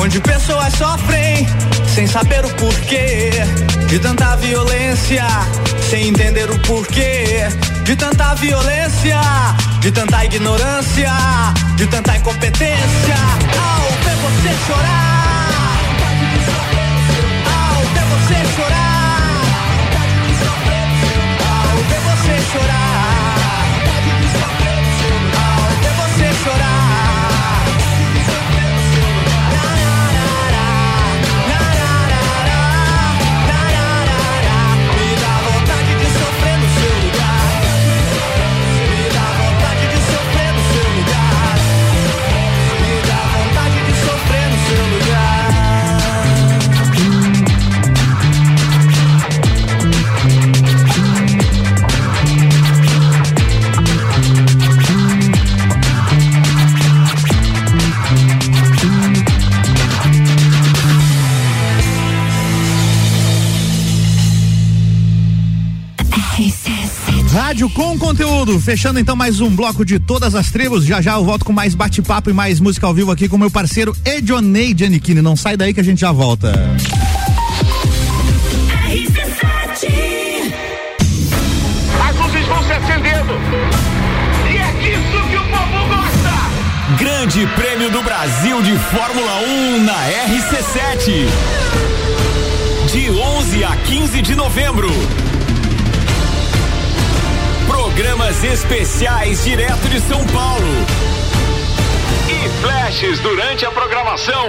Onde 0.00 0.18
pessoas 0.20 0.72
sofrem, 0.74 1.46
sem 1.94 2.06
saber 2.06 2.42
o 2.44 2.48
porquê 2.54 3.30
de 3.86 3.98
tanta 3.98 4.34
violência, 4.36 5.26
sem 5.90 6.08
entender 6.08 6.50
o 6.50 6.58
porquê 6.60 7.46
de 7.84 7.94
tanta 7.96 8.34
violência, 8.36 9.20
de 9.80 9.92
tanta 9.92 10.24
ignorância, 10.24 11.12
de 11.76 11.86
tanta 11.86 12.16
incompetência. 12.16 13.16
Ao 13.58 13.90
ver 14.02 14.16
você 14.16 14.66
chorar, 14.66 15.09
Rádio 67.60 67.76
com 67.76 67.98
conteúdo, 67.98 68.58
fechando 68.58 68.98
então 68.98 69.14
mais 69.14 69.38
um 69.38 69.54
bloco 69.54 69.84
de 69.84 69.98
todas 69.98 70.34
as 70.34 70.50
tribos. 70.50 70.82
Já 70.82 71.02
já 71.02 71.16
eu 71.16 71.24
volto 71.26 71.44
com 71.44 71.52
mais 71.52 71.74
bate-papo 71.74 72.30
e 72.30 72.32
mais 72.32 72.58
música 72.58 72.86
ao 72.86 72.94
vivo 72.94 73.10
aqui 73.10 73.28
com 73.28 73.36
meu 73.36 73.50
parceiro 73.50 73.94
Edionei 74.02 74.74
Giannichini. 74.74 75.20
Não 75.20 75.36
sai 75.36 75.58
daí 75.58 75.74
que 75.74 75.80
a 75.80 75.82
gente 75.82 76.00
já 76.00 76.10
volta. 76.10 76.54
As 82.08 82.16
luzes 82.16 82.46
vão 82.46 82.62
se 82.64 82.72
acendendo. 82.72 83.34
E 84.50 84.56
é 84.56 84.72
disso 84.80 85.28
que 85.28 85.36
o 85.36 85.42
povo 85.42 85.86
gosta. 85.88 86.32
Grande 86.98 87.46
Prêmio 87.56 87.90
do 87.90 88.02
Brasil 88.02 88.62
de 88.62 88.74
Fórmula 88.78 89.32
1 89.46 89.84
na 89.84 90.08
RC7. 90.28 91.26
De 92.90 93.10
11 93.10 93.64
a 93.64 93.76
15 93.76 94.22
de 94.22 94.34
novembro. 94.34 95.29
Programas 98.00 98.42
especiais 98.42 99.44
direto 99.44 99.86
de 99.90 100.00
São 100.00 100.24
Paulo. 100.28 100.86
E 102.30 102.48
flashes 102.62 103.18
durante 103.20 103.66
a 103.66 103.70
programação. 103.70 104.48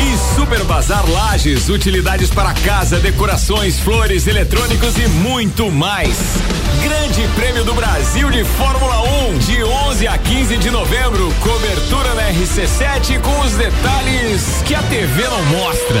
E 0.00 0.34
Super 0.34 0.64
Bazar 0.64 1.06
Lages, 1.10 1.68
utilidades 1.68 2.30
para 2.30 2.54
casa, 2.54 2.98
decorações, 2.98 3.78
flores, 3.78 4.26
eletrônicos 4.26 4.96
e 4.96 5.06
muito 5.08 5.70
mais. 5.70 6.16
Grande 6.82 7.28
Prêmio 7.36 7.64
do 7.64 7.74
Brasil 7.74 8.30
de 8.30 8.42
Fórmula 8.42 9.02
1, 9.28 9.38
de 9.38 9.62
11 9.62 10.08
a 10.08 10.16
15 10.16 10.56
de 10.56 10.70
novembro. 10.70 11.30
Cobertura 11.40 12.14
na 12.14 12.30
RC7 12.30 13.20
com 13.20 13.40
os 13.40 13.52
detalhes 13.52 14.62
que 14.64 14.74
a 14.74 14.82
TV 14.84 15.22
não 15.24 15.44
mostra. 15.44 16.00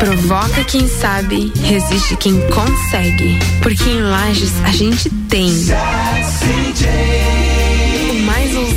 Provoca 0.00 0.64
quem 0.64 0.88
sabe, 0.88 1.52
resiste 1.62 2.16
quem 2.16 2.40
consegue. 2.48 3.38
Porque 3.62 3.88
em 3.88 4.00
Lages 4.00 4.52
a 4.64 4.72
gente 4.72 5.08
tem. 5.28 5.52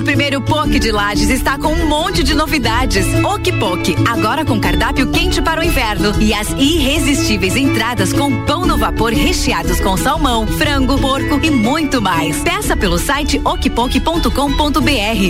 O 0.00 0.02
primeiro 0.02 0.40
POC 0.40 0.78
de 0.78 0.90
Lages 0.90 1.28
está 1.28 1.58
com 1.58 1.74
um 1.74 1.86
monte 1.86 2.22
de 2.22 2.34
novidades. 2.34 3.04
Ok 3.22 3.52
Poke, 3.52 3.94
agora 4.08 4.46
com 4.46 4.58
cardápio 4.58 5.10
quente 5.10 5.42
para 5.42 5.60
o 5.60 5.62
inverno 5.62 6.18
e 6.18 6.32
as 6.32 6.48
irresistíveis 6.52 7.54
entradas 7.54 8.10
com 8.10 8.46
pão 8.46 8.64
no 8.64 8.78
vapor 8.78 9.12
recheados 9.12 9.78
com 9.78 9.98
salmão, 9.98 10.46
frango, 10.46 10.98
porco 10.98 11.38
e 11.42 11.50
muito 11.50 12.00
mais. 12.00 12.42
Peça 12.42 12.74
pelo 12.74 12.98
site 12.98 13.42
okpok.com.br 13.44 14.30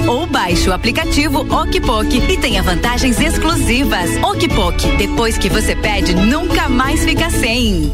ou 0.09 0.27
baixe 0.29 0.71
o 0.71 0.73
aplicativo 0.73 1.41
Okpok 1.41 2.33
e 2.33 2.39
tenha 2.39 2.63
vantagens 2.63 3.19
exclusivas. 3.19 4.09
Okpok, 4.23 4.97
depois 4.97 5.37
que 5.37 5.49
você 5.49 5.75
pede, 5.75 6.15
nunca 6.15 6.69
mais 6.69 7.05
fica 7.05 7.29
sem. 7.29 7.91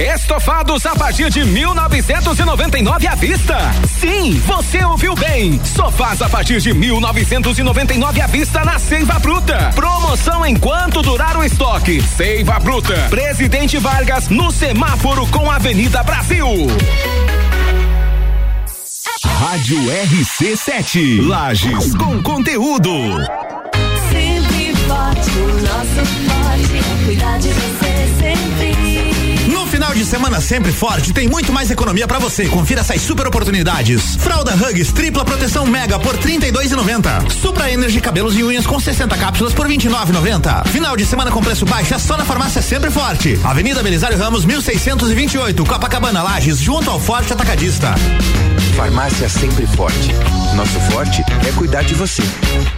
Estofados 0.00 0.86
a 0.86 0.94
partir 0.94 1.28
de 1.28 1.44
1999 1.44 3.06
à 3.06 3.14
vista. 3.14 3.58
Sim, 4.00 4.32
você 4.46 4.82
ouviu 4.82 5.14
bem. 5.14 5.60
Sofás 5.62 6.22
a 6.22 6.28
partir 6.28 6.58
de 6.58 6.72
1999 6.72 8.20
à 8.22 8.26
vista 8.26 8.64
na 8.64 8.78
Seiva 8.78 9.18
Bruta. 9.18 9.70
Promoção 9.74 10.46
enquanto 10.46 11.02
durar 11.02 11.36
o 11.36 11.44
estoque. 11.44 12.00
Seiva 12.00 12.58
Bruta, 12.58 12.94
Presidente 13.10 13.76
Vargas, 13.76 14.30
no 14.30 14.50
semáforo 14.50 15.26
com 15.26 15.50
Avenida 15.50 16.02
Brasil. 16.02 16.46
Rádio 19.22 19.78
RC7. 19.82 21.28
Lages 21.28 21.94
com 21.94 22.22
conteúdo. 22.22 22.90
Sempre 24.10 24.74
forte, 24.86 25.30
o 25.38 25.46
nosso 25.60 26.06
forte 26.24 26.78
é 26.78 27.04
cuidar 27.04 27.38
de 27.38 27.48
você 27.48 28.08
sempre. 28.18 28.59
Final 29.90 30.04
de 30.04 30.08
semana 30.08 30.40
sempre 30.40 30.70
forte, 30.70 31.12
tem 31.12 31.26
muito 31.26 31.52
mais 31.52 31.68
economia 31.68 32.06
pra 32.06 32.20
você. 32.20 32.46
Confira 32.46 32.80
essas 32.80 33.02
super 33.02 33.26
oportunidades. 33.26 34.14
Fralda 34.20 34.54
Hugs 34.54 34.92
tripla 34.92 35.24
proteção 35.24 35.66
mega 35.66 35.98
por 35.98 36.16
32,90. 36.16 37.28
Supra 37.28 37.72
Energy 37.72 38.00
cabelos 38.00 38.36
e 38.38 38.44
unhas 38.44 38.64
com 38.64 38.78
60 38.78 39.18
cápsulas 39.18 39.52
por 39.52 39.66
29,90. 39.66 40.68
Final 40.68 40.96
de 40.96 41.04
semana 41.04 41.32
com 41.32 41.42
preço 41.42 41.66
baixo 41.66 41.92
é 41.92 41.98
só 41.98 42.16
na 42.16 42.24
farmácia 42.24 42.62
sempre 42.62 42.88
forte. 42.88 43.36
Avenida 43.42 43.82
Belisário 43.82 44.16
Ramos 44.16 44.44
1628, 44.44 45.64
Copacabana 45.64 46.22
Lages, 46.22 46.58
junto 46.58 46.88
ao 46.88 47.00
Forte 47.00 47.32
Atacadista. 47.32 47.92
Farmácia 48.76 49.28
sempre 49.28 49.66
forte. 49.66 50.12
Nosso 50.54 50.78
forte 50.92 51.20
é 51.48 51.50
cuidar 51.50 51.82
de 51.82 51.94
você. 51.94 52.22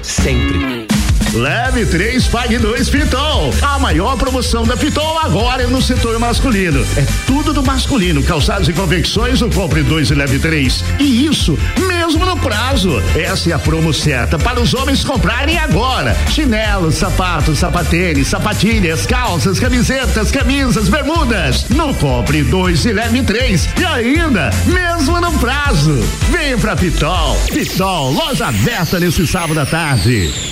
Sempre. 0.01 1.02
Leve 1.35 1.87
3, 1.87 2.29
pague 2.29 2.59
2 2.59 2.91
Pitol. 2.91 3.55
A 3.63 3.79
maior 3.79 4.17
promoção 4.17 4.65
da 4.65 4.77
Pitol 4.77 5.19
agora 5.19 5.63
é 5.63 5.67
no 5.67 5.81
setor 5.81 6.19
masculino. 6.19 6.87
É 6.95 7.07
tudo 7.27 7.55
do 7.55 7.63
masculino. 7.63 8.23
Calçados 8.23 8.69
e 8.69 8.73
confecções, 8.73 9.41
o 9.41 9.49
compre 9.49 9.83
2 9.83 10.11
e 10.11 10.15
leve 10.15 10.39
3. 10.39 10.85
E 10.99 11.25
isso 11.25 11.59
mesmo 11.89 12.27
no 12.27 12.37
prazo. 12.37 13.03
Essa 13.17 13.51
é 13.51 13.53
a 13.55 13.59
promo 13.59 13.95
certa 13.95 14.39
para 14.39 14.61
os 14.61 14.75
homens 14.75 15.05
comprarem 15.05 15.59
agora. 15.59 16.15
Chinelos, 16.29 16.97
sapatos, 16.97 17.61
sapatênis, 17.61 18.29
sapatilhas, 18.29 19.07
calças, 19.07 19.59
camisetas, 19.59 20.31
camisas, 20.31 20.91
bermudas. 20.91 21.67
No 21.71 21.95
compre 21.95 22.43
2 22.43 22.85
e 22.85 22.93
leve 22.93 23.23
3. 23.23 23.71
E 23.81 23.85
ainda, 23.85 24.51
mesmo 24.67 25.19
no 25.19 25.33
prazo. 25.39 25.99
Vem 26.31 26.59
pra 26.59 26.77
Pitol. 26.77 27.37
Pitol, 27.51 28.13
loja 28.13 28.49
aberta 28.49 29.01
nesse 29.01 29.27
sábado 29.27 29.59
à 29.61 29.65
tarde. 29.65 30.52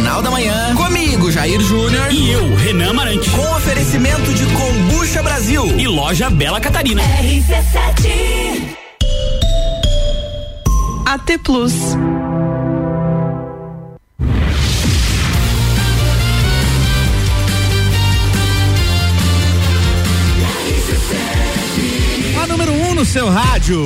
Jornal 0.00 0.22
da 0.22 0.30
Manhã. 0.30 0.74
Comigo, 0.76 1.30
Jair 1.30 1.60
Júnior. 1.60 2.10
E 2.10 2.30
eu, 2.30 2.56
Renan 2.56 2.94
Marante. 2.94 3.28
Com 3.28 3.42
oferecimento 3.54 4.32
de 4.32 4.46
Combucha 4.46 5.22
Brasil. 5.22 5.66
E 5.78 5.86
loja 5.86 6.30
Bela 6.30 6.58
Catarina. 6.58 7.02
RC7 7.02 8.76
AT 11.04 11.38
Plus. 11.44 11.74
A 22.42 22.46
número 22.46 22.72
1 22.72 22.88
um 22.88 22.94
no 22.94 23.04
seu 23.04 23.28
rádio. 23.28 23.84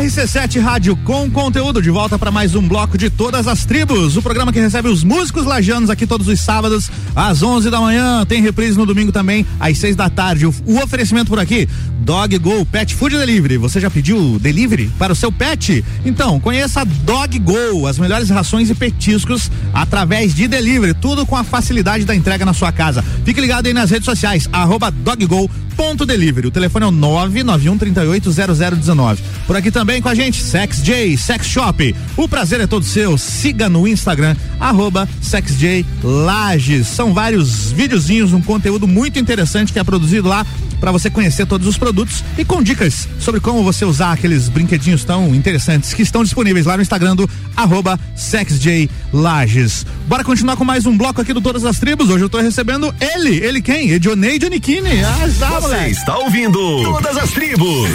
RC7 0.00 0.60
Rádio 0.60 0.96
com 0.96 1.30
conteúdo 1.30 1.80
de 1.80 1.88
volta 1.88 2.18
para 2.18 2.30
mais 2.30 2.56
um 2.56 2.66
bloco 2.66 2.98
de 2.98 3.08
todas 3.08 3.46
as 3.46 3.64
tribos. 3.64 4.16
O 4.16 4.22
programa 4.22 4.52
que 4.52 4.58
recebe 4.58 4.88
os 4.88 5.04
músicos 5.04 5.44
lajanos 5.44 5.88
aqui 5.88 6.04
todos 6.04 6.26
os 6.26 6.40
sábados 6.40 6.90
às 7.14 7.44
11 7.44 7.70
da 7.70 7.80
manhã. 7.80 8.26
Tem 8.26 8.42
reprise 8.42 8.76
no 8.76 8.84
domingo 8.84 9.12
também 9.12 9.46
às 9.60 9.78
6 9.78 9.94
da 9.94 10.10
tarde. 10.10 10.46
O, 10.46 10.54
o 10.66 10.78
oferecimento 10.82 11.28
por 11.28 11.38
aqui: 11.38 11.68
Dog 12.00 12.36
Go 12.38 12.66
Pet 12.66 12.92
Food 12.92 13.16
Delivery. 13.16 13.56
Você 13.56 13.78
já 13.78 13.88
pediu 13.88 14.36
delivery 14.40 14.90
para 14.98 15.12
o 15.12 15.16
seu 15.16 15.30
pet? 15.30 15.84
Então, 16.04 16.40
conheça 16.40 16.80
a 16.80 16.84
Dog 16.84 17.38
Go, 17.38 17.86
as 17.86 17.96
melhores 17.96 18.28
rações 18.28 18.68
e 18.70 18.74
petiscos 18.74 19.48
através 19.72 20.34
de 20.34 20.48
delivery. 20.48 20.94
Tudo 20.94 21.24
com 21.24 21.36
a 21.36 21.44
facilidade 21.44 22.04
da 22.04 22.16
entrega 22.16 22.44
na 22.44 22.52
sua 22.52 22.72
casa. 22.72 23.04
Fique 23.24 23.40
ligado 23.40 23.66
aí 23.66 23.72
nas 23.72 23.90
redes 23.90 24.06
sociais, 24.06 24.48
arroba 24.52 24.90
doggo 24.90 25.48
ponto 25.76 26.06
delivery. 26.06 26.46
O 26.46 26.50
telefone 26.50 26.84
é 26.84 26.88
o 26.88 26.90
991 26.90 27.78
38 27.78 28.30
0019. 28.32 29.22
Por 29.46 29.56
aqui 29.56 29.70
também 29.70 30.00
com 30.00 30.08
a 30.08 30.14
gente, 30.14 30.42
Sex 30.42 30.82
J, 30.82 31.16
Sex 31.16 31.46
Shop. 31.46 31.94
O 32.16 32.28
prazer 32.28 32.60
é 32.60 32.66
todo 32.66 32.84
seu. 32.84 33.18
Siga 33.18 33.68
no 33.68 33.86
Instagram, 33.86 34.36
arroba 34.58 35.08
SexJ 35.20 35.84
Lages. 36.02 36.86
São 36.86 37.12
vários 37.12 37.72
videozinhos, 37.72 38.32
um 38.32 38.40
conteúdo 38.40 38.86
muito 38.86 39.18
interessante 39.18 39.72
que 39.72 39.78
é 39.78 39.84
produzido 39.84 40.28
lá 40.28 40.46
para 40.84 40.92
você 40.92 41.08
conhecer 41.08 41.46
todos 41.46 41.66
os 41.66 41.78
produtos 41.78 42.22
e 42.36 42.44
com 42.44 42.62
dicas 42.62 43.08
sobre 43.18 43.40
como 43.40 43.64
você 43.64 43.86
usar 43.86 44.12
aqueles 44.12 44.50
brinquedinhos 44.50 45.02
tão 45.02 45.34
interessantes 45.34 45.94
que 45.94 46.02
estão 46.02 46.22
disponíveis 46.22 46.66
lá 46.66 46.76
no 46.76 46.82
Instagram 46.82 47.16
do 47.16 47.26
arroba 47.56 47.98
SexJ 48.14 48.90
Lages. 49.10 49.86
Bora 50.06 50.22
continuar 50.22 50.58
com 50.58 50.64
mais 50.64 50.84
um 50.84 50.94
bloco 50.94 51.22
aqui 51.22 51.32
do 51.32 51.40
Todas 51.40 51.64
as 51.64 51.78
Tribos. 51.78 52.10
Hoje 52.10 52.26
eu 52.26 52.28
tô 52.28 52.38
recebendo 52.38 52.94
ele. 53.00 53.36
Ele 53.36 53.62
quem? 53.62 53.92
Edionei 53.92 54.38
Giannichini. 54.38 55.02
Ah, 55.02 55.26
já, 55.26 55.48
Você 55.52 55.60
moleque. 55.62 55.90
está 55.92 56.18
ouvindo 56.18 56.58
Todas 56.82 57.16
as 57.16 57.30
Tribos. 57.30 57.88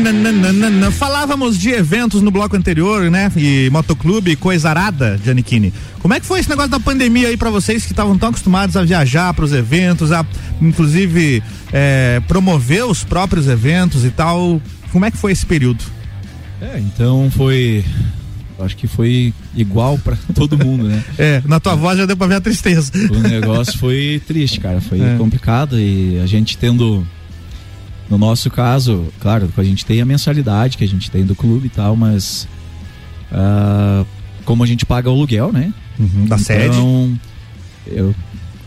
Nananana. 0.00 0.90
Falávamos 0.90 1.58
de 1.58 1.70
eventos 1.70 2.22
no 2.22 2.30
bloco 2.30 2.56
anterior, 2.56 3.10
né? 3.10 3.30
E 3.36 3.68
motoclube, 3.70 4.34
coisa 4.36 4.70
arada, 4.70 5.18
Giannichini. 5.22 5.72
Como 6.00 6.14
é 6.14 6.20
que 6.20 6.26
foi 6.26 6.40
esse 6.40 6.48
negócio 6.48 6.70
da 6.70 6.80
pandemia 6.80 7.28
aí 7.28 7.36
pra 7.36 7.50
vocês 7.50 7.84
que 7.84 7.92
estavam 7.92 8.16
tão 8.16 8.30
acostumados 8.30 8.76
a 8.76 8.82
viajar 8.82 9.32
pros 9.34 9.52
eventos, 9.52 10.10
a 10.12 10.24
inclusive 10.60 11.42
é, 11.72 12.20
promover 12.26 12.84
os 12.86 13.04
próprios 13.04 13.46
eventos 13.48 14.04
e 14.04 14.10
tal? 14.10 14.60
Como 14.92 15.04
é 15.04 15.10
que 15.10 15.16
foi 15.18 15.32
esse 15.32 15.44
período? 15.46 15.84
É, 16.60 16.78
então 16.78 17.30
foi. 17.36 17.84
Acho 18.58 18.76
que 18.76 18.86
foi 18.86 19.32
igual 19.56 19.96
pra 19.98 20.16
todo 20.34 20.58
mundo, 20.58 20.84
né? 20.88 21.02
É, 21.18 21.42
na 21.46 21.58
tua 21.58 21.74
voz 21.74 21.96
já 21.98 22.04
deu 22.04 22.16
pra 22.16 22.26
ver 22.26 22.34
a 22.36 22.40
tristeza. 22.40 22.92
O 23.10 23.18
negócio 23.20 23.78
foi 23.78 24.20
triste, 24.26 24.60
cara. 24.60 24.80
Foi 24.80 25.00
É. 25.00 25.14
complicado 25.16 25.78
e 25.78 26.18
a 26.22 26.26
gente 26.26 26.58
tendo. 26.58 27.06
No 28.10 28.18
nosso 28.18 28.50
caso, 28.50 29.04
claro, 29.20 29.48
a 29.56 29.62
gente 29.62 29.86
tem 29.86 30.00
a 30.00 30.04
mensalidade 30.04 30.76
que 30.76 30.82
a 30.84 30.88
gente 30.88 31.10
tem 31.10 31.24
do 31.24 31.34
clube 31.36 31.68
e 31.68 31.70
tal, 31.70 31.94
mas. 31.96 32.48
ah, 33.32 34.04
como 34.44 34.64
a 34.64 34.66
gente 34.66 34.84
paga 34.84 35.08
o 35.08 35.12
aluguel, 35.12 35.52
né? 35.52 35.72
Uhum, 35.98 36.26
da 36.26 36.36
sede. 36.38 36.66
Então, 36.66 37.18
eu, 37.86 38.14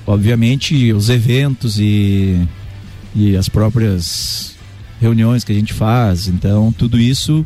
obviamente, 0.08 0.94
os 0.94 1.10
eventos 1.10 1.78
e, 1.80 2.40
e 3.16 3.36
as 3.36 3.50
próprias 3.50 4.56
reuniões 5.02 5.44
que 5.44 5.52
a 5.52 5.56
gente 5.56 5.74
faz, 5.74 6.28
então, 6.28 6.72
tudo 6.72 6.98
isso 7.00 7.46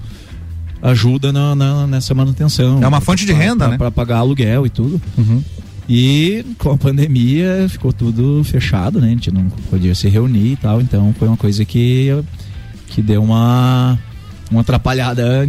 ajuda 0.81 1.33
na, 1.33 1.55
na- 1.55 1.87
nessa 1.87 2.13
manutenção. 2.13 2.79
É 2.83 2.87
uma 2.87 3.01
fonte 3.01 3.25
de 3.25 3.33
Pra- 3.33 3.41
renda, 3.41 3.55
pra- 3.63 3.67
né? 3.69 3.77
Pra 3.77 3.89
pagar 3.91 4.17
aluguel 4.17 4.65
e 4.65 4.69
tudo. 4.69 5.01
Uhum. 5.17 5.43
E 5.89 6.45
com 6.57 6.71
a 6.71 6.77
pandemia 6.77 7.65
ficou 7.69 7.93
tudo 7.93 8.43
fechado, 8.43 8.99
né? 8.99 9.07
A 9.07 9.11
gente 9.11 9.31
não 9.31 9.45
podia 9.69 9.95
se 9.95 10.09
reunir 10.09 10.53
e 10.53 10.55
tal, 10.57 10.81
então 10.81 11.13
foi 11.17 11.27
uma 11.27 11.37
coisa 11.37 11.63
que, 11.63 12.09
que 12.87 13.01
deu 13.01 13.23
uma, 13.23 13.97
uma 14.51 14.61
atrapalhada 14.61 15.47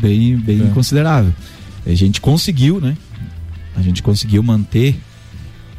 bem, 0.00 0.36
bem 0.36 0.62
É. 0.62 0.70
considerável. 0.70 1.32
A 1.86 1.94
gente 1.94 2.20
conseguiu, 2.20 2.80
né? 2.80 2.96
A 3.76 3.82
gente 3.82 4.02
conseguiu 4.02 4.42
manter 4.42 4.98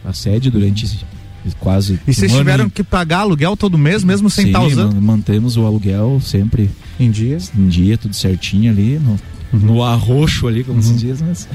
a 0.05 0.13
sede 0.13 0.49
durante 0.49 0.85
esse- 0.85 0.99
quase 1.59 1.99
E 2.07 2.13
vocês 2.13 2.31
um 2.31 2.35
ano 2.35 2.43
tiveram 2.43 2.69
que 2.69 2.83
pagar 2.83 3.19
aluguel 3.19 3.57
todo 3.57 3.77
mês, 3.77 4.03
mesmo 4.03 4.29
sem 4.29 4.45
Sim, 4.45 4.49
estar 4.51 4.61
usando? 4.61 4.93
man- 4.95 5.01
mantemos 5.01 5.57
o 5.57 5.65
aluguel 5.65 6.21
sempre 6.23 6.69
em 6.99 7.09
dia, 7.11 7.37
em 7.57 7.67
dia 7.67 7.97
tudo 7.97 8.13
certinho 8.15 8.71
ali 8.71 8.99
no, 8.99 9.19
no 9.51 9.83
arroxo 9.83 10.47
ali, 10.47 10.63
como 10.63 10.81
se 10.81 10.93
diz, 10.93 11.21
mas, 11.21 11.47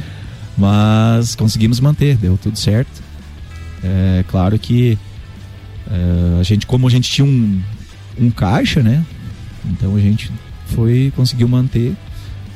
mas 0.56 1.34
conseguimos 1.34 1.80
manter, 1.80 2.16
deu 2.16 2.38
tudo 2.40 2.58
certo. 2.58 3.02
É 3.82 4.24
claro 4.28 4.58
que 4.58 4.98
é, 5.90 6.40
a 6.40 6.42
gente, 6.42 6.66
como 6.66 6.86
a 6.86 6.90
gente 6.90 7.10
tinha 7.10 7.24
um, 7.24 7.60
um 8.18 8.30
caixa, 8.30 8.82
né? 8.82 9.04
Então 9.64 9.94
a 9.96 10.00
gente 10.00 10.30
foi 10.66 11.12
conseguiu 11.14 11.48
manter, 11.48 11.94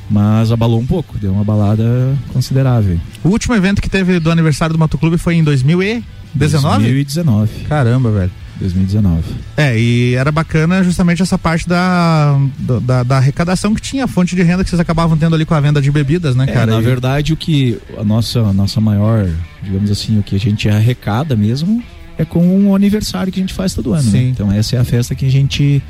mas 0.09 0.51
abalou 0.51 0.79
um 0.79 0.85
pouco, 0.85 1.17
deu 1.17 1.31
uma 1.31 1.43
balada 1.43 2.17
considerável. 2.33 2.99
O 3.23 3.29
último 3.29 3.55
evento 3.55 3.81
que 3.81 3.89
teve 3.89 4.19
do 4.19 4.31
aniversário 4.31 4.73
do 4.73 4.79
Motoclube 4.79 5.17
foi 5.17 5.35
em 5.35 5.43
2000 5.43 5.83
e 5.83 6.03
19? 6.33 6.83
2019. 6.83 7.65
Caramba, 7.65 8.11
velho. 8.11 8.31
2019. 8.59 9.23
É, 9.57 9.79
e 9.79 10.15
era 10.15 10.31
bacana 10.31 10.83
justamente 10.83 11.21
essa 11.21 11.37
parte 11.37 11.67
da, 11.67 12.37
da, 12.81 13.03
da, 13.03 13.17
arrecadação 13.17 13.73
que 13.73 13.81
tinha, 13.81 14.03
a 14.03 14.07
fonte 14.07 14.35
de 14.35 14.43
renda 14.43 14.63
que 14.63 14.69
vocês 14.69 14.79
acabavam 14.79 15.17
tendo 15.17 15.35
ali 15.35 15.45
com 15.45 15.53
a 15.53 15.59
venda 15.59 15.81
de 15.81 15.91
bebidas, 15.91 16.35
né, 16.35 16.45
é, 16.47 16.51
cara? 16.51 16.73
Na 16.73 16.79
e... 16.79 16.83
verdade, 16.83 17.33
o 17.33 17.37
que 17.37 17.79
a 17.97 18.03
nossa, 18.03 18.39
a 18.41 18.53
nossa 18.53 18.81
maior, 18.81 19.27
digamos 19.63 19.89
assim, 19.89 20.19
o 20.19 20.23
que 20.23 20.35
a 20.35 20.39
gente 20.39 20.67
arrecada 20.69 21.35
mesmo 21.35 21.81
é 22.17 22.25
com 22.25 22.67
o 22.67 22.75
aniversário 22.75 23.31
que 23.31 23.39
a 23.39 23.43
gente 23.43 23.53
faz 23.53 23.73
todo 23.73 23.93
ano. 23.93 24.11
Né? 24.11 24.23
Então 24.23 24.51
essa 24.51 24.75
é 24.75 24.79
a 24.79 24.83
festa 24.83 25.15
que 25.15 25.25
a 25.25 25.31
gente, 25.31 25.81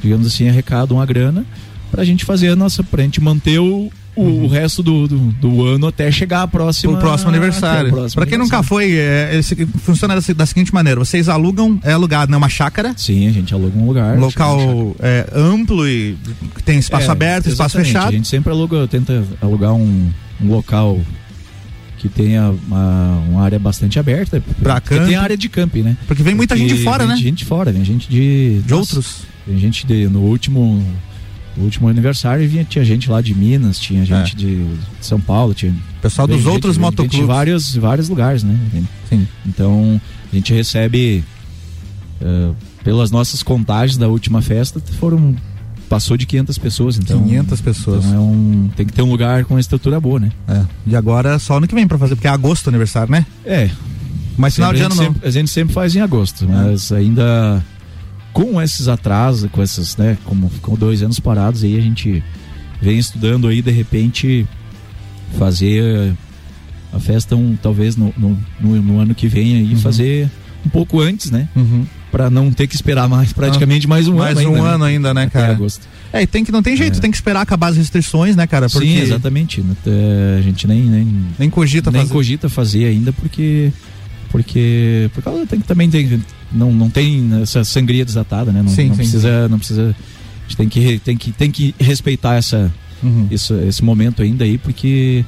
digamos 0.00 0.26
assim, 0.26 0.48
arrecada 0.48 0.94
uma 0.94 1.04
grana 1.04 1.44
pra 1.90 2.04
gente 2.04 2.24
fazer 2.24 2.50
a 2.50 2.56
nossa, 2.56 2.84
pra 2.84 3.02
gente 3.02 3.20
manter 3.20 3.58
o, 3.58 3.90
o, 4.14 4.22
uhum. 4.22 4.44
o 4.44 4.48
resto 4.48 4.82
do, 4.82 5.08
do, 5.08 5.18
do, 5.18 5.66
ano 5.66 5.86
até 5.86 6.10
chegar 6.10 6.42
a 6.42 6.48
próxima. 6.48 6.92
O 6.92 6.98
próximo 6.98 7.30
aniversário. 7.30 7.92
Para 8.14 8.26
quem 8.26 8.36
nunca 8.36 8.62
foi, 8.62 8.92
é, 8.92 9.38
é, 9.38 9.66
funciona 9.78 10.14
da, 10.14 10.34
da, 10.34 10.46
seguinte 10.46 10.72
maneira: 10.72 10.98
vocês 10.98 11.28
alugam, 11.28 11.80
é 11.82 11.92
alugado, 11.92 12.30
né? 12.30 12.36
Uma 12.36 12.48
chácara. 12.48 12.94
Sim, 12.96 13.28
a 13.28 13.32
gente 13.32 13.54
aluga 13.54 13.78
um 13.78 13.86
lugar. 13.86 14.16
Um 14.16 14.20
local 14.20 14.94
é, 15.00 15.26
amplo 15.34 15.88
e 15.88 16.16
tem 16.64 16.78
espaço 16.78 17.08
é, 17.08 17.10
aberto, 17.10 17.48
espaço 17.48 17.78
fechado. 17.78 18.08
A 18.08 18.12
gente 18.12 18.28
sempre 18.28 18.52
aluga, 18.52 18.86
tenta 18.86 19.24
alugar 19.40 19.72
um, 19.72 20.10
um 20.40 20.48
local 20.48 21.00
que 21.96 22.08
tenha 22.08 22.50
uma, 22.66 23.22
uma, 23.28 23.42
área 23.42 23.58
bastante 23.58 23.98
aberta. 23.98 24.42
Pra 24.60 24.80
campo. 24.80 25.06
tem 25.06 25.14
área 25.14 25.36
de 25.36 25.48
camping, 25.48 25.82
né? 25.82 25.96
Porque 26.06 26.22
vem 26.22 26.34
muita 26.34 26.54
porque 26.54 26.68
gente 26.68 26.78
de 26.78 26.84
fora, 26.84 27.06
né? 27.06 27.16
Gente 27.16 27.38
de 27.38 27.44
fora, 27.44 27.72
vem 27.72 27.84
gente 27.84 28.08
de. 28.10 28.60
De 28.60 28.70
nossa, 28.70 28.96
outros. 28.96 29.22
Tem 29.46 29.56
gente 29.58 29.86
de. 29.86 30.06
No 30.08 30.20
último 30.20 30.84
o 31.56 31.62
último 31.62 31.88
aniversário 31.88 32.48
vinha, 32.48 32.64
tinha 32.64 32.84
gente 32.84 33.10
lá 33.10 33.20
de 33.20 33.34
Minas, 33.34 33.78
tinha 33.78 34.04
gente 34.04 34.34
é. 34.34 34.38
de 34.38 34.66
São 35.00 35.20
Paulo, 35.20 35.52
tinha. 35.52 35.74
Pessoal 36.00 36.26
dos 36.26 36.46
outros 36.46 36.78
motoclubes. 36.78 37.18
De 37.18 37.24
vários, 37.24 37.76
vários 37.76 38.08
lugares, 38.08 38.42
né? 38.42 38.58
Sim. 39.08 39.28
Então, 39.46 40.00
a 40.32 40.34
gente 40.34 40.52
recebe, 40.52 41.22
uh, 42.20 42.54
pelas 42.82 43.10
nossas 43.10 43.42
contagens 43.42 43.98
da 43.98 44.08
última 44.08 44.40
festa, 44.40 44.80
foram. 44.98 45.36
Passou 45.88 46.16
de 46.16 46.24
500 46.24 46.56
pessoas, 46.56 46.96
então. 46.96 47.22
500 47.22 47.60
pessoas. 47.60 48.04
Então 48.06 48.16
é 48.16 48.18
um, 48.18 48.70
tem 48.74 48.86
que 48.86 48.94
ter 48.94 49.02
um 49.02 49.10
lugar 49.10 49.44
com 49.44 49.58
estrutura 49.58 50.00
boa, 50.00 50.18
né? 50.18 50.32
É. 50.48 50.64
E 50.86 50.96
agora 50.96 51.38
só 51.38 51.58
ano 51.58 51.68
que 51.68 51.74
vem 51.74 51.86
pra 51.86 51.98
fazer, 51.98 52.14
porque 52.14 52.26
é 52.26 52.30
agosto 52.30 52.68
o 52.68 52.70
aniversário, 52.70 53.12
né? 53.12 53.26
É. 53.44 53.68
Mas 54.38 54.54
final 54.54 54.72
de 54.72 54.80
ano 54.80 54.94
não. 54.94 55.04
Sempre, 55.04 55.28
a 55.28 55.30
gente 55.30 55.50
sempre 55.50 55.74
faz 55.74 55.94
em 55.94 56.00
agosto, 56.00 56.48
mas 56.48 56.90
é. 56.90 56.96
ainda 56.96 57.62
com 58.32 58.60
esses 58.60 58.88
atrasos, 58.88 59.50
com 59.50 59.62
essas, 59.62 59.96
né, 59.96 60.16
como 60.24 60.48
ficou 60.48 60.76
dois 60.76 61.02
anos 61.02 61.20
parados 61.20 61.62
aí, 61.64 61.76
a 61.76 61.80
gente 61.80 62.22
vem 62.80 62.98
estudando 62.98 63.46
aí, 63.46 63.62
de 63.62 63.70
repente, 63.70 64.46
fazer 65.38 66.14
a 66.92 66.98
festa 66.98 67.36
um, 67.36 67.56
talvez 67.56 67.96
no, 67.96 68.12
no, 68.16 68.38
no, 68.60 68.82
no 68.82 69.00
ano 69.00 69.14
que 69.14 69.28
vem 69.28 69.56
aí, 69.56 69.72
uhum. 69.72 69.78
fazer 69.78 70.30
um 70.64 70.68
pouco 70.68 71.00
antes, 71.00 71.30
né? 71.30 71.48
Uhum. 71.56 71.86
Pra 72.10 72.28
não 72.28 72.52
ter 72.52 72.66
que 72.66 72.74
esperar 72.74 73.08
mais, 73.08 73.32
praticamente 73.32 73.88
mais 73.88 74.06
um 74.06 74.16
mais 74.16 74.36
ano. 74.36 74.50
Mais 74.50 74.60
um 74.60 74.62
ainda, 74.62 74.74
ano 74.74 74.84
né? 74.84 74.90
ainda, 74.90 75.14
né, 75.14 75.30
cara? 75.30 75.52
agosto. 75.52 75.88
É, 76.12 76.22
e 76.22 76.26
tem 76.26 76.44
que, 76.44 76.52
não 76.52 76.62
tem 76.62 76.76
jeito, 76.76 76.98
é. 76.98 77.00
tem 77.00 77.10
que 77.10 77.16
esperar 77.16 77.40
acabar 77.40 77.68
as 77.68 77.76
restrições, 77.76 78.36
né, 78.36 78.46
cara? 78.46 78.68
Porque... 78.68 78.86
Sim, 78.86 78.98
exatamente. 78.98 79.64
É, 79.86 80.36
a 80.38 80.42
gente 80.42 80.66
nem, 80.66 80.82
nem, 80.82 81.24
nem 81.38 81.50
cogita 81.50 81.90
nem 81.90 82.02
fazer. 82.02 82.12
cogita 82.12 82.48
fazer 82.50 82.84
ainda 82.84 83.12
porque 83.14 83.72
porque 84.32 85.10
porque 85.12 85.46
tem 85.46 85.60
que 85.60 85.66
também 85.66 85.90
tem 85.90 86.20
não, 86.50 86.72
não 86.72 86.88
tem 86.88 87.42
essa 87.42 87.62
sangria 87.62 88.04
desatada, 88.04 88.50
né? 88.50 88.62
Não, 88.62 88.70
sim, 88.70 88.88
não 88.88 88.94
sim, 88.94 89.02
precisa 89.02 89.44
sim. 89.44 89.50
não 89.50 89.58
precisa 89.58 89.94
a 89.94 90.42
gente 90.48 90.56
tem 90.56 90.68
que 90.68 90.98
tem 90.98 91.16
que 91.16 91.32
tem 91.32 91.50
que 91.50 91.74
respeitar 91.78 92.36
essa 92.36 92.72
uhum. 93.02 93.28
isso, 93.30 93.54
esse 93.60 93.84
momento 93.84 94.22
ainda 94.22 94.44
aí 94.44 94.56
porque 94.56 95.22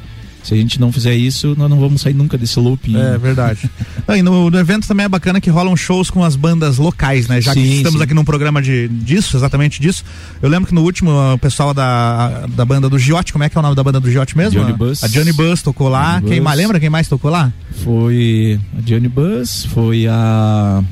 se 0.45 0.53
a 0.53 0.57
gente 0.59 0.79
não 0.79 0.93
fizer 0.93 1.15
isso, 1.15 1.55
nós 1.57 1.71
não 1.71 1.81
vamos 1.81 2.03
sair 2.03 2.13
nunca 2.13 2.37
desse 2.37 2.61
looping. 2.61 2.97
É 2.97 3.17
verdade. 3.17 3.69
não, 4.07 4.15
e 4.15 4.23
no, 4.23 4.51
no, 4.51 4.59
evento 4.59 4.87
também 4.87 5.07
é 5.07 5.09
bacana 5.09 5.41
que 5.41 5.49
rolam 5.49 5.75
shows 5.75 6.11
com 6.11 6.23
as 6.23 6.37
bandas 6.37 6.77
locais, 6.77 7.27
né? 7.27 7.41
Já 7.41 7.55
sim, 7.55 7.63
que 7.63 7.69
estamos 7.77 7.99
sim. 7.99 8.05
aqui 8.05 8.13
num 8.13 8.27
programa 8.27 8.61
de, 8.61 8.87
disso, 8.89 9.39
exatamente 9.39 9.81
disso. 9.81 10.05
Eu 10.43 10.51
lembro 10.51 10.69
que 10.69 10.75
no 10.75 10.83
último, 10.83 11.11
o 11.33 11.39
pessoal 11.39 11.73
da, 11.73 12.47
da 12.49 12.65
banda 12.65 12.91
do 12.91 12.99
Giote, 12.99 13.33
como 13.33 13.43
é 13.43 13.49
que 13.49 13.57
é 13.57 13.59
o 13.59 13.63
nome 13.63 13.75
da 13.75 13.83
banda 13.83 13.99
do 13.99 14.11
Giote 14.11 14.37
mesmo? 14.37 14.61
Johnny 14.61 14.75
Bus. 14.75 15.03
A 15.03 15.09
Johnny 15.09 15.33
Bus 15.33 15.63
tocou 15.63 15.89
lá. 15.89 16.17
Johnny 16.17 16.29
quem 16.29 16.39
Bus. 16.41 16.45
mais 16.45 16.59
lembra 16.59 16.79
quem 16.79 16.91
mais 16.91 17.09
tocou 17.09 17.31
lá? 17.31 17.51
Foi 17.83 18.61
a 18.77 18.81
Johnny 18.83 19.09
Bus, 19.09 19.65
foi 19.65 20.07
a 20.07 20.85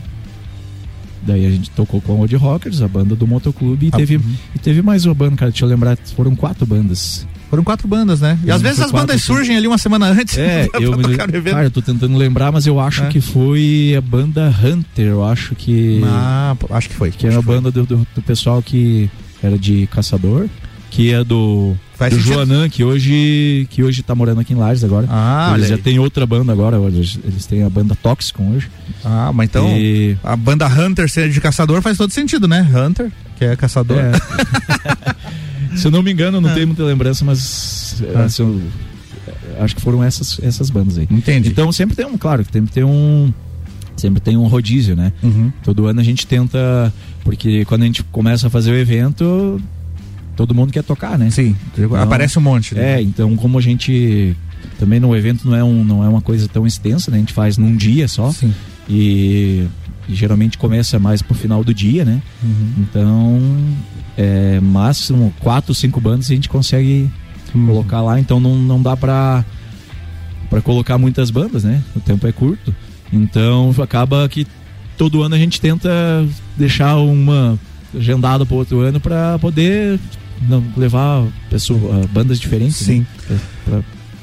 Daí 1.25 1.47
a 1.47 1.51
gente 1.51 1.71
tocou 1.71 2.01
com 2.01 2.15
a 2.15 2.17
Old 2.17 2.35
Rockers, 2.35 2.83
a 2.83 2.89
banda 2.89 3.15
do 3.15 3.27
motoclube, 3.27 3.87
e, 3.87 3.91
Ah, 3.93 3.97
teve, 3.97 4.17
uhum. 4.17 4.35
e 4.57 4.59
teve 4.59 4.83
mais 4.83 5.05
uma 5.05 5.15
banda, 5.15 5.37
cara, 5.37 5.51
deixa 5.51 5.65
eu 5.65 5.69
lembrar, 5.69 5.97
foram 6.17 6.35
quatro 6.35 6.67
bandas. 6.67 7.27
Foram 7.53 7.63
quatro 7.65 7.87
bandas, 7.87 8.23
né? 8.23 8.39
E 8.47 8.51
às 8.51 8.63
vezes 8.63 8.81
as 8.81 8.91
bandas 8.91 9.21
surgem 9.23 9.55
ali 9.59 9.67
uma 9.69 9.77
semana 9.77 10.07
antes. 10.07 10.39
É, 10.39 10.67
eu, 10.81 10.97
me, 10.97 11.15
cara, 11.15 11.65
eu 11.65 11.71
tô 11.71 11.83
tentando 11.83 12.17
lembrar, 12.17 12.51
mas 12.51 12.67
eu 12.67 12.81
acho 12.81 13.03
É. 13.05 13.09
que 13.09 13.21
foi 13.21 13.95
a 13.95 14.01
banda 14.01 14.49
Hunter, 14.65 15.07
eu 15.09 15.23
acho 15.23 15.55
que. 15.55 16.01
Ah, 16.03 16.57
acho 16.71 16.89
que 16.89 16.95
foi. 16.95 17.11
Que 17.11 17.27
é 17.27 17.31
uma 17.31 17.41
que 17.41 17.45
foi. 17.45 17.55
banda 17.57 17.71
do, 17.71 17.85
do, 17.85 18.07
do 18.15 18.23
pessoal 18.23 18.63
que 18.63 19.11
era 19.43 19.59
de 19.59 19.87
caçador, 19.89 20.47
que 20.91 21.13
é 21.13 21.23
do, 21.23 21.77
Faz 21.95 22.15
do 22.15 22.21
sentido. 22.21 22.35
Joanã, 22.37 22.69
que 22.71 22.83
hoje, 22.83 23.67
que 23.69 23.83
hoje 23.83 24.03
tá 24.03 24.15
morando 24.15 24.41
aqui 24.41 24.55
em 24.55 24.57
Lages 24.57 24.83
agora. 24.83 25.07
Ah, 25.11 25.53
eles 25.55 25.69
já 25.69 25.77
tem 25.77 25.99
outra 25.99 26.25
banda 26.25 26.53
agora, 26.53 26.79
eles, 26.79 27.19
eles 27.23 27.45
têm 27.45 27.65
a 27.65 27.69
banda 27.69 27.95
Toxicon 28.03 28.55
hoje. 28.55 28.71
Ah, 29.05 29.31
mas 29.31 29.51
então 29.51 29.69
E- 29.77 30.17
a 30.25 30.35
banda 30.37 30.67
Hunter 30.67 31.07
ser 31.07 31.29
de 31.29 31.39
caçador 31.39 31.83
faz 31.83 31.99
todo 31.99 32.11
sentido, 32.13 32.49
né? 32.49 32.67
Hunter, 32.75 33.13
que 33.37 33.45
é 33.45 33.55
caçador. 33.57 33.99
É. 33.99 34.13
Se 35.77 35.87
eu 35.87 35.91
não 35.91 36.03
me 36.03 36.13
engano, 36.13 36.41
não 36.41 36.51
É. 36.51 36.55
tenho 36.55 36.67
muita 36.67 36.83
lembrança, 36.85 37.25
mas 37.25 38.03
Ah. 38.15 38.25
assim, 38.25 38.43
eu- 38.43 39.63
acho 39.65 39.75
que 39.77 39.81
foram 39.83 40.03
essas, 40.03 40.39
essas 40.43 40.71
bandas 40.71 40.99
aí. 40.99 41.07
Entendi. 41.11 41.49
Então 41.51 41.71
sempre 41.73 41.95
tem 41.97 42.07
um, 42.07 42.17
claro, 42.19 42.45
sempre 42.51 42.73
tem 42.73 42.85
um. 42.85 43.33
Sempre 43.97 44.21
tem 44.21 44.37
um 44.37 44.47
rodízio, 44.47 44.97
né? 44.97 45.13
Uhum. 45.23 45.53
Todo 45.63 45.87
ano 45.87 46.01
a 46.01 46.03
gente 46.05 46.27
tenta. 46.27 46.93
Porque 47.23 47.65
quando 47.67 47.83
a 47.83 47.87
gente 47.87 48.03
começa 48.05 48.47
a 48.47 48.51
fazer 48.51 48.73
o 48.73 48.77
evento, 48.77 49.61
todo 50.35 50.55
mundo 50.55 50.73
quer 50.73 50.83
tocar, 50.83 51.17
né? 51.19 51.31
Sim, 51.31 51.55
aparece 52.03 52.39
um 52.39 52.43
monte. 52.43 52.75
né? 52.75 52.95
É, 52.99 53.03
então 53.03 53.37
como 53.37 53.59
a 53.59 53.61
gente. 53.63 54.35
Também 54.79 54.99
no 54.99 55.15
evento 55.15 55.47
não 55.49 55.57
é, 55.57 55.63
um, 55.63 55.85
não 55.85 56.03
é 56.05 56.09
uma 56.09 56.21
coisa 56.21 56.49
tão 56.49 56.67
extensa, 56.67 57.11
né? 57.11 57.17
A 57.19 57.21
gente 57.21 57.33
faz 57.33 57.59
num 57.59 57.77
dia 57.77 58.09
só. 58.09 58.31
Sim. 58.33 58.53
E, 58.89 59.67
geralmente 60.09 60.59
começa 60.59 60.99
mais 60.99 61.23
pro 61.23 61.35
final 61.35 61.63
do 61.65 61.73
dia, 61.73 62.05
né? 62.05 62.21
Uhum. 62.43 62.73
Então, 62.79 63.41
é, 64.17 64.61
máximo 64.61 65.33
quatro, 65.41 65.75
cinco 65.75 66.01
bandas 66.01 66.31
a 66.31 66.35
gente 66.35 66.49
consegue 66.49 67.11
Uhum. 67.55 67.67
colocar 67.67 68.01
lá. 68.01 68.19
Então 68.19 68.41
não, 68.41 68.57
não 68.57 68.81
dá 68.83 68.97
pra, 68.97 69.45
pra 70.49 70.61
colocar 70.61 70.97
muitas 70.99 71.31
bandas, 71.31 71.65
né? 71.65 71.83
O 71.95 72.01
tempo 72.01 72.27
é 72.27 72.33
curto. 72.33 72.75
Então 73.13 73.75
acaba 73.83 74.27
que 74.29 74.47
todo 74.97 75.23
ano 75.23 75.35
a 75.35 75.39
gente 75.39 75.61
tenta 75.61 75.89
deixar 76.57 76.97
uma 76.97 77.59
agendada 77.95 78.47
pro 78.47 78.57
outro 78.57 78.81
ano 78.81 78.99
pra 79.01 79.39
poder 79.39 80.01
não, 80.49 80.65
levar 80.77 81.25
pessoa, 81.51 82.09
bandas 82.13 82.41
diferentes. 82.41 82.77
Sim. 82.77 83.01
Né? 83.29 83.39
Pra- 83.65 83.73
pra- 83.77 83.83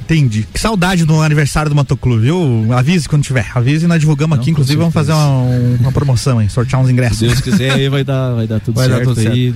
Entendi. 0.10 0.48
Que 0.52 0.60
saudade 0.60 1.06
do 1.06 1.22
aniversário 1.22 1.69
do 1.69 1.76
Motoclube, 1.76 2.23
viu? 2.23 2.73
Avise 2.73 3.07
quando 3.07 3.23
tiver. 3.23 3.48
Avise 3.53 3.86
e 3.86 3.88
nós 3.88 3.99
divulgamos 3.99 4.38
Não, 4.38 4.41
aqui. 4.41 4.52
com 4.52 4.53
Inclusive, 4.53 4.77
vamos 4.77 4.94
fazer 4.94 5.14
uma, 5.14 5.44
uma 5.81 5.91
promoção, 5.91 6.41
hein? 6.41 6.49
Sortear 6.49 6.81
uns 6.81 6.88
Se 6.88 6.94
ingressos. 6.94 7.19
Deus 7.19 7.41
quiser, 7.41 7.73
aí 7.73 7.90
vai 7.90 8.03
dar, 8.03 8.34
vai 8.34 8.48
dar 8.48 8.60
tudo 8.60 8.76
Vai 8.76 8.90
dar 8.90 8.95
certo 8.95 9.14
tudo 9.14 9.27
aí. 9.30 9.53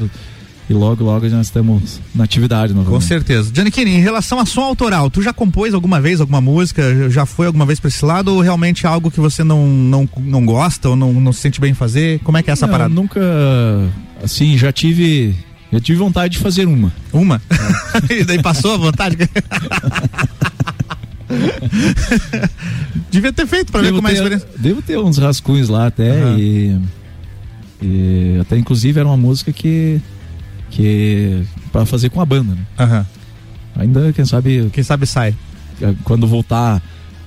E 0.70 0.74
logo, 0.74 1.04
logo 1.04 1.28
nós 1.28 1.48
estamos 1.48 2.00
na 2.16 2.24
atividade 2.24 2.72
Com 2.72 2.80
novamente. 2.80 3.06
certeza. 3.06 3.52
Giannichini, 3.54 3.96
em 3.96 4.00
relação 4.00 4.40
a 4.40 4.46
som 4.46 4.62
autoral, 4.62 5.10
tu 5.10 5.22
já 5.22 5.34
compôs 5.34 5.74
alguma 5.74 6.00
vez 6.00 6.22
alguma 6.22 6.40
música? 6.40 7.10
Já 7.10 7.26
foi 7.26 7.48
alguma 7.48 7.66
vez 7.66 7.80
pra 7.80 7.90
esse 7.90 8.06
lado? 8.06 8.30
Ou 8.34 8.40
realmente 8.40 8.86
é 8.86 8.90
algo 8.90 9.12
que 9.12 9.20
você 9.20 9.44
não, 9.44 9.68
não, 9.68 10.08
não 10.20 10.46
gosta 10.46 10.90
ou 10.90 10.96
não, 10.96 11.12
não 11.14 11.34
se 11.34 11.42
sente 11.42 11.60
bem 11.60 11.72
em 11.72 11.76
fazer? 11.76 12.20
Como 12.20 12.38
é 12.38 12.44
que 12.44 12.50
é 12.50 12.54
essa 12.54 12.66
Não, 12.66 12.72
parada? 12.72 12.94
Nunca, 12.94 13.20
assim, 14.24 14.58
já 14.58 14.72
tive, 14.72 15.36
já 15.72 15.82
tive 15.82 16.00
vontade 16.00 16.38
de 16.38 16.40
fazer 16.40 16.66
uma. 16.66 16.94
Uma? 17.12 17.42
e 18.10 18.24
daí 18.24 18.42
passou 18.42 18.76
a 18.76 18.78
vontade? 18.78 19.18
Devia 23.12 23.32
ter 23.34 23.48
feito 23.48 23.72
pra 23.72 23.82
ver 23.82 23.94
como 23.94 24.08
é 24.08 24.12
a 24.12 24.14
experiência. 24.14 24.48
Devo 24.58 24.82
ter 24.82 24.98
uns 24.98 25.18
rascunhos 25.18 25.70
lá 25.70 25.88
até 25.88 26.10
Aham. 26.22 26.38
e, 26.40 26.82
e 27.82 28.38
até 28.42 28.58
inclusive 28.58 29.00
era 29.00 29.08
uma 29.08 29.18
música 29.18 29.52
que 29.52 30.02
que 30.70 31.44
para 31.72 31.86
fazer 31.86 32.10
com 32.10 32.20
a 32.22 32.26
banda, 32.26 32.56
né? 32.56 32.62
Aham. 32.80 33.06
Ainda 33.76 34.14
quem 34.14 34.26
sabe 34.26 34.70
Quem 34.74 34.84
sabe 34.84 35.06
sai. 35.06 35.36
quando 36.04 36.28
voltar 36.28 36.82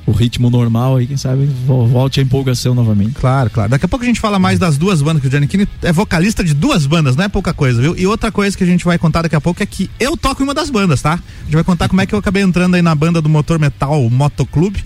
o 0.06 0.12
ritmo 0.12 0.48
normal 0.48 0.96
aí, 0.96 1.06
quem 1.06 1.16
sabe 1.16 1.46
vo- 1.66 1.86
volte 1.86 2.20
a 2.20 2.22
empolgação 2.22 2.74
novamente. 2.74 3.12
Claro, 3.14 3.50
claro. 3.50 3.70
Daqui 3.70 3.84
a 3.86 3.88
pouco 3.88 4.04
a 4.04 4.08
gente 4.08 4.20
fala 4.20 4.38
mais 4.38 4.58
das 4.58 4.78
duas 4.78 5.02
bandas, 5.02 5.20
que 5.20 5.26
o 5.26 5.30
Giannichini 5.30 5.66
é 5.82 5.92
vocalista 5.92 6.44
de 6.44 6.54
duas 6.54 6.86
bandas, 6.86 7.16
não 7.16 7.24
é 7.24 7.28
pouca 7.28 7.52
coisa, 7.52 7.82
viu? 7.82 7.96
E 7.98 8.06
outra 8.06 8.30
coisa 8.30 8.56
que 8.56 8.62
a 8.62 8.66
gente 8.66 8.84
vai 8.84 8.98
contar 8.98 9.22
daqui 9.22 9.34
a 9.34 9.40
pouco 9.40 9.62
é 9.62 9.66
que 9.66 9.90
eu 9.98 10.16
toco 10.16 10.42
em 10.42 10.44
uma 10.44 10.54
das 10.54 10.70
bandas, 10.70 11.02
tá? 11.02 11.14
A 11.14 11.44
gente 11.44 11.54
vai 11.54 11.64
contar 11.64 11.88
como 11.88 12.00
é 12.00 12.06
que 12.06 12.14
eu 12.14 12.18
acabei 12.20 12.42
entrando 12.42 12.76
aí 12.76 12.82
na 12.82 12.94
banda 12.94 13.20
do 13.20 13.28
Motor 13.28 13.58
Metal 13.58 14.08
Motoclube. 14.08 14.84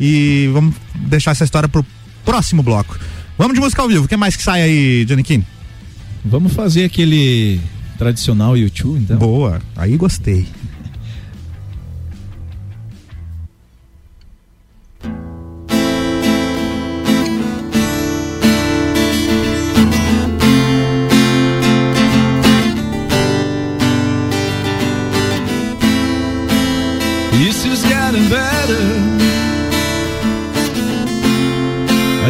E 0.00 0.48
vamos 0.54 0.74
deixar 0.94 1.32
essa 1.32 1.44
história 1.44 1.68
pro 1.68 1.84
próximo 2.24 2.62
bloco. 2.62 2.98
Vamos 3.36 3.54
de 3.54 3.60
música 3.60 3.82
ao 3.82 3.88
vivo. 3.88 4.06
O 4.06 4.08
que 4.08 4.16
mais 4.16 4.34
que 4.36 4.42
sai 4.42 4.62
aí, 4.62 5.04
Giannichini? 5.06 5.46
Vamos 6.24 6.54
fazer 6.54 6.84
aquele 6.84 7.60
tradicional 7.98 8.56
YouTube, 8.56 9.00
então. 9.00 9.18
Boa. 9.18 9.60
Aí 9.76 9.96
gostei. 9.96 10.46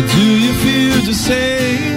Do 0.01 0.39
you 0.39 0.55
feel 0.55 1.05
the 1.05 1.12
same? 1.12 1.91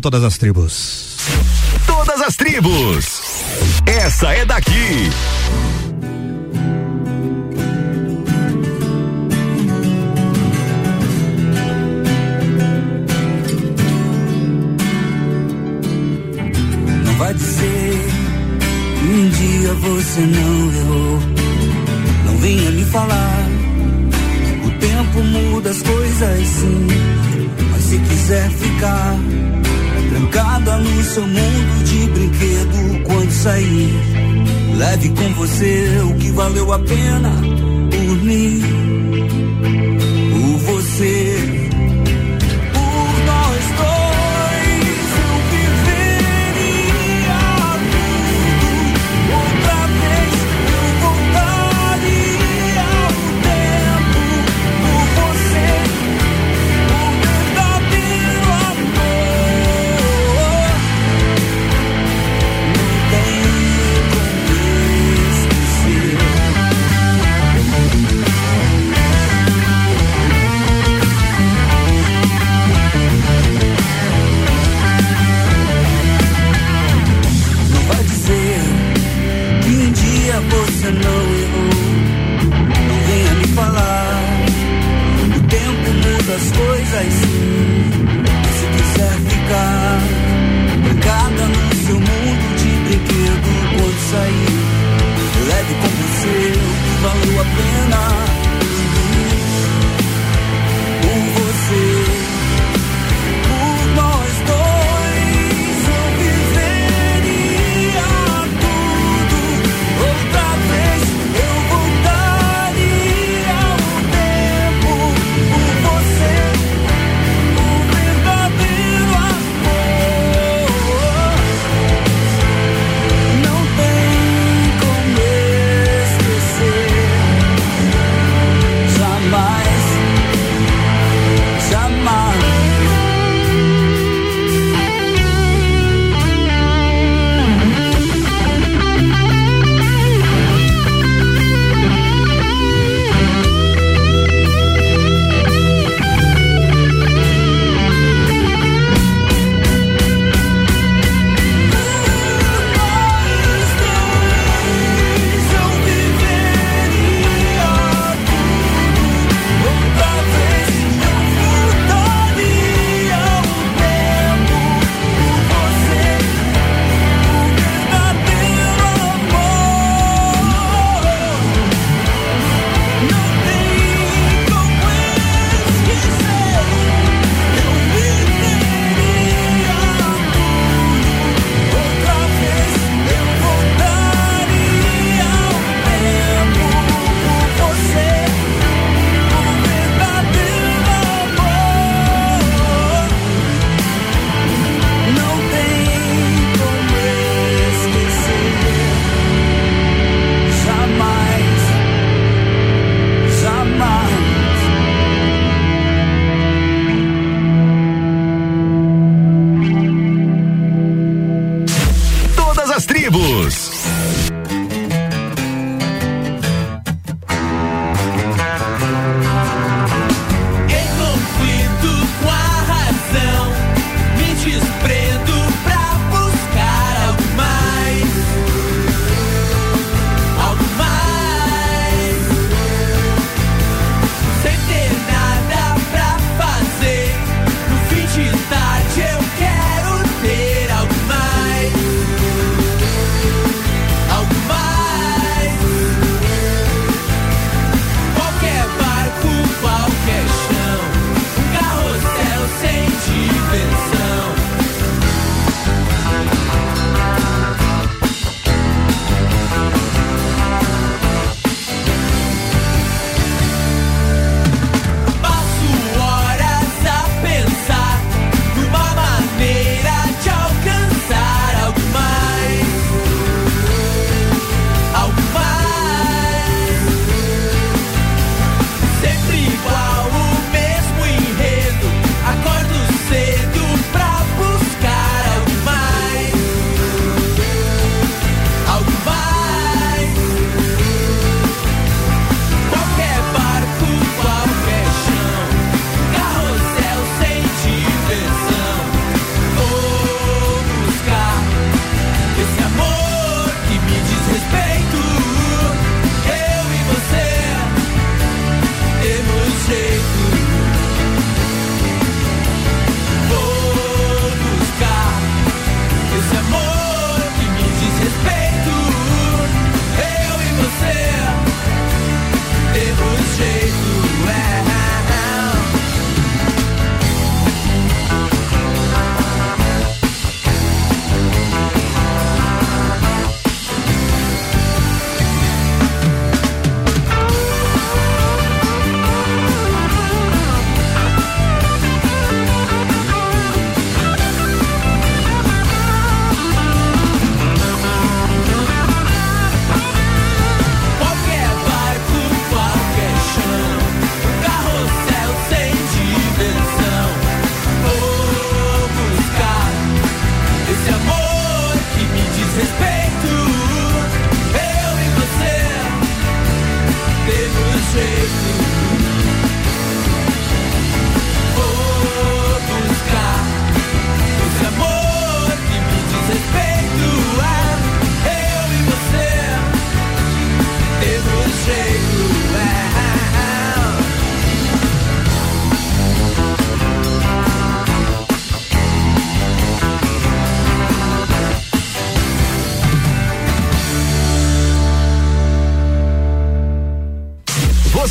todas 0.00 0.24
as 0.24 0.38
tribos. 0.38 1.16
Todas 1.86 2.20
as 2.22 2.36
tribos. 2.36 3.20
Essa 3.86 4.32
é 4.32 4.44
daqui. 4.44 5.10
Não 17.04 17.14
vai 17.18 17.34
dizer 17.34 18.08
um 19.02 19.28
dia 19.28 19.74
você 19.74 20.20
não 20.20 20.72
errou. 20.72 21.20
Não 22.24 22.36
venha 22.38 22.70
me 22.70 22.84
falar. 22.86 23.46
O 24.64 24.70
tempo 24.78 25.22
muda 25.24 25.70
as 25.70 25.82
coisas 25.82 26.46
sim. 26.46 26.86
Mas 27.70 27.84
se 27.84 27.98
quiser 27.98 28.50
ficar 28.50 29.16
Trancada 30.10 30.76
no 30.78 31.02
seu 31.04 31.22
mundo 31.22 31.84
de 31.84 32.06
brinquedo 32.08 33.04
quando 33.04 33.30
sair. 33.30 33.94
Leve 34.76 35.08
com 35.10 35.34
você 35.34 36.00
o 36.04 36.14
que 36.16 36.32
valeu 36.32 36.72
a 36.72 36.80
pena 36.80 37.30
por 37.30 38.24
mim. 38.24 38.60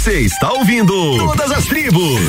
Você 0.09 0.21
está 0.21 0.51
ouvindo 0.53 1.17
Todas 1.19 1.51
as 1.51 1.65
Tribos. 1.65 2.19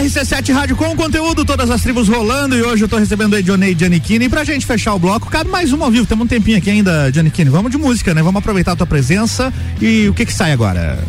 RC7 0.00 0.52
Rádio 0.52 0.76
com 0.76 0.94
conteúdo, 0.94 1.44
todas 1.44 1.68
as 1.68 1.82
tribos 1.82 2.06
rolando 2.08 2.54
e 2.54 2.62
hoje 2.62 2.84
eu 2.84 2.88
tô 2.88 2.98
recebendo 2.98 3.34
aí 3.34 3.42
Johnny 3.42 3.72
e 3.72 3.76
Giannichini 3.76 4.26
e 4.26 4.28
pra 4.28 4.44
gente 4.44 4.64
fechar 4.64 4.94
o 4.94 4.98
bloco, 5.00 5.28
cabe 5.28 5.50
mais 5.50 5.72
um 5.72 5.82
ao 5.82 5.90
vivo, 5.90 6.06
temos 6.06 6.24
um 6.24 6.28
tempinho 6.28 6.56
aqui 6.56 6.70
ainda, 6.70 7.10
Giannichini, 7.12 7.50
vamos 7.50 7.72
de 7.72 7.78
música, 7.78 8.14
né? 8.14 8.22
Vamos 8.22 8.38
aproveitar 8.38 8.72
a 8.72 8.76
tua 8.76 8.86
presença 8.86 9.52
e 9.82 10.08
o 10.08 10.14
que 10.14 10.24
que 10.24 10.32
sai 10.32 10.52
agora? 10.52 11.02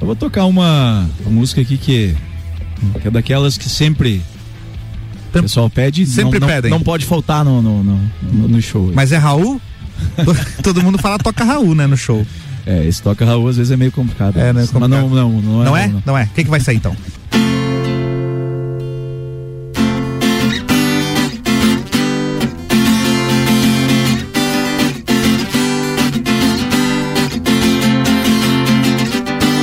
Eu 0.00 0.06
vou 0.06 0.16
tocar 0.16 0.46
uma, 0.46 1.06
uma 1.20 1.30
música 1.30 1.60
aqui 1.60 1.76
que, 1.76 2.16
que 3.02 3.08
é 3.08 3.10
daquelas 3.10 3.58
que 3.58 3.68
sempre 3.68 4.22
o 5.34 5.42
pessoal 5.42 5.68
pede, 5.68 6.06
Sempre 6.06 6.40
não, 6.40 6.48
não- 6.48 6.54
pedem. 6.54 6.70
Não, 6.70 6.80
pode 6.80 7.04
faltar 7.04 7.44
no, 7.44 7.60
no, 7.60 7.84
no, 7.84 8.00
no- 8.22 8.48
no 8.48 8.62
show. 8.62 8.90
Mas 8.94 9.12
é 9.12 9.18
Raul? 9.18 9.60
Todo 10.62 10.82
mundo 10.82 10.98
fala 10.98 11.18
toca 11.18 11.44
Raul, 11.44 11.74
né, 11.74 11.86
no 11.86 11.96
show. 11.96 12.26
É, 12.66 12.84
esse 12.84 13.00
toca 13.02 13.24
Raul 13.24 13.48
às 13.48 13.56
vezes 13.56 13.70
é 13.70 13.76
meio 13.76 13.92
complicado. 13.92 14.36
É, 14.38 14.52
né? 14.52 14.66
Mas 14.72 14.72
não, 14.72 15.08
não, 15.08 15.30
não, 15.30 15.64
Não 15.64 15.76
é. 15.76 15.84
é? 15.84 15.92
Não 16.04 16.18
é? 16.18 16.24
O 16.24 16.28
que 16.28 16.44
que 16.44 16.50
vai 16.50 16.60
sair 16.60 16.76
então? 16.76 16.96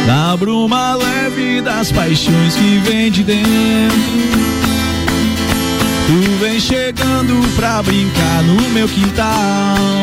Na 0.06 0.36
bruma 0.38 0.96
leve 0.96 1.62
das 1.62 1.92
paixões 1.92 2.56
que 2.56 2.78
vem 2.80 3.12
de 3.12 3.24
dentro. 3.24 3.98
Tu 6.08 6.38
vem 6.40 6.60
chegando 6.60 7.56
pra 7.56 7.82
brincar 7.82 8.44
no 8.44 8.70
meu 8.72 8.88
quintal. 8.88 10.03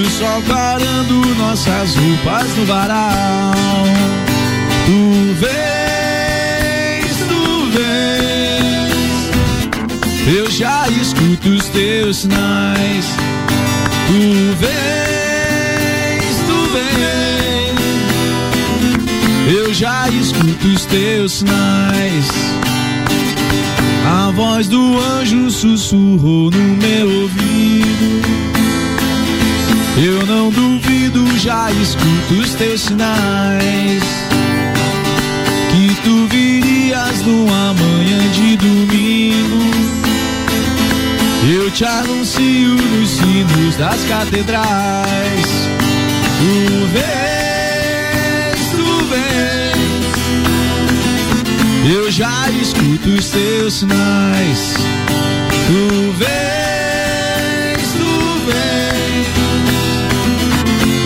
O 0.00 0.04
sol 0.08 0.42
clarando 0.46 1.34
nossas 1.34 1.94
roupas 1.94 2.56
no 2.56 2.64
varal. 2.64 3.52
Tu 4.86 5.34
vens, 5.34 7.16
tu 7.28 7.70
vens. 7.70 8.94
Eu 10.26 10.50
já 10.50 10.88
escuto 10.88 11.50
os 11.50 11.68
teus 11.68 12.16
sinais. 12.16 13.04
Tu 14.06 14.54
vens, 14.58 16.36
tu 16.46 16.58
vens. 16.72 17.78
Eu 19.54 19.74
já 19.74 20.08
escuto 20.08 20.66
os 20.66 20.86
teus 20.86 21.32
sinais. 21.32 22.26
A 24.06 24.30
voz 24.30 24.66
do 24.66 24.98
anjo 24.98 25.50
sussurrou 25.50 26.50
no 26.50 26.58
meu 26.58 27.22
ouvido. 27.22 28.49
Eu 30.02 30.24
não 30.24 30.48
duvido, 30.48 31.26
já 31.36 31.70
escuto 31.72 32.34
os 32.42 32.54
teus 32.54 32.80
sinais. 32.80 34.02
Que 35.70 35.94
tu 36.02 36.26
virias 36.26 37.20
numa 37.20 37.74
manhã 37.74 38.30
de 38.32 38.56
domingo. 38.56 39.60
Eu 41.52 41.70
te 41.70 41.84
anuncio 41.84 42.76
nos 42.76 43.10
sinos 43.10 43.76
das 43.76 44.02
catedrais. 44.04 45.68
Tu 46.38 46.86
vens, 46.94 48.70
tu 48.70 49.04
vens. 49.04 49.44
Eu 51.94 52.10
já 52.10 52.48
escuto 52.50 53.10
os 53.10 53.28
teus 53.28 53.74
sinais. 53.74 54.74
Tu 55.66 56.12
vens, 56.16 56.39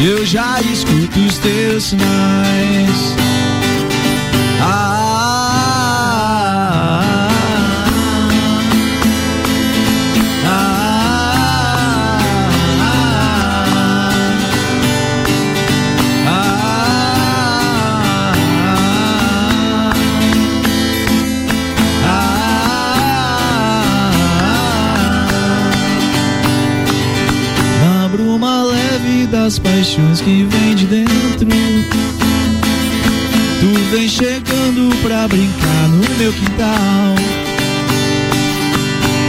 Eu 0.07 0.27
já 0.27 0.61
escuto 0.61 1.19
os 1.19 1.39
teus 1.39 1.85
sinais. 1.85 3.17
Na 4.59 5.24
das 29.45 29.59
paixões 29.59 30.23
que 30.23 30.43
vem 30.45 30.75
de 30.75 30.87
dentro. 30.87 31.47
Tu 33.61 33.79
vem 33.91 34.09
chegando 34.09 34.97
pra 35.03 35.29
brincar 35.29 35.89
no 35.89 35.99
meu 36.17 36.33
quintal. 36.33 37.15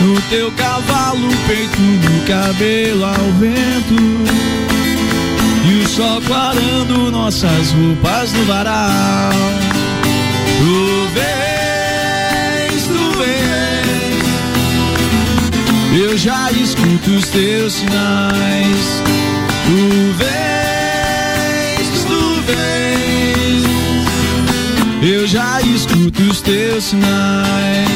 No 0.01 0.21
teu 0.29 0.49
cavalo, 0.53 1.27
peito 1.47 1.81
no 1.81 2.25
cabelo 2.25 3.03
ao 3.03 3.29
vento. 3.41 3.95
E 5.65 5.83
o 5.83 5.89
sol 5.89 6.21
clarando 6.21 7.11
nossas 7.11 7.71
roupas 7.71 8.31
no 8.31 8.45
varal. 8.45 9.33
Tu 10.59 11.09
vens, 11.13 12.83
tu 12.87 13.17
vens. 13.19 14.23
Eu 16.01 16.17
já 16.17 16.49
escuto 16.53 17.11
os 17.11 17.27
teus 17.27 17.73
sinais. 17.73 19.04
Tu 19.65 20.11
vens, 20.19 21.87
tu 22.05 22.41
vens. 22.45 23.63
Eu 25.01 25.25
já 25.25 25.59
escuto 25.61 26.21
os 26.21 26.41
teus 26.41 26.83
sinais. 26.83 27.95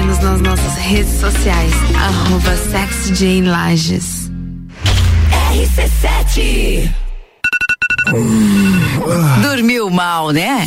Siga-nos 0.00 0.18
nas 0.20 0.40
nossas 0.40 0.74
redes 0.76 1.20
sociais, 1.20 1.72
arroba 1.94 2.56
Lages. 3.44 4.30
RC7 5.52 6.90
Dormiu 9.42 9.90
mal, 9.90 10.30
né? 10.30 10.66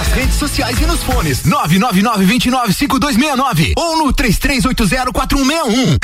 Nas 0.00 0.08
redes 0.12 0.36
sociais 0.36 0.80
e 0.80 0.86
nos 0.86 1.02
fones 1.02 1.42
999-295269 1.42 3.74
ou 3.76 3.98
no 3.98 4.10
33804161. 4.14 5.98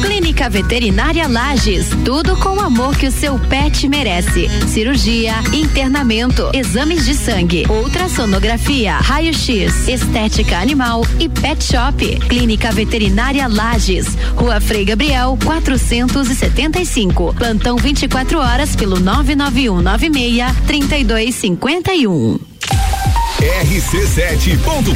Clínica 0.00 0.48
Veterinária 0.48 1.28
Lages, 1.28 1.90
tudo 2.02 2.34
com 2.38 2.56
o 2.56 2.60
amor 2.60 2.96
que 2.96 3.08
o 3.08 3.12
seu 3.12 3.38
pet 3.38 3.86
merece. 3.90 4.48
Cirurgia, 4.66 5.34
internamento, 5.52 6.50
exames 6.54 7.04
de 7.04 7.12
sangue, 7.12 7.66
ultrassonografia, 7.68 8.96
raio-x, 8.96 9.86
estética 9.86 10.56
animal 10.56 11.06
e 11.20 11.28
pet 11.28 11.62
shop. 11.62 12.20
Clínica 12.30 12.72
Veterinária 12.72 13.46
Lages, 13.48 14.16
Rua 14.34 14.62
Frei 14.62 14.86
Gabriel, 14.86 15.38
475. 15.44 17.34
Plantão 17.34 17.76
24 17.76 18.38
horas 18.38 18.74
pelo 18.74 18.98
99196 18.98 20.56
3251. 20.66 22.51
rc7.com.br 23.42 24.92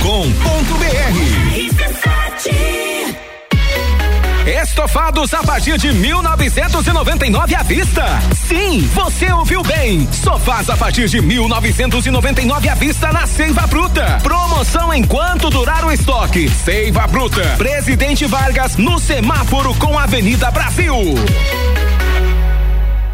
Estofados 4.63 5.35
a 5.35 5.43
partir 5.43 5.77
de 5.77 5.93
1999 5.93 7.55
à 7.57 7.65
vista. 7.65 8.05
Sim, 8.47 8.89
você 8.95 9.33
ouviu 9.33 9.65
bem. 9.65 10.07
Sofás 10.13 10.71
a 10.71 10.77
partir 10.77 11.09
de 11.09 11.21
1999 11.21 12.69
à 12.69 12.75
vista 12.77 13.13
na 13.13 13.27
Seiva 13.27 13.67
Bruta. 13.67 14.19
Promoção 14.23 14.95
enquanto 14.95 15.51
durar 15.51 15.85
o 15.85 15.91
estoque. 15.91 16.49
Seiva 16.49 17.09
Bruta. 17.09 17.43
Presidente 17.59 18.27
Vargas 18.27 18.77
no 18.77 19.01
semáforo 19.01 19.75
com 19.75 19.99
Avenida 19.99 20.53
Brasil. 20.53 20.95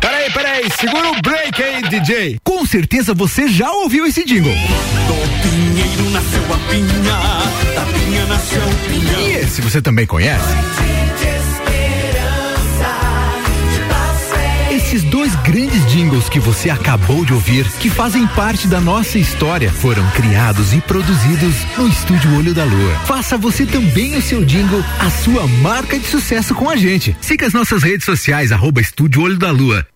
Peraí, 0.03 0.33
peraí, 0.33 0.69
segura 0.81 1.13
o 1.13 1.23
break 1.23 1.63
aí, 1.63 1.81
DJ. 1.83 2.41
Com 2.43 2.67
certeza 2.67 3.15
você 3.15 3.47
já 3.47 3.71
ouviu 3.71 4.05
esse 4.05 4.25
jingle. 4.25 4.53
Do 4.53 5.15
pinheiro 5.43 6.11
nasceu 6.11 6.43
a 6.53 6.59
pinha, 6.69 7.73
da 7.73 7.87
pinha 7.87 8.27
nasceu 8.27 8.63
o 8.63 8.75
pinhão. 8.89 9.21
E 9.21 9.33
esse 9.37 9.63
você 9.63 9.81
também 9.81 10.05
conhece? 10.05 10.53
Esses 14.73 15.05
dois 15.05 15.37
grandes 15.37 15.87
jingles 15.93 16.29
que 16.29 16.41
você 16.41 16.69
acabou 16.69 17.25
de 17.25 17.33
ouvir, 17.33 17.65
que 17.79 17.89
fazem 17.89 18.27
parte 18.27 18.67
da 18.67 18.81
nossa 18.81 19.19
história, 19.19 19.71
foram 19.71 20.05
criados 20.11 20.73
e 20.73 20.81
produzidos 20.81 21.55
no 21.79 21.87
Estúdio 21.87 22.37
Olho 22.37 22.53
da 22.53 22.65
Lua. 22.65 22.95
Faça 23.07 23.39
você 23.39 23.65
também 23.65 24.17
o 24.17 24.23
seu 24.23 24.45
jingle, 24.45 24.85
a 24.99 25.09
sua 25.11 25.47
marca 25.47 25.97
de 25.97 26.07
sucesso 26.07 26.55
com 26.55 26.69
a 26.69 26.77
gente. 26.77 27.17
Siga 27.21 27.47
as 27.47 27.53
nossas 27.53 27.83
redes 27.83 28.05
sociais, 28.05 28.51
arroba 28.51 28.81
Estúdio 28.81 29.23
Olho 29.23 29.39
da 29.39 29.51
Lua. 29.51 29.87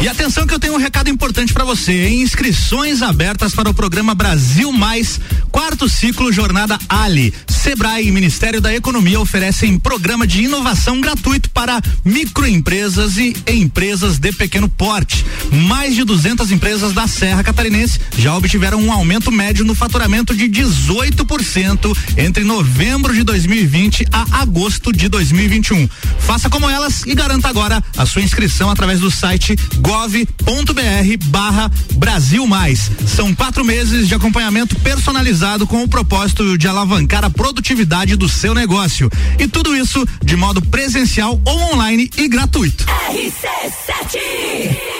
E 0.00 0.06
atenção 0.06 0.46
que 0.46 0.54
eu 0.54 0.60
tenho 0.60 0.74
um 0.74 0.78
recado 0.78 1.10
importante 1.10 1.52
para 1.52 1.64
você. 1.64 2.08
Inscrições 2.08 3.02
abertas 3.02 3.52
para 3.52 3.68
o 3.68 3.74
programa 3.74 4.14
Brasil 4.14 4.72
Mais, 4.72 5.20
quarto 5.50 5.88
ciclo 5.88 6.32
Jornada 6.32 6.78
Ali. 6.88 7.34
Sebrae 7.48 8.06
e 8.06 8.12
Ministério 8.12 8.60
da 8.60 8.72
Economia 8.72 9.18
oferecem 9.18 9.76
programa 9.76 10.24
de 10.24 10.44
inovação 10.44 11.00
gratuito 11.00 11.50
para 11.50 11.82
microempresas 12.04 13.16
e 13.16 13.34
empresas 13.48 14.18
de 14.18 14.32
pequeno 14.32 14.68
porte. 14.68 15.24
Mais 15.50 15.96
de 15.96 16.04
200 16.04 16.52
empresas 16.52 16.92
da 16.92 17.08
Serra 17.08 17.42
Catarinense 17.42 18.00
já 18.16 18.36
obtiveram 18.36 18.80
um 18.80 18.92
aumento 18.92 19.32
médio 19.32 19.64
no 19.64 19.74
faturamento 19.74 20.32
de 20.32 20.44
18% 20.48 21.98
entre 22.16 22.44
novembro 22.44 23.12
de 23.12 23.24
2020 23.24 24.06
a 24.12 24.42
agosto 24.42 24.92
de 24.92 25.08
2021. 25.08 25.88
Faça 26.20 26.48
como 26.48 26.70
elas 26.70 27.02
e 27.04 27.14
garanta 27.16 27.48
agora 27.48 27.82
a 27.96 28.06
sua 28.06 28.22
inscrição 28.22 28.70
através 28.70 29.00
do 29.00 29.10
site 29.10 29.56
gov.br 29.88 31.26
barra 31.28 31.70
Brasil 31.94 32.46
Mais. 32.46 32.90
São 33.06 33.34
quatro 33.34 33.64
meses 33.64 34.06
de 34.06 34.14
acompanhamento 34.14 34.78
personalizado 34.80 35.66
com 35.66 35.82
o 35.82 35.88
propósito 35.88 36.58
de 36.58 36.68
alavancar 36.68 37.24
a 37.24 37.30
produtividade 37.30 38.14
do 38.14 38.28
seu 38.28 38.52
negócio. 38.52 39.10
E 39.38 39.48
tudo 39.48 39.74
isso 39.74 40.06
de 40.22 40.36
modo 40.36 40.60
presencial 40.60 41.40
ou 41.42 41.72
online 41.72 42.10
e 42.18 42.28
gratuito. 42.28 42.84
RC7 42.84 44.97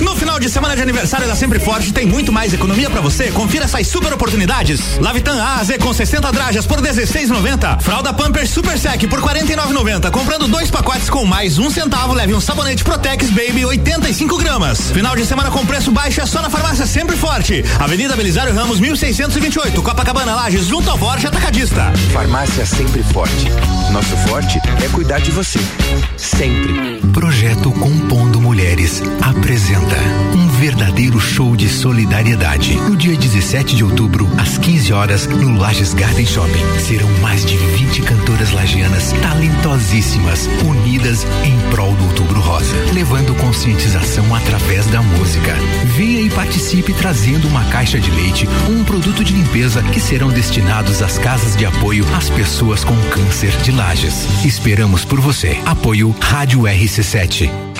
No 0.00 0.16
final 0.16 0.38
de 0.38 0.48
semana 0.48 0.74
de 0.74 0.82
aniversário 0.82 1.26
da 1.26 1.34
Sempre 1.34 1.58
Forte 1.58 1.92
tem 1.92 2.06
muito 2.06 2.32
mais 2.32 2.54
economia 2.54 2.88
pra 2.88 3.00
você. 3.00 3.30
Confira 3.30 3.64
essas 3.64 3.86
super 3.86 4.12
oportunidades. 4.12 4.98
Lavitan 4.98 5.42
a 5.42 5.62
Z 5.62 5.78
com 5.78 5.92
60 5.92 6.30
drajas 6.32 6.66
por 6.66 6.80
16,90. 6.80 7.80
Fralda 7.80 8.12
Pampers 8.12 8.50
Super 8.50 8.78
Sec 8.78 9.08
por 9.08 9.20
49,90. 9.20 10.10
Comprando 10.10 10.48
dois 10.48 10.70
pacotes 10.70 11.10
com 11.10 11.24
mais 11.24 11.58
um 11.58 11.70
centavo, 11.70 12.14
leve 12.14 12.34
um 12.34 12.40
sabonete 12.40 12.84
Protex 12.84 13.30
Baby 13.30 13.64
85 13.64 14.38
gramas. 14.38 14.90
Final 14.90 15.16
de 15.16 15.24
semana 15.26 15.50
com 15.50 15.66
preço 15.66 15.90
baixo 15.90 16.20
é 16.20 16.26
só 16.26 16.40
na 16.40 16.48
farmácia 16.50 16.86
Sempre 16.86 17.16
Forte. 17.16 17.64
Avenida 17.78 18.16
Belisário 18.16 18.54
Ramos 18.54 18.80
1628, 18.80 19.82
Copacabana 19.82 20.34
Lages, 20.34 20.66
junto 20.66 20.90
ao 20.90 20.98
Forte 20.98 21.26
Atacadista. 21.26 21.92
Farmácia 22.12 22.64
Sempre 22.64 23.02
Forte. 23.02 23.46
Nosso 23.90 24.16
forte 24.28 24.59
é 24.84 24.88
cuidar 24.88 25.20
de 25.20 25.30
você. 25.30 25.58
Sempre. 26.16 27.00
Projeto 27.12 27.70
Compondo 27.72 28.40
Mulheres 28.40 29.02
apresenta 29.20 29.96
um 30.34 30.48
verdadeiro 30.60 31.18
show 31.18 31.56
de 31.56 31.68
solidariedade. 31.68 32.76
No 32.76 32.96
dia 32.96 33.16
17 33.16 33.74
de 33.74 33.84
outubro, 33.84 34.28
às 34.38 34.58
15 34.58 34.92
horas, 34.92 35.26
no 35.26 35.58
Lages 35.58 35.94
Garden 35.94 36.26
Shopping, 36.26 36.78
serão 36.78 37.08
mais 37.20 37.44
de 37.44 37.56
20 37.56 38.02
cantoras 38.02 38.52
lagianas 38.52 39.12
talentosíssimas, 39.12 40.48
unidas 40.64 41.26
em 41.44 41.58
prol 41.70 41.94
do 41.94 42.04
Outubro 42.04 42.40
Rosa, 42.40 42.74
levando 42.92 43.34
conscientização 43.34 44.34
através 44.34 44.86
da 44.86 45.02
música. 45.02 45.54
Venha 45.96 46.20
e 46.20 46.30
participe 46.30 46.92
trazendo 46.92 47.48
uma 47.48 47.64
caixa 47.64 47.98
de 47.98 48.10
leite 48.10 48.46
um 48.68 48.84
produto 48.84 49.24
de 49.24 49.32
limpeza 49.32 49.82
que 49.82 50.00
serão 50.00 50.28
destinados 50.28 51.02
às 51.02 51.18
casas 51.18 51.56
de 51.56 51.64
apoio 51.64 52.06
às 52.14 52.30
pessoas 52.30 52.84
com 52.84 52.96
câncer 53.10 53.50
de 53.62 53.72
Lages. 53.72 54.26
Esperamos 54.70 55.04
por 55.04 55.20
você. 55.20 55.60
Apoio 55.66 56.14
Rádio 56.20 56.60
RC7. 56.60 57.79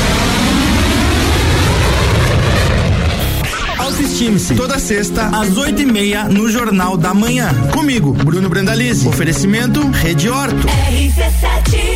Autoestime-se. 3.91 4.55
Toda 4.55 4.79
sexta, 4.79 5.27
às 5.37 5.57
oito 5.57 5.81
e 5.81 5.85
meia, 5.85 6.23
no 6.23 6.49
Jornal 6.49 6.95
da 6.95 7.13
Manhã. 7.13 7.49
Comigo, 7.73 8.13
Bruno 8.13 8.47
Brandalize. 8.47 9.05
Oferecimento 9.05 9.85
Rede 9.89 10.29
Horto. 10.29 10.65
RC7 10.65 11.91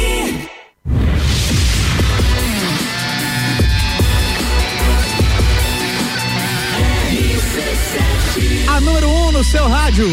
A 8.68 8.82
número 8.82 9.08
1 9.08 9.28
um 9.28 9.32
no 9.32 9.44
seu 9.46 9.66
rádio. 9.66 10.06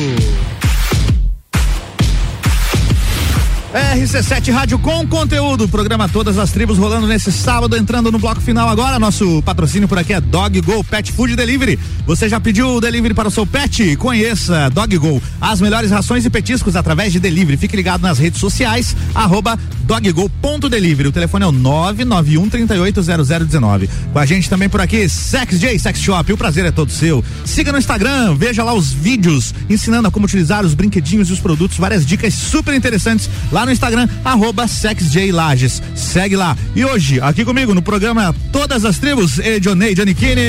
RC7 3.72 4.52
Rádio 4.52 4.78
com 4.78 5.06
conteúdo, 5.08 5.66
programa 5.66 6.06
Todas 6.06 6.36
as 6.36 6.50
Tribos 6.50 6.76
rolando 6.76 7.06
nesse 7.06 7.32
sábado, 7.32 7.74
entrando 7.74 8.12
no 8.12 8.18
bloco 8.18 8.38
final 8.42 8.68
agora. 8.68 8.98
Nosso 8.98 9.42
patrocínio 9.42 9.88
por 9.88 9.98
aqui 9.98 10.12
é 10.12 10.20
Dog 10.20 10.60
Go 10.60 10.84
Pet 10.84 11.10
Food 11.10 11.34
Delivery. 11.34 11.78
Você 12.06 12.28
já 12.28 12.38
pediu 12.38 12.76
o 12.76 12.80
delivery 12.82 13.14
para 13.14 13.28
o 13.28 13.30
seu 13.30 13.46
pet? 13.46 13.96
Conheça 13.96 14.68
Dog 14.68 14.98
Go, 14.98 15.22
as 15.40 15.58
melhores 15.62 15.90
rações 15.90 16.26
e 16.26 16.30
petiscos 16.30 16.76
através 16.76 17.14
de 17.14 17.18
delivery. 17.18 17.56
Fique 17.56 17.74
ligado 17.74 18.02
nas 18.02 18.18
redes 18.18 18.38
sociais, 18.38 18.94
arroba 19.14 19.58
doggo.delivery. 19.84 21.08
O 21.08 21.12
telefone 21.12 21.44
é 21.44 21.48
o 21.48 21.52
991 21.52 22.50
380019. 22.50 23.88
Com 24.12 24.18
a 24.18 24.26
gente 24.26 24.50
também 24.50 24.68
por 24.68 24.82
aqui, 24.82 25.08
Sex 25.08 25.58
J 25.58 25.78
Sex 25.78 25.98
Shop. 25.98 26.30
O 26.30 26.36
prazer 26.36 26.66
é 26.66 26.70
todo 26.70 26.90
seu. 26.90 27.24
Siga 27.46 27.72
no 27.72 27.78
Instagram, 27.78 28.34
veja 28.34 28.62
lá 28.62 28.74
os 28.74 28.92
vídeos 28.92 29.54
ensinando 29.70 30.08
a 30.08 30.10
como 30.10 30.26
utilizar 30.26 30.62
os 30.62 30.74
brinquedinhos 30.74 31.30
e 31.30 31.32
os 31.32 31.40
produtos, 31.40 31.78
várias 31.78 32.04
dicas 32.04 32.34
super 32.34 32.74
interessantes 32.74 33.30
lá 33.50 33.61
no 33.66 33.72
Instagram, 33.72 34.08
arroba 34.24 34.66
SexJLages. 34.66 35.82
Segue 35.94 36.36
lá. 36.36 36.56
E 36.74 36.84
hoje, 36.84 37.20
aqui 37.20 37.44
comigo 37.44 37.74
no 37.74 37.82
programa 37.82 38.34
Todas 38.52 38.84
as 38.84 38.98
Tribos, 38.98 39.38
Edionei 39.38 39.94
Giannichini. 39.94 40.42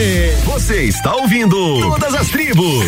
Você 0.45 0.83
está 0.83 1.13
ouvindo 1.15 1.55
Todas 1.79 2.13
as 2.13 2.27
Tribos. 2.27 2.85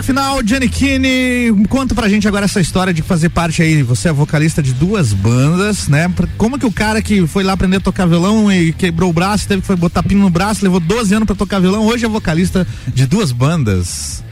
Bloco 0.00 0.04
final, 0.04 0.40
Giannichini, 0.44 1.66
conta 1.68 1.94
pra 1.94 2.08
gente 2.08 2.26
agora 2.26 2.44
essa 2.44 2.60
história 2.60 2.92
de 2.92 3.02
fazer 3.02 3.28
parte 3.28 3.62
aí, 3.62 3.82
você 3.82 4.08
é 4.08 4.12
vocalista 4.12 4.62
de 4.62 4.72
duas 4.72 5.12
bandas, 5.12 5.88
né? 5.88 6.12
Como 6.36 6.58
que 6.58 6.66
o 6.66 6.72
cara 6.72 7.00
que 7.02 7.26
foi 7.26 7.42
lá 7.44 7.52
aprender 7.52 7.76
a 7.76 7.80
tocar 7.80 8.06
violão 8.06 8.50
e 8.50 8.72
quebrou 8.72 9.10
o 9.10 9.12
braço, 9.12 9.46
teve 9.46 9.60
que 9.60 9.66
foi 9.66 9.76
botar 9.76 10.02
pino 10.02 10.22
no 10.22 10.30
braço, 10.30 10.62
levou 10.64 10.80
12 10.80 11.14
anos 11.14 11.26
pra 11.26 11.34
tocar 11.36 11.60
violão, 11.60 11.86
hoje 11.86 12.04
é 12.04 12.08
vocalista 12.08 12.66
de 12.92 13.06
duas 13.06 13.30
bandas. 13.32 14.24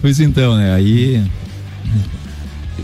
Pois 0.00 0.18
então, 0.20 0.56
né? 0.56 0.74
Aí 0.74 1.24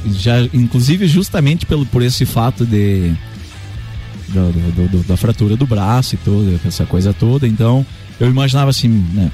já, 0.07 0.35
inclusive 0.53 1.07
justamente 1.07 1.67
pelo 1.67 1.85
por 1.87 2.03
esse 2.03 2.25
fato 2.25 2.65
de 2.65 3.13
do- 4.29 4.53
do- 4.53 4.89
do- 4.89 5.05
da 5.05 5.17
fratura 5.17 5.57
do 5.57 5.67
braço 5.67 6.15
e 6.15 6.19
toda 6.19 6.61
essa 6.67 6.85
coisa 6.87 7.13
toda, 7.13 7.47
então 7.47 7.85
eu 8.21 8.29
imaginava 8.29 8.71
assim, 8.71 8.89
né? 8.89 9.31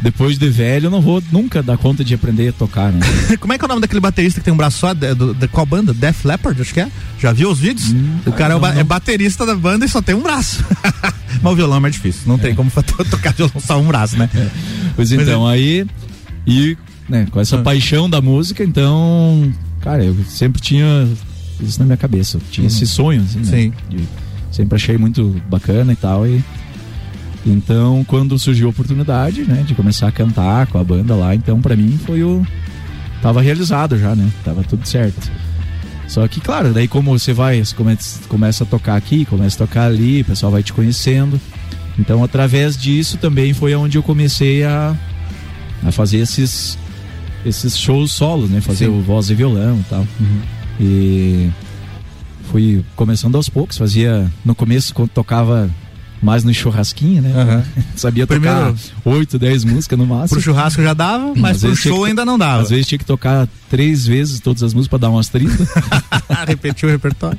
Depois 0.00 0.38
de 0.38 0.48
velho, 0.48 0.86
eu 0.86 0.90
não 0.90 1.00
vou 1.00 1.20
nunca 1.32 1.60
dar 1.62 1.76
conta 1.76 2.04
de 2.04 2.14
aprender 2.14 2.48
a 2.48 2.52
tocar, 2.52 2.92
né? 2.92 3.00
Como 3.40 3.52
é 3.52 3.58
que 3.58 3.64
é 3.64 3.66
o 3.66 3.68
nome 3.68 3.80
daquele 3.80 4.00
baterista 4.00 4.40
que 4.40 4.44
tem 4.44 4.54
um 4.54 4.56
braço 4.56 4.78
só? 4.78 4.94
De, 4.94 5.12
do- 5.14 5.34
de 5.34 5.48
qual 5.48 5.66
banda? 5.66 5.92
Def 5.92 6.24
Leppard, 6.24 6.60
acho 6.62 6.72
que 6.72 6.80
é? 6.80 6.88
Já 7.18 7.32
viu 7.32 7.50
os 7.50 7.58
vídeos? 7.58 7.92
o 8.24 8.30
cara 8.32 8.54
é, 8.54 8.56
o 8.56 8.60
ba- 8.60 8.74
é 8.74 8.84
baterista 8.84 9.44
da 9.44 9.56
banda 9.56 9.84
e 9.84 9.88
só 9.88 10.00
tem 10.00 10.14
um 10.14 10.22
braço. 10.22 10.64
Mas 11.42 11.52
o 11.52 11.56
violão 11.56 11.78
é 11.78 11.80
mais 11.80 11.94
difícil, 11.94 12.22
não 12.26 12.38
tem 12.38 12.54
como 12.54 12.70
tocar 13.10 13.32
violão 13.34 13.60
só 13.60 13.80
um 13.80 13.86
braço, 13.88 14.16
né? 14.16 14.30
Pois 14.94 15.10
Mas 15.10 15.22
então, 15.26 15.48
é- 15.50 15.54
aí. 15.54 15.86
E, 16.46 16.76
né, 17.08 17.26
com 17.30 17.40
essa 17.40 17.58
Ah. 17.58 17.62
paixão 17.62 18.08
da 18.08 18.20
música, 18.20 18.62
então. 18.62 19.52
Cara, 19.80 20.04
eu 20.04 20.16
sempre 20.28 20.60
tinha 20.62 21.08
isso 21.60 21.78
na 21.80 21.84
minha 21.86 21.96
cabeça. 21.96 22.36
Eu 22.36 22.42
tinha 22.50 22.64
Uhum. 22.68 22.72
esse 22.74 22.86
sonho, 22.86 23.22
assim, 23.22 23.38
né? 23.40 23.44
Sim. 23.44 23.72
De- 23.90 24.08
sempre 24.52 24.76
achei 24.76 24.96
muito 24.96 25.40
bacana 25.50 25.92
e 25.92 25.96
tal. 25.96 26.24
E. 26.26 26.42
Então, 27.50 28.04
quando 28.06 28.38
surgiu 28.38 28.66
a 28.66 28.70
oportunidade, 28.70 29.42
né, 29.42 29.64
de 29.66 29.74
começar 29.74 30.08
a 30.08 30.12
cantar 30.12 30.66
com 30.66 30.78
a 30.78 30.84
banda 30.84 31.14
lá, 31.14 31.34
então 31.34 31.60
pra 31.60 31.74
mim 31.74 31.98
foi 32.04 32.22
o. 32.22 32.46
Tava 33.22 33.42
realizado 33.42 33.98
já, 33.98 34.14
né? 34.14 34.30
Tava 34.44 34.62
tudo 34.62 34.86
certo. 34.86 35.30
Só 36.06 36.26
que, 36.28 36.40
claro, 36.40 36.72
daí 36.72 36.86
como 36.86 37.18
você 37.18 37.32
vai, 37.32 37.62
você 37.62 37.74
começa, 37.74 38.20
começa 38.28 38.64
a 38.64 38.66
tocar 38.66 38.96
aqui, 38.96 39.24
começa 39.24 39.62
a 39.62 39.66
tocar 39.66 39.86
ali, 39.86 40.22
o 40.22 40.24
pessoal 40.24 40.52
vai 40.52 40.62
te 40.62 40.72
conhecendo. 40.72 41.40
Então, 41.98 42.22
através 42.22 42.76
disso 42.76 43.18
também 43.18 43.52
foi 43.52 43.74
onde 43.74 43.98
eu 43.98 44.02
comecei 44.02 44.62
a, 44.62 44.96
a 45.84 45.90
fazer 45.90 46.18
esses, 46.18 46.78
esses 47.44 47.76
shows 47.76 48.12
solos, 48.12 48.48
né? 48.48 48.60
Fazer 48.60 48.86
Sim. 48.86 48.92
Uhum. 48.92 49.00
o 49.00 49.02
voz 49.02 49.30
e 49.30 49.34
violão 49.34 49.78
e 49.80 49.84
tal. 49.90 50.06
E 50.80 51.50
fui 52.50 52.84
começando 52.94 53.34
aos 53.34 53.48
poucos, 53.48 53.76
fazia 53.76 54.30
no 54.44 54.54
começo 54.54 54.94
quando 54.94 55.10
tocava 55.10 55.68
mais 56.20 56.42
no 56.44 56.52
churrasquinho, 56.52 57.22
né? 57.22 57.32
Aham. 57.34 57.64
Sabia 57.96 58.26
tocar 58.26 58.74
oito, 59.04 59.38
dez 59.38 59.64
músicas 59.64 59.98
no 59.98 60.06
máximo. 60.06 60.36
Pro 60.36 60.40
churrasco 60.40 60.82
já 60.82 60.94
dava, 60.94 61.32
mas 61.36 61.56
Às 61.56 61.60
pro 61.62 61.76
show 61.76 62.02
que- 62.02 62.08
ainda 62.08 62.24
não 62.24 62.38
dava. 62.38 62.62
Às 62.62 62.70
vezes 62.70 62.86
tinha 62.86 62.98
que 62.98 63.04
tocar 63.04 63.48
três 63.70 64.06
vezes 64.06 64.40
todas 64.40 64.62
as 64.62 64.74
músicas 64.74 64.88
pra 64.98 65.08
dar 65.08 65.10
umas 65.10 65.28
30. 65.28 65.52
Repetiu 66.46 66.88
o 66.88 66.92
repertório. 66.92 67.38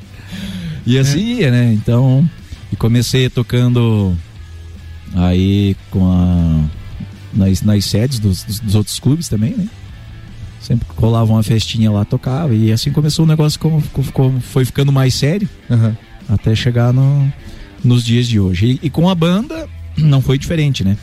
E 0.86 0.98
assim 0.98 1.40
ia, 1.40 1.52
né? 1.52 1.74
Então, 1.74 2.28
e 2.72 2.76
comecei 2.76 3.30
tocando 3.30 4.16
aí 5.16 5.76
com 5.92 6.12
a. 6.12 6.64
nas, 7.34 7.62
nas 7.62 7.86
sedes 7.86 8.20
dos, 8.20 8.44
dos, 8.44 8.76
outros 8.76 9.00
clubes 9.00 9.28
também, 9.28 9.52
né? 9.56 9.68
Sempre 10.62 10.88
colava 10.96 11.32
uma 11.32 11.44
festinha 11.44 11.92
lá, 11.92 12.06
tocava. 12.06 12.54
E 12.54 12.72
assim 12.72 12.92
começou 12.92 13.26
o 13.26 13.28
negócio, 13.28 13.60
como, 13.60 13.82
como 14.14 14.40
foi 14.40 14.66
ficando 14.66 14.92
mais 14.92 15.14
sério, 15.14 15.50
até 16.28 16.54
chegar 16.56 16.94
no, 16.94 17.32
nos 17.84 18.04
dias 18.04 18.28
de 18.28 18.40
hoje. 18.40 18.80
E, 18.82 18.88
e 18.88 18.90
com 18.90 19.10
a 19.10 19.16
banda, 19.16 19.68
não 19.98 20.22
foi 20.22 20.38
diferente, 20.38 20.84
né? 20.84 20.98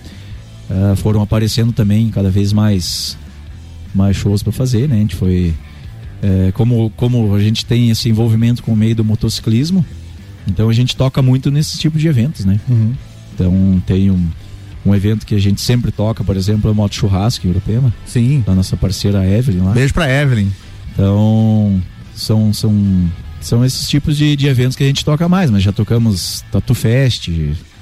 Ah, 0.71 0.95
foram 0.97 1.23
aparecendo 1.23 1.73
também 1.73 2.11
cada 2.11 2.31
vez 2.31 2.53
mais, 2.53 3.17
mais 3.95 4.17
shows 4.17 4.43
para 4.43 4.53
fazer, 4.53 4.89
né? 4.89 4.97
A 4.97 4.99
gente 4.99 5.15
foi. 5.15 5.55
é, 6.23 6.53
como, 6.53 6.91
como 6.97 7.35
a 7.35 7.41
gente 7.41 7.65
tem 7.65 7.91
esse 7.91 8.09
envolvimento 8.09 8.63
com 8.63 8.73
o 8.73 8.77
meio 8.77 8.95
do 8.95 9.05
motociclismo, 9.05 9.85
então 10.47 10.69
a 10.69 10.73
gente 10.73 10.97
toca 10.97 11.23
muito 11.23 11.51
nesse 11.51 11.79
tipo 11.79 11.99
de 11.99 12.09
eventos, 12.09 12.45
né? 12.45 12.61
Então 13.35 13.83
tem 13.87 14.11
um, 14.11 14.29
um 14.85 14.95
evento 14.95 15.27
que 15.27 15.35
a 15.35 15.41
gente 15.41 15.61
sempre 15.61 15.93
toca, 15.93 16.25
por 16.25 16.37
exemplo, 16.37 16.69
é 16.69 16.73
o 16.73 16.75
Moto 16.75 16.95
Churrasco 16.95 17.47
em 17.47 17.51
Urupema. 17.51 17.93
Sim. 18.07 18.43
Da 18.47 18.55
nossa 18.55 18.77
parceira 18.77 19.27
Evelyn 19.27 19.63
lá. 19.63 19.73
Beijo 19.73 19.93
pra 19.93 20.11
Evelyn. 20.11 20.49
Então, 20.93 21.83
são, 22.15 22.53
são, 22.53 22.73
são 23.47 23.65
esses 23.65 23.89
tipos 23.89 24.17
de, 24.17 24.35
de 24.37 24.47
eventos 24.47 24.77
que 24.77 24.83
a 24.85 24.87
gente 24.87 25.05
toca 25.05 25.29
mais, 25.29 25.51
mas 25.51 25.63
já 25.63 25.73
tocamos 25.73 26.45
Tatu 26.51 26.75
Fest. 26.75 27.29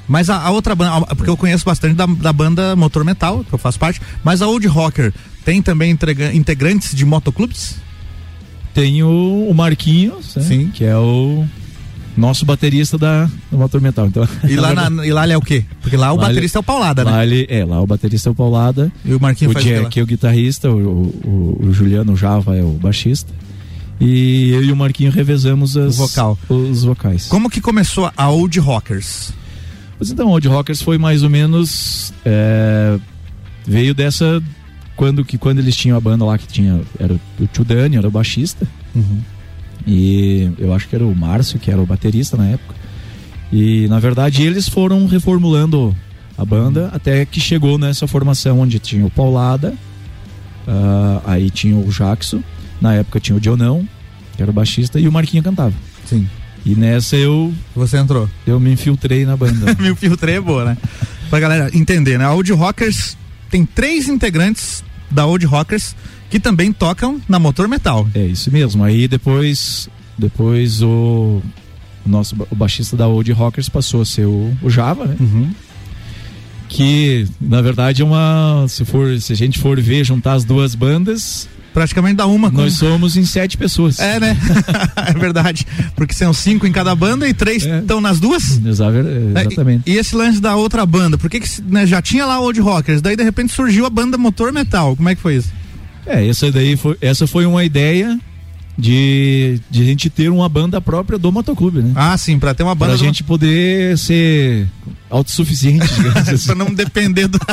Mas 0.06 0.28
a, 0.28 0.36
a 0.38 0.50
outra 0.50 0.74
banda, 0.74 0.96
a- 0.96 1.14
porque 1.16 1.30
eu 1.30 1.36
conheço 1.36 1.64
bastante 1.64 1.94
da, 1.94 2.06
da 2.06 2.32
banda 2.32 2.76
Motor 2.76 3.04
Metal, 3.04 3.42
que 3.44 3.52
eu 3.54 3.58
faço 3.58 3.78
parte, 3.78 4.00
mas 4.22 4.42
a 4.42 4.46
Old 4.46 4.66
Rocker 4.68 5.12
tem 5.44 5.62
também 5.62 5.90
entrega- 5.90 6.32
integrantes 6.34 6.94
de 6.94 7.04
motoclubes? 7.04 7.76
Tem 8.74 9.02
o, 9.02 9.46
o 9.48 9.54
Marquinhos, 9.54 10.34
né? 10.36 10.42
Sim. 10.42 10.70
que 10.74 10.84
é 10.84 10.96
o 10.96 11.44
nosso 12.16 12.44
baterista 12.44 12.98
da, 12.98 13.28
do 13.50 13.56
Motor 13.58 13.80
Metal. 13.80 14.06
Então, 14.06 14.28
E 14.48 14.56
lá, 14.56 14.74
na, 14.74 15.04
e 15.06 15.12
lá 15.12 15.24
ele 15.24 15.32
é 15.32 15.36
o 15.36 15.40
quê? 15.40 15.64
Porque 15.80 15.96
lá 15.96 16.12
o 16.12 16.16
Lá 16.16 16.28
baterista 16.28 16.58
é 16.58 16.60
o 16.60 16.62
Paulada, 16.62 17.04
né? 17.04 17.10
Lá 17.10 17.24
ele, 17.24 17.46
é, 17.48 17.64
lá 17.64 17.80
o 17.80 17.86
baterista 17.86 18.28
é 18.28 18.32
o 18.32 18.34
Paulada. 18.34 18.92
E 19.04 19.14
o 19.14 19.20
Marquinho 19.20 19.50
o 19.50 19.54
faz 19.54 19.64
o? 19.64 19.68
Jack 19.68 19.98
é 19.98 20.02
o 20.02 20.06
guitarrista, 20.06 20.70
o, 20.70 20.76
o, 20.76 21.66
o 21.68 21.72
Juliano 21.72 22.12
o 22.12 22.16
Java 22.16 22.56
é 22.56 22.62
o 22.62 22.70
baixista. 22.72 23.32
E 24.00 24.50
eu 24.50 24.62
e 24.64 24.72
o 24.72 24.76
Marquinho 24.76 25.10
revezamos 25.10 25.76
as, 25.76 25.98
O 25.98 26.06
vocal. 26.06 26.38
os 26.48 26.84
vocais. 26.84 27.26
Como 27.28 27.48
que 27.48 27.60
começou 27.60 28.10
a 28.16 28.28
Old 28.28 28.58
Rockers? 28.58 29.32
Pois 29.96 30.10
então, 30.10 30.28
Old 30.28 30.46
Rockers 30.48 30.82
foi 30.82 30.98
mais 30.98 31.22
ou 31.22 31.30
menos. 31.30 32.12
é, 32.24 32.98
veio 33.66 33.94
dessa. 33.94 34.42
Quando, 34.96 35.24
que, 35.24 35.36
quando 35.38 35.58
eles 35.58 35.76
tinham 35.76 35.96
a 35.96 36.00
banda 36.00 36.24
lá 36.24 36.36
que 36.38 36.46
tinha. 36.46 36.80
Era 36.98 37.14
o 37.40 37.46
tio 37.46 37.64
Dani, 37.64 37.96
era 37.96 38.06
o 38.08 38.10
baixista. 38.10 38.66
E 39.86 40.50
eu 40.58 40.72
acho 40.72 40.88
que 40.88 40.94
era 40.96 41.04
o 41.04 41.14
Márcio, 41.14 41.58
que 41.58 41.70
era 41.70 41.80
o 41.80 41.86
baterista 41.86 42.36
na 42.36 42.48
época. 42.48 42.74
E 43.52 43.86
na 43.88 44.00
verdade 44.00 44.42
eles 44.42 44.68
foram 44.68 45.06
reformulando 45.06 45.94
a 46.36 46.44
banda 46.44 46.90
até 46.92 47.24
que 47.24 47.38
chegou 47.38 47.78
nessa 47.78 48.06
formação 48.06 48.58
onde 48.60 48.78
tinha 48.80 49.04
o 49.06 49.10
Paulada, 49.10 49.74
ah, 50.66 51.20
aí 51.24 51.50
tinha 51.50 51.76
o 51.76 51.88
Jackson, 51.90 52.42
na 52.84 52.94
época 52.94 53.18
tinha 53.18 53.36
o 53.36 53.40
Dionão 53.40 53.88
que 54.34 54.42
era 54.42 54.50
o 54.50 54.54
baixista, 54.54 54.98
e 54.98 55.06
o 55.08 55.12
Marquinho 55.12 55.42
cantava. 55.42 55.74
Sim. 56.04 56.28
E 56.64 56.74
nessa 56.74 57.16
eu. 57.16 57.52
Você 57.74 57.96
entrou? 57.98 58.28
Eu 58.46 58.58
me 58.58 58.72
infiltrei 58.72 59.24
na 59.24 59.36
banda. 59.36 59.74
me 59.80 59.90
infiltrei 59.90 60.36
é 60.36 60.40
boa, 60.40 60.64
né? 60.64 60.76
Pra 61.30 61.40
galera 61.40 61.70
entender, 61.74 62.18
né? 62.18 62.24
A 62.24 62.32
Old 62.32 62.52
Rockers 62.52 63.16
tem 63.50 63.64
três 63.64 64.08
integrantes 64.08 64.82
da 65.10 65.26
Old 65.26 65.44
Rockers 65.46 65.94
que 66.30 66.40
também 66.40 66.72
tocam 66.72 67.20
na 67.28 67.38
Motor 67.38 67.68
Metal. 67.68 68.08
É 68.14 68.24
isso 68.24 68.50
mesmo. 68.50 68.82
Aí 68.82 69.06
depois, 69.06 69.88
depois 70.18 70.82
o, 70.82 71.42
o 72.04 72.08
nosso 72.08 72.34
o 72.50 72.54
baixista 72.56 72.96
da 72.96 73.06
Old 73.06 73.30
Rockers 73.32 73.68
passou 73.68 74.02
a 74.02 74.06
ser 74.06 74.26
o, 74.26 74.52
o 74.62 74.70
Java, 74.70 75.06
né? 75.06 75.16
Uhum. 75.20 75.50
Que 76.68 77.28
na 77.40 77.60
verdade 77.60 78.02
é 78.02 78.04
uma, 78.04 78.64
se 78.68 78.84
for, 78.84 79.20
se 79.20 79.32
a 79.32 79.36
gente 79.36 79.58
for 79.58 79.80
ver 79.80 80.02
juntar 80.02 80.32
as 80.32 80.44
duas 80.44 80.74
bandas, 80.74 81.46
praticamente 81.74 82.14
dá 82.14 82.26
uma. 82.26 82.50
Nós 82.50 82.74
somos 82.74 83.16
em 83.18 83.24
sete 83.26 83.58
pessoas. 83.58 83.98
É, 83.98 84.18
né? 84.18 84.34
é 85.06 85.12
verdade. 85.12 85.66
Porque 85.94 86.14
são 86.14 86.32
cinco 86.32 86.66
em 86.66 86.72
cada 86.72 86.94
banda 86.94 87.28
e 87.28 87.34
três 87.34 87.66
estão 87.66 88.00
nas 88.00 88.18
duas? 88.18 88.58
Exa- 88.64 88.86
É, 88.86 89.40
Exatamente. 89.42 89.82
E, 89.86 89.92
e 89.94 89.98
esse 89.98 90.16
lance 90.16 90.40
da 90.40 90.56
outra 90.56 90.86
banda, 90.86 91.18
por 91.18 91.28
que, 91.28 91.40
que 91.40 91.60
né, 91.62 91.84
já 91.86 92.00
tinha 92.00 92.24
lá 92.24 92.38
o 92.40 92.44
Old 92.44 92.60
Rockers, 92.60 93.02
daí 93.02 93.16
de 93.16 93.22
repente 93.24 93.52
surgiu 93.52 93.84
a 93.84 93.90
banda 93.90 94.16
Motor 94.16 94.52
Metal? 94.52 94.94
Como 94.96 95.08
é 95.08 95.14
que 95.14 95.20
foi 95.20 95.36
isso? 95.36 95.52
É, 96.06 96.26
essa 96.26 96.50
daí 96.52 96.76
foi, 96.76 96.96
essa 97.00 97.26
foi 97.26 97.44
uma 97.46 97.64
ideia 97.64 98.18
de, 98.76 99.60
de 99.70 99.82
a 99.82 99.84
gente 99.84 100.10
ter 100.10 100.28
uma 100.30 100.48
banda 100.48 100.80
própria 100.80 101.18
do 101.18 101.30
motoclube, 101.32 101.80
né? 101.80 101.92
Ah, 101.94 102.16
sim, 102.18 102.38
pra 102.38 102.54
ter 102.54 102.62
uma 102.62 102.74
banda 102.74 102.92
Pra 102.92 102.98
do- 102.98 103.04
gente 103.04 103.22
poder 103.24 103.96
ser 103.98 104.68
autossuficiente, 105.10 105.86
digamos 105.94 106.28
assim. 106.28 106.46
pra 106.46 106.54
não 106.54 106.72
depender 106.74 107.26
do. 107.28 107.38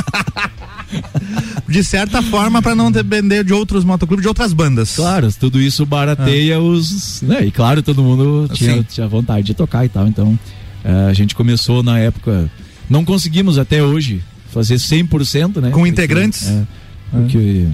de 1.68 1.84
certa 1.84 2.22
forma, 2.22 2.60
pra 2.60 2.74
não 2.74 2.90
depender 2.90 3.44
de 3.44 3.52
outros 3.52 3.84
motoclubes, 3.84 4.22
de 4.22 4.28
outras 4.28 4.52
bandas. 4.52 4.96
Claro, 4.96 5.32
tudo 5.32 5.60
isso 5.60 5.84
barateia 5.86 6.60
os. 6.60 7.22
Né? 7.22 7.46
E 7.46 7.50
claro, 7.50 7.82
todo 7.82 8.02
mundo 8.02 8.48
tinha, 8.52 8.76
Sim. 8.76 8.82
tinha 8.82 9.08
vontade 9.08 9.46
de 9.46 9.54
tocar 9.54 9.84
e 9.84 9.88
tal. 9.88 10.06
Então, 10.06 10.38
eh, 10.84 11.06
a 11.08 11.12
gente 11.12 11.34
começou 11.34 11.82
na 11.82 11.98
época. 11.98 12.50
Não 12.88 13.04
conseguimos 13.04 13.58
até 13.58 13.82
hoje 13.82 14.22
fazer 14.50 14.76
100%, 14.76 15.60
né? 15.60 15.70
Com 15.70 15.78
Porque, 15.78 15.88
integrantes? 15.88 16.46
é, 16.46 16.66
porque 17.10 17.66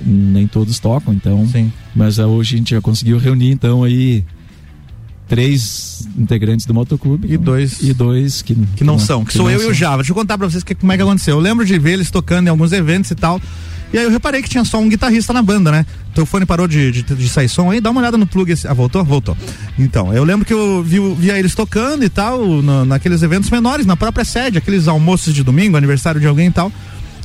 nem 0.00 0.46
todos 0.46 0.78
tocam, 0.78 1.12
então. 1.12 1.48
Mas 1.94 2.18
ah, 2.18 2.26
hoje 2.26 2.54
a 2.54 2.58
gente 2.58 2.70
já 2.70 2.80
conseguiu 2.80 3.18
reunir, 3.18 3.50
então, 3.50 3.84
aí. 3.84 4.24
Três 5.28 6.06
integrantes 6.16 6.66
do 6.66 6.72
motoclube. 6.72 7.26
E 7.32 7.36
dois. 7.36 7.82
E 7.82 7.92
dois 7.92 8.42
que, 8.42 8.54
que 8.76 8.84
não 8.84 8.98
são, 8.98 9.24
que, 9.24 9.32
sou 9.32 9.50
eu 9.50 9.58
e 9.58 9.62
o 9.62 9.66
são. 9.66 9.74
Java. 9.74 9.96
Deixa 9.98 10.12
eu 10.12 10.14
contar 10.16 10.38
pra 10.38 10.48
vocês 10.48 10.62
que, 10.62 10.74
como 10.74 10.92
é 10.92 10.96
que 10.96 11.02
aconteceu. 11.02 11.36
Eu 11.36 11.40
lembro 11.40 11.64
de 11.66 11.76
ver 11.78 11.92
eles 11.94 12.10
tocando 12.10 12.46
em 12.46 12.50
alguns 12.50 12.70
eventos 12.72 13.10
e 13.10 13.14
tal. 13.16 13.40
E 13.92 13.98
aí 13.98 14.04
eu 14.04 14.10
reparei 14.10 14.42
que 14.42 14.48
tinha 14.48 14.64
só 14.64 14.78
um 14.80 14.88
guitarrista 14.88 15.32
na 15.32 15.42
banda, 15.42 15.70
né? 15.70 15.86
Teu 16.14 16.26
fone 16.26 16.44
parou 16.46 16.66
de, 16.68 16.90
de, 16.90 17.02
de 17.02 17.28
sair 17.28 17.48
som 17.48 17.70
aí, 17.70 17.80
dá 17.80 17.90
uma 17.90 18.00
olhada 18.00 18.16
no 18.18 18.26
plug. 18.26 18.52
Ah, 18.68 18.74
voltou? 18.74 19.04
Voltou. 19.04 19.36
Então, 19.78 20.12
eu 20.12 20.24
lembro 20.24 20.44
que 20.44 20.52
eu 20.52 20.82
vi, 20.82 20.98
via 21.14 21.38
eles 21.38 21.54
tocando 21.54 22.04
e 22.04 22.08
tal, 22.08 22.44
no- 22.44 22.84
naqueles 22.84 23.22
eventos 23.22 23.48
menores, 23.50 23.86
na 23.86 23.96
própria 23.96 24.24
sede, 24.24 24.58
aqueles 24.58 24.88
almoços 24.88 25.32
de 25.34 25.42
domingo, 25.44 25.76
aniversário 25.76 26.20
de 26.20 26.26
alguém 26.26 26.48
e 26.48 26.50
tal. 26.52 26.70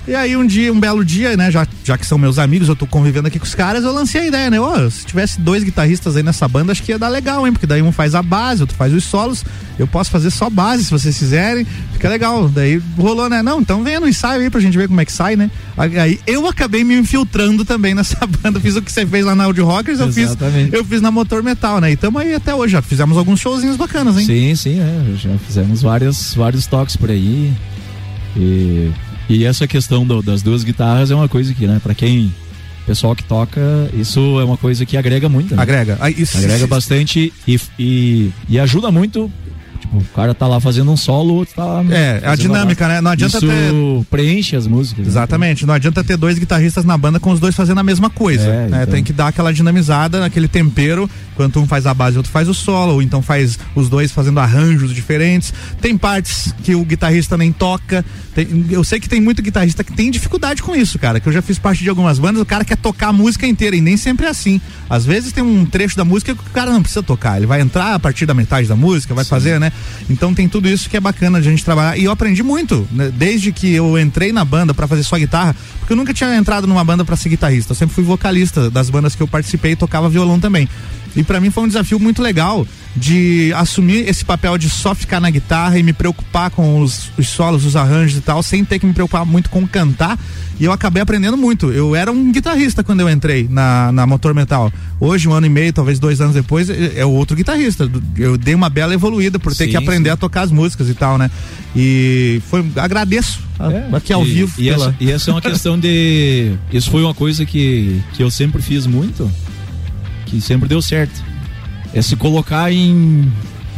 E 0.08 0.16
aí 0.16 0.36
um 0.36 0.46
dia, 0.46 0.74
um 0.74 0.80
belo 0.80 1.06
dia, 1.06 1.38
né, 1.38 1.52
já, 1.52 1.68
já 1.84 1.98
que 1.98 2.06
são 2.06 2.18
meus 2.18 2.40
amigos, 2.40 2.68
eu 2.68 2.76
tô 2.76 2.88
convivendo 2.88 3.28
aqui 3.28 3.38
com 3.38 3.46
os 3.46 3.54
caras, 3.54 3.84
eu 3.84 3.94
lancei 3.94 4.22
a 4.22 4.26
ideia, 4.26 4.50
né? 4.50 4.60
Ó, 4.60 4.90
se 4.90 5.06
tivesse 5.06 5.40
dois 5.40 5.64
guitarristas 5.64 6.16
aí 6.16 6.24
nessa 6.24 6.48
banda, 6.48 6.72
acho 6.72 6.82
que 6.82 6.92
ia 6.92 6.98
dar 6.98 7.08
legal, 7.08 7.46
hein? 7.46 7.54
Porque 7.54 7.68
daí 7.68 7.82
um 7.82 7.92
faz 7.92 8.16
a 8.16 8.24
base, 8.24 8.62
outro 8.62 8.76
faz 8.76 8.94
os 8.94 9.04
solos. 9.04 9.46
Eu 9.78 9.88
posso 9.88 10.12
fazer 10.12 10.30
só 10.32 10.50
base, 10.50 10.86
se 10.86 10.92
vocês 10.92 11.18
quiserem. 11.18 11.66
Fica 11.94 12.10
legal. 12.10 12.50
Daí 12.50 12.82
rolou, 12.98 13.30
né? 13.30 13.42
Não, 13.42 13.62
então 13.62 13.84
vem 13.84 14.00
no 14.00 14.08
ensaio 14.08 14.42
aí 14.42 14.50
pra 14.50 14.60
gente 14.60 14.78
ver 14.78 14.88
como 14.88 15.02
é 15.02 15.06
que 15.06 15.12
sai, 15.12 15.36
né? 15.36 15.50
Aí 15.78 16.20
eu 16.28 16.48
acabei 16.48 16.84
me 16.84 16.96
infiltrando 16.96 17.64
também 17.64 17.94
nessa 17.94 18.26
banda. 18.28 18.60
Fiz 18.60 18.76
o 18.76 18.82
que 18.82 18.92
você 18.92 19.06
fez 19.06 19.26
lá 19.26 19.36
na 19.36 19.46
Audio 19.46 19.66
Rockers, 19.66 20.00
eu 20.00 20.12
fiz, 20.12 20.36
eu 20.72 20.84
fiz 20.84 21.02
na 21.02 21.12
Motor 21.12 21.44
Metal, 21.44 21.80
né? 21.80 21.92
E 21.92 21.96
tamo 21.96 22.20
aí 22.20 22.34
até 22.34 22.54
hoje, 22.54 22.74
já 22.74 22.82
fizemos 22.82 23.18
alguns 23.18 23.40
showzinhos 23.40 23.78
bacanas, 23.78 24.18
hein? 24.18 24.26
Sim, 24.26 24.56
sim, 24.56 24.80
é, 24.80 25.16
já 25.16 25.38
fizemos 25.46 25.82
várias, 25.82 26.34
vários 26.34 26.66
toques 26.68 26.96
por 26.96 27.10
aí. 27.10 27.54
E, 28.36 28.92
e 29.36 29.46
essa 29.46 29.66
questão 29.68 30.06
do- 30.06 30.22
das 30.22 30.42
duas 30.42 30.64
guitarras 30.64 31.12
é 31.12 31.16
uma 31.16 31.28
coisa 31.30 31.54
que, 31.54 31.66
né, 31.68 31.80
pra 31.82 31.94
quem. 31.94 32.34
Pessoal 32.86 33.16
que 33.16 33.24
toca, 33.24 33.62
isso 33.94 34.40
é 34.40 34.44
uma 34.44 34.58
coisa 34.58 34.86
que 34.86 34.98
agrega 34.98 35.30
muito. 35.30 35.56
né? 35.56 35.62
Agrega. 35.62 35.98
Ah, 36.02 36.10
isso- 36.10 36.38
agrega 36.38 36.66
bastante 36.66 37.32
e, 37.48 37.60
e, 37.78 38.32
e 38.50 38.60
ajuda 38.60 38.92
muito. 38.92 39.32
Tipo, 39.80 39.98
o 39.98 40.04
cara 40.16 40.34
tá 40.34 40.48
lá 40.48 40.60
fazendo 40.60 40.92
um 40.92 40.98
solo, 40.98 41.34
o 41.34 41.36
outro 41.38 41.56
tá 41.56 41.66
lá. 41.66 41.84
É, 41.90 42.22
a 42.24 42.36
dinâmica, 42.36 42.88
né? 42.88 43.02
Não 43.02 43.12
adianta 43.12 43.38
isso 43.38 43.48
ter- 43.48 44.06
preenche 44.12 44.56
as 44.56 44.68
músicas. 44.68 45.06
né? 45.06 45.12
Exatamente, 45.12 45.66
não 45.66 45.74
adianta 45.74 46.04
ter 46.04 46.18
dois 46.18 46.38
guitarristas 46.38 46.84
na 46.86 46.96
banda 46.98 47.20
com 47.20 47.32
os 47.32 47.40
dois 47.40 47.56
fazendo 47.56 47.80
a 47.80 47.84
mesma 47.84 48.10
coisa. 48.10 48.44
É, 48.48 48.68
né? 48.68 48.82
então. 48.84 48.94
Tem 48.94 49.04
que 49.04 49.12
dar 49.14 49.28
aquela 49.30 49.52
dinamizada, 49.52 50.24
aquele 50.26 50.48
tempero, 50.48 51.10
enquanto 51.34 51.60
um 51.60 51.68
faz 51.68 51.86
a 51.88 51.94
base 51.96 52.16
e 52.16 52.18
outro 52.18 52.32
faz 52.32 52.48
o 52.48 52.54
solo, 52.54 52.94
ou 52.94 53.02
então 53.02 53.22
faz 53.24 53.58
os 53.76 53.90
dois 53.90 54.12
fazendo 54.12 54.40
arranjos 54.40 54.94
diferentes. 54.94 55.52
Tem 55.82 55.98
partes 55.98 56.54
que 56.64 56.76
o 56.76 56.84
guitarrista 56.86 57.36
nem 57.38 57.52
toca. 57.52 58.06
Tem- 58.34 58.66
eu 58.70 58.84
sei 58.84 59.00
que 59.00 59.10
tem 59.10 59.20
muito 59.20 59.42
guitarrista 59.42 59.84
que 59.84 59.92
tem 59.92 60.10
dificuldade 60.10 60.64
com 60.64 60.74
isso, 60.76 60.98
cara. 60.98 61.20
Que 61.20 61.28
eu 61.28 61.34
já 61.34 61.42
fiz 61.42 61.60
parte 61.60 61.84
de 61.84 61.90
algumas 61.90 62.18
bandas, 62.18 62.42
o 62.42 62.46
cara 62.46 62.64
quer 62.64 62.78
tocar 62.78 63.10
a 63.10 63.14
música 63.14 63.46
inteira 63.46 63.76
e 63.76 63.82
nem 63.82 63.98
sempre 63.98 64.26
é 64.26 64.30
assim. 64.30 64.62
Às 64.90 65.06
vezes 65.06 65.32
tem 65.34 65.44
um 65.44 65.66
trecho 65.66 65.98
da 65.98 66.06
música 66.06 66.34
que 66.34 66.42
o 66.42 66.52
cara 66.52 66.72
não 66.72 66.82
precisa 66.82 67.04
tocar, 67.04 67.38
ele 67.38 67.46
vai 67.46 67.60
entrar 67.62 67.94
a 67.96 68.00
partir 68.00 68.26
da 68.26 68.34
metade 68.34 68.68
da 68.68 68.76
música, 68.76 69.14
vai 69.14 69.26
fazer, 69.26 69.60
né? 69.60 69.72
Então 70.10 70.34
tem 70.34 70.48
tudo 70.48 70.70
isso 70.70 70.90
que 70.90 70.96
é 70.96 71.00
bacana 71.00 71.42
de 71.42 71.48
a 71.48 71.52
gente 71.52 71.64
trabalhar. 71.66 71.98
E 71.98 72.06
eu 72.06 72.12
aprendi 72.12 72.42
muito, 72.42 72.88
né? 72.92 73.12
desde 73.14 73.52
que 73.52 73.72
eu 73.74 74.00
entrei 74.00 74.32
na 74.32 74.46
banda 74.46 74.74
pra 74.74 74.88
fazer 74.88 75.04
só 75.04 75.18
guitarra, 75.18 75.56
porque 75.80 75.92
eu 75.94 75.98
nunca 75.98 76.14
tinha 76.14 76.34
entrado 76.36 76.66
numa 76.68 76.84
banda 76.84 77.04
pra 77.04 77.16
ser 77.18 77.30
guitarrista. 77.30 77.72
Eu 77.74 77.76
sempre 77.76 77.94
fui 77.94 78.04
vocalista 78.04 78.70
das 78.70 78.90
bandas 78.90 79.14
que 79.16 79.22
eu 79.22 79.28
participei 79.28 79.74
e 79.74 79.76
tocava 79.76 80.10
violão 80.10 80.40
também. 80.40 80.68
E 81.16 81.24
pra 81.24 81.40
mim 81.42 81.50
foi 81.50 81.64
um 81.64 81.68
desafio 81.68 82.00
muito 82.00 82.22
legal 82.22 82.66
de 82.96 83.52
assumir 83.56 84.08
esse 84.08 84.24
papel 84.24 84.58
de 84.58 84.70
só 84.70 84.94
ficar 84.96 85.20
na 85.20 85.30
guitarra 85.30 85.78
e 85.80 85.84
me 85.84 85.94
preocupar 85.94 86.50
com 86.52 86.80
os, 86.82 87.10
os 87.18 87.28
solos, 87.30 87.66
os 87.66 87.76
arranjos 87.76 88.18
e 88.18 88.22
tal, 88.22 88.42
sem 88.44 88.64
ter 88.66 88.80
que 88.80 88.86
me 88.86 88.94
preocupar 88.94 89.26
muito 89.26 89.50
com 89.50 89.66
cantar. 89.68 90.18
E 90.60 90.64
eu 90.66 90.72
acabei 90.72 91.02
aprendendo 91.02 91.36
muito. 91.36 91.72
Eu 91.72 91.96
era 91.96 92.12
um 92.12 92.32
guitarrista 92.32 92.84
quando 92.84 93.00
eu 93.00 93.10
entrei 93.10 93.48
na, 93.50 93.92
na 93.92 94.06
Motor 94.06 94.34
Metal. 94.34 94.72
Hoje, 95.00 95.28
um 95.28 95.34
ano 95.34 95.48
e 95.48 95.50
meio, 95.50 95.74
talvez 95.74 96.00
dois 96.00 96.22
anos 96.22 96.36
depois, 96.36 96.70
é 96.70 96.94
é 96.98 97.06
outro 97.06 97.36
guitarrista. 97.36 97.90
Eu 98.18 98.38
dei 98.38 98.54
uma 98.54 98.70
bela 98.70 98.94
evoluída 98.94 99.40
por 99.40 99.56
ter 99.56 99.66
Sim, 99.66 99.72
que 99.72 99.78
aprender 99.78 100.12
a 100.12 100.18
tocar 100.18 100.42
as 100.42 100.52
músicas 100.52 100.88
e 100.90 100.94
tal, 100.94 101.18
né? 101.18 101.32
E 101.76 102.42
foi. 102.50 102.64
Agradeço 102.76 103.40
a- 103.60 103.98
aqui 103.98 104.14
ao 104.14 104.22
É, 104.22 104.26
E- 104.26 104.34
vivo. 104.34 104.54
E, 104.58 104.66
pela- 104.70 104.86
essa, 104.88 104.96
e 105.00 105.12
essa 105.12 105.32
é 105.32 105.34
uma 105.34 105.42
questão 105.42 105.80
de. 105.80 106.52
Isso 106.72 106.92
foi 106.92 107.02
uma 107.04 107.14
coisa 107.14 107.46
que, 107.46 108.00
que 108.14 108.22
eu 108.22 108.30
sempre 108.30 108.62
fiz 108.62 108.86
muito, 108.86 109.32
que 110.32 110.42
sempre 110.42 110.68
deu 110.68 110.82
certo. 110.82 111.22
É 111.94 112.02
se 112.02 112.16
colocar 112.16 112.72
em. 112.72 113.32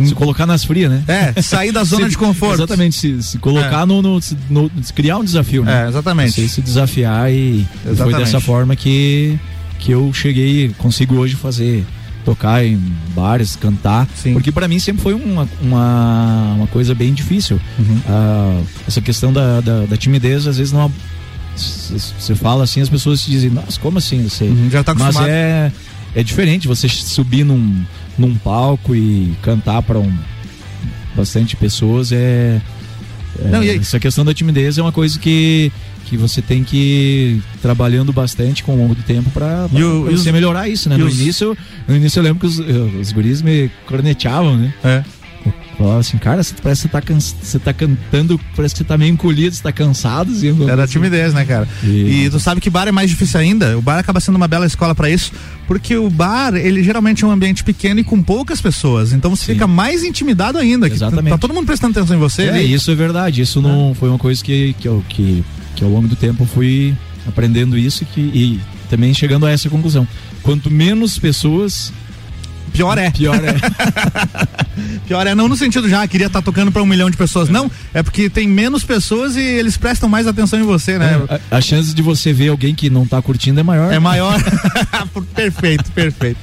Se 0.03 0.15
colocar 0.15 0.45
nas 0.47 0.63
frias, 0.63 0.89
né? 0.91 1.03
É, 1.35 1.41
sair 1.41 1.71
da 1.71 1.83
zona 1.85 2.05
Se- 2.05 2.11
de 2.11 2.17
conforto. 2.17 2.55
Exatamente, 2.61 2.95
se, 2.95 3.21
se 3.21 3.37
colocar 3.39 3.83
É. 3.83 3.85
no, 3.85 4.01
no, 4.01 4.19
no- 4.49 4.71
Criar 4.95 5.17
um 5.17 5.23
desafio, 5.23 5.63
né? 5.63 5.85
É, 5.85 5.89
exatamente. 5.89 6.31
Você 6.31 6.47
se 6.47 6.61
desafiar 6.61 7.31
e, 7.31 7.35
e 7.35 7.67
foi 7.83 7.91
Exatamente. 7.91 8.17
dessa 8.19 8.39
forma 8.39 8.75
que, 8.75 9.37
que 9.79 9.91
eu 9.91 10.11
cheguei, 10.13 10.69
consigo 10.77 11.15
hoje 11.15 11.35
fazer. 11.35 11.83
Tocar 12.25 12.63
em 12.65 12.81
bares, 13.13 13.57
cantar. 13.57 14.07
Porque 14.31 14.49
pra 14.49 14.65
mim 14.65 14.79
sempre 14.79 15.03
foi 15.03 15.13
uma, 15.13 15.45
uma, 15.61 16.53
uma 16.55 16.67
coisa 16.67 16.95
bem 16.95 17.13
difícil. 17.13 17.59
Uhum. 17.77 17.99
Ah, 18.07 18.61
essa 18.87 19.01
questão 19.01 19.33
da, 19.33 19.59
da, 19.59 19.85
da 19.85 19.97
timidez, 19.97 20.47
às 20.47 20.57
vezes 20.57 20.71
não. 20.71 20.89
Você 21.55 22.33
fala 22.33 22.63
assim, 22.63 22.79
as 22.81 22.87
pessoas 22.89 23.21
te 23.21 23.29
dizem, 23.29 23.49
nossa, 23.49 23.79
como 23.79 23.97
assim? 23.97 24.23
Você... 24.23 24.45
Uhum, 24.45 24.69
já 24.71 24.83
tá 24.83 24.93
Mas 24.93 25.01
acostumado. 25.03 25.29
é, 25.29 25.71
é 26.15 26.23
diferente 26.23 26.67
você 26.67 26.87
subir 26.89 27.43
num, 27.43 27.83
num 28.17 28.35
palco 28.35 28.95
e 28.95 29.33
cantar 29.41 29.81
para 29.81 29.99
um, 29.99 30.11
bastante 31.15 31.55
pessoas. 31.55 32.11
É, 32.11 32.61
é- 33.43 33.47
Não, 33.49 33.63
essa 33.63 33.99
questão 33.99 34.23
da 34.23 34.33
timidez 34.33 34.77
é 34.77 34.81
uma 34.81 34.91
coisa 34.91 35.17
que, 35.19 35.71
que 36.05 36.15
você 36.17 36.41
tem 36.41 36.63
que 36.63 36.77
ir 36.77 37.43
trabalhando 37.61 38.11
bastante 38.13 38.63
com 38.63 38.73
o 38.73 38.77
longo 38.77 38.93
do 38.95 39.01
tempo 39.03 39.29
para 39.31 39.67
você 39.67 40.29
os- 40.29 40.33
melhorar 40.33 40.67
isso, 40.69 40.89
né? 40.89 40.97
No 40.97 41.05
os- 41.07 41.19
início, 41.19 41.57
no 41.87 41.95
início 41.95 42.19
eu 42.19 42.23
lembro 42.23 42.39
que 42.41 42.45
os, 42.45 42.59
os 42.59 43.11
guris 43.11 43.41
me 43.41 43.69
corneteavam, 43.87 44.57
né? 44.57 44.73
É. 44.83 45.03
Falava 45.77 45.99
assim, 45.99 46.17
cara, 46.17 46.43
você 46.43 46.53
parece 46.61 46.81
que 46.83 46.87
você 46.87 46.91
tá, 46.91 47.01
cansa- 47.01 47.35
você 47.41 47.59
tá 47.59 47.73
cantando, 47.73 48.39
parece 48.55 48.75
que 48.75 48.77
você 48.79 48.83
tá 48.83 48.97
meio 48.97 49.11
encolhido, 49.11 49.55
você 49.55 49.63
tá 49.63 49.71
cansado. 49.71 50.31
Assim, 50.31 50.69
Era 50.69 50.87
timidez, 50.87 51.33
né, 51.33 51.45
cara? 51.45 51.67
E... 51.83 52.29
tu 52.29 52.39
sabe 52.39 52.61
que 52.61 52.69
bar 52.69 52.87
é 52.87 52.91
mais 52.91 53.09
difícil 53.09 53.39
ainda. 53.39 53.77
O 53.77 53.81
bar 53.81 53.97
acaba 53.97 54.19
sendo 54.19 54.35
uma 54.35 54.47
bela 54.47 54.65
escola 54.65 54.93
pra 54.93 55.09
isso, 55.09 55.31
porque 55.67 55.95
o 55.97 56.09
bar, 56.09 56.55
ele 56.55 56.83
geralmente 56.83 57.23
é 57.23 57.27
um 57.27 57.31
ambiente 57.31 57.63
pequeno 57.63 57.99
e 57.99 58.03
com 58.03 58.21
poucas 58.21 58.61
pessoas. 58.61 59.13
Então 59.13 59.35
você 59.35 59.45
fica 59.53 59.65
mais 59.67 60.03
intimidado 60.03 60.57
ainda. 60.57 60.87
que 60.87 60.95
Exatamente. 60.95 61.31
Tá 61.31 61.37
todo 61.37 61.53
mundo 61.53 61.65
prestando 61.65 61.97
atenção 61.97 62.15
em 62.15 62.19
você. 62.19 62.43
É, 62.43 62.49
ali. 62.49 62.73
isso 62.73 62.91
é 62.91 62.95
verdade. 62.95 63.41
Isso 63.41 63.61
não 63.61 63.95
foi 63.95 64.09
uma 64.09 64.19
coisa 64.19 64.43
que, 64.43 64.75
que, 64.79 64.87
eu, 64.87 65.03
que, 65.09 65.43
que 65.75 65.83
ao 65.83 65.89
longo 65.89 66.07
do 66.07 66.15
tempo 66.15 66.43
eu 66.43 66.47
fui 66.47 66.95
aprendendo 67.27 67.77
isso 67.77 68.03
e, 68.03 68.05
que, 68.05 68.21
e 68.21 68.59
também 68.89 69.13
chegando 69.13 69.45
a 69.45 69.51
essa 69.51 69.69
conclusão. 69.69 70.07
Quanto 70.43 70.69
menos 70.69 71.17
pessoas. 71.17 71.91
Pior 72.73 72.97
é. 72.97 73.11
Pior 73.11 73.35
é. 73.35 73.55
Pior 75.07 75.27
é 75.27 75.35
não 75.35 75.47
no 75.47 75.55
sentido 75.55 75.87
já, 75.87 76.05
queria 76.07 76.27
estar 76.27 76.41
tocando 76.41 76.71
pra 76.71 76.81
um 76.81 76.85
milhão 76.85 77.09
de 77.09 77.15
pessoas. 77.15 77.47
Não, 77.47 77.69
é 77.93 78.01
porque 78.01 78.29
tem 78.29 78.47
menos 78.47 78.83
pessoas 78.83 79.35
e 79.35 79.41
eles 79.41 79.77
prestam 79.77 80.09
mais 80.09 80.27
atenção 80.27 80.59
em 80.59 80.63
você, 80.63 80.97
né? 80.97 81.21
a, 81.51 81.57
a 81.57 81.61
chance 81.61 81.93
de 81.93 82.01
você 82.01 82.33
ver 82.33 82.49
alguém 82.49 82.73
que 82.73 82.89
não 82.89 83.05
tá 83.05 83.21
curtindo 83.21 83.59
é 83.59 83.63
maior. 83.63 83.93
É 83.93 83.99
maior. 83.99 84.35
perfeito, 85.35 85.91
perfeito. 85.91 86.39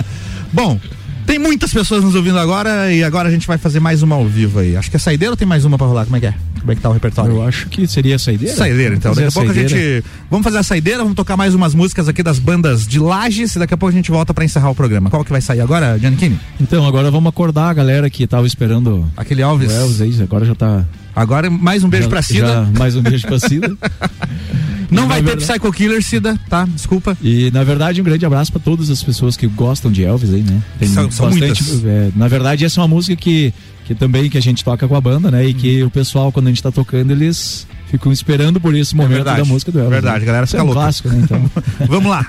Bom, 0.52 0.78
tem 1.26 1.38
muitas 1.38 1.72
pessoas 1.72 2.02
nos 2.02 2.14
ouvindo 2.14 2.38
agora 2.38 2.92
e 2.92 3.04
agora 3.04 3.28
a 3.28 3.32
gente 3.32 3.46
vai 3.46 3.58
fazer 3.58 3.80
mais 3.80 4.02
uma 4.02 4.16
ao 4.16 4.26
vivo 4.26 4.58
aí. 4.58 4.76
Acho 4.76 4.90
que 4.90 4.96
é 4.96 4.98
saideira 4.98 5.32
ou 5.32 5.36
tem 5.36 5.46
mais 5.46 5.64
uma 5.64 5.78
pra 5.78 5.86
rolar? 5.86 6.04
Como 6.04 6.16
é 6.16 6.20
que 6.20 6.26
é? 6.26 6.34
Como 6.60 6.72
é 6.72 6.74
que 6.74 6.80
tá 6.80 6.90
o 6.90 6.92
repertório? 6.92 7.36
Eu 7.36 7.42
acho 7.42 7.68
que 7.68 7.86
seria 7.86 8.18
saideira. 8.18 8.54
Saideira, 8.54 8.94
então. 8.94 9.14
Daqui 9.14 9.28
a 9.28 9.32
pouco 9.32 9.50
a 9.50 9.54
gente. 9.54 10.04
Vamos 10.30 10.44
fazer 10.44 10.58
a 10.58 10.62
saideira, 10.62 10.98
vamos 10.98 11.14
tocar 11.14 11.36
mais 11.36 11.54
umas 11.54 11.74
músicas 11.74 12.08
aqui 12.08 12.22
das 12.22 12.38
bandas 12.38 12.86
de 12.86 12.98
Lages 12.98 13.56
e 13.56 13.58
daqui 13.58 13.72
a 13.72 13.76
pouco 13.76 13.92
a 13.92 13.96
gente 13.96 14.10
volta 14.10 14.34
pra 14.34 14.44
encerrar 14.44 14.70
o 14.70 14.74
programa. 14.74 15.08
Qual 15.08 15.24
que 15.24 15.30
vai 15.30 15.40
sair 15.40 15.60
agora, 15.60 15.98
Giannichini? 15.98 16.38
Então, 16.60 16.86
agora 16.86 17.10
vamos 17.10 17.30
acordar 17.30 17.70
a 17.70 17.74
galera 17.74 18.10
que 18.10 18.26
tava 18.26 18.46
esperando. 18.46 19.10
Aquele 19.16 19.42
Elvis. 19.42 19.72
O 19.72 19.74
Elvis 19.74 20.00
aí, 20.00 20.22
agora 20.22 20.44
já 20.44 20.54
tá. 20.54 20.84
Agora 21.14 21.50
mais 21.50 21.82
um 21.84 21.88
beijo 21.88 22.04
já, 22.04 22.10
pra 22.10 22.22
Cida. 22.22 22.46
já 22.46 22.78
mais 22.78 22.96
um 22.96 23.02
beijo 23.02 23.26
pra 23.26 23.38
Cida. 23.38 23.76
Não 24.90 25.04
E, 25.04 25.06
vai 25.08 25.18
ter 25.22 25.26
verdade- 25.36 25.52
Psycho 25.60 25.72
Killer, 25.72 26.02
Cida, 26.02 26.38
tá? 26.48 26.64
Desculpa. 26.64 27.16
E 27.22 27.50
na 27.52 27.62
verdade 27.62 28.00
um 28.00 28.04
grande 28.04 28.26
abraço 28.26 28.50
pra 28.50 28.60
todas 28.60 28.90
as 28.90 29.02
pessoas 29.02 29.36
que 29.36 29.46
gostam 29.46 29.90
de 29.90 30.02
Elvis 30.04 30.32
aí, 30.34 30.42
né? 30.42 30.60
Tem 30.78 30.88
São- 30.88 31.10
são 31.10 31.30
muitas. 31.30 31.84
é, 31.84 32.10
na 32.16 32.26
verdade 32.26 32.64
essa 32.64 32.80
é 32.80 32.82
uma 32.82 32.88
música 32.88 33.14
que, 33.14 33.52
que 33.84 33.94
também 33.94 34.28
que 34.28 34.36
a 34.38 34.42
gente 34.42 34.64
toca 34.64 34.88
com 34.88 34.96
a 34.96 35.00
banda, 35.00 35.30
né? 35.30 35.46
E 35.46 35.54
que 35.54 35.82
o 35.84 35.90
pessoal 35.90 36.32
quando 36.32 36.46
a 36.46 36.50
gente 36.50 36.62
tá 36.62 36.72
tocando 36.72 37.10
eles 37.12 37.66
ficam 37.88 38.10
esperando 38.12 38.60
por 38.60 38.74
esse 38.74 38.94
momento 38.96 39.26
Uhum. 39.26 39.34
É 39.34 39.36
da 39.38 39.44
música 39.44 39.70
do 39.70 39.78
Elvis. 39.78 39.92
Verdade, 39.94 40.20
né? 40.20 40.26
galera 40.26 40.46
fica 40.46 40.58
é 40.58 40.62
um 40.62 40.66
louca. 40.66 40.80
clássico, 40.80 41.08
né? 41.08 41.20
Então, 41.22 41.50
Vamos 41.86 42.10
lá. 42.10 42.26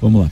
vamos 0.00 0.22
lá. 0.22 0.30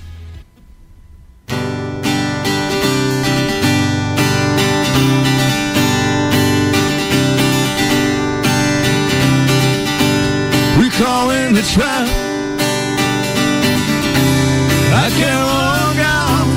Call 11.01 11.31
in 11.31 11.55
the 11.55 11.63
trap. 11.63 12.07
I 15.03 15.07
can't 15.19 15.47
walk 15.57 15.99
out 16.21 16.49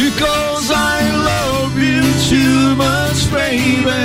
because 0.00 0.66
I 0.70 0.96
love 1.30 1.72
you 1.88 2.02
too 2.30 2.74
much, 2.84 3.18
baby. 3.30 4.00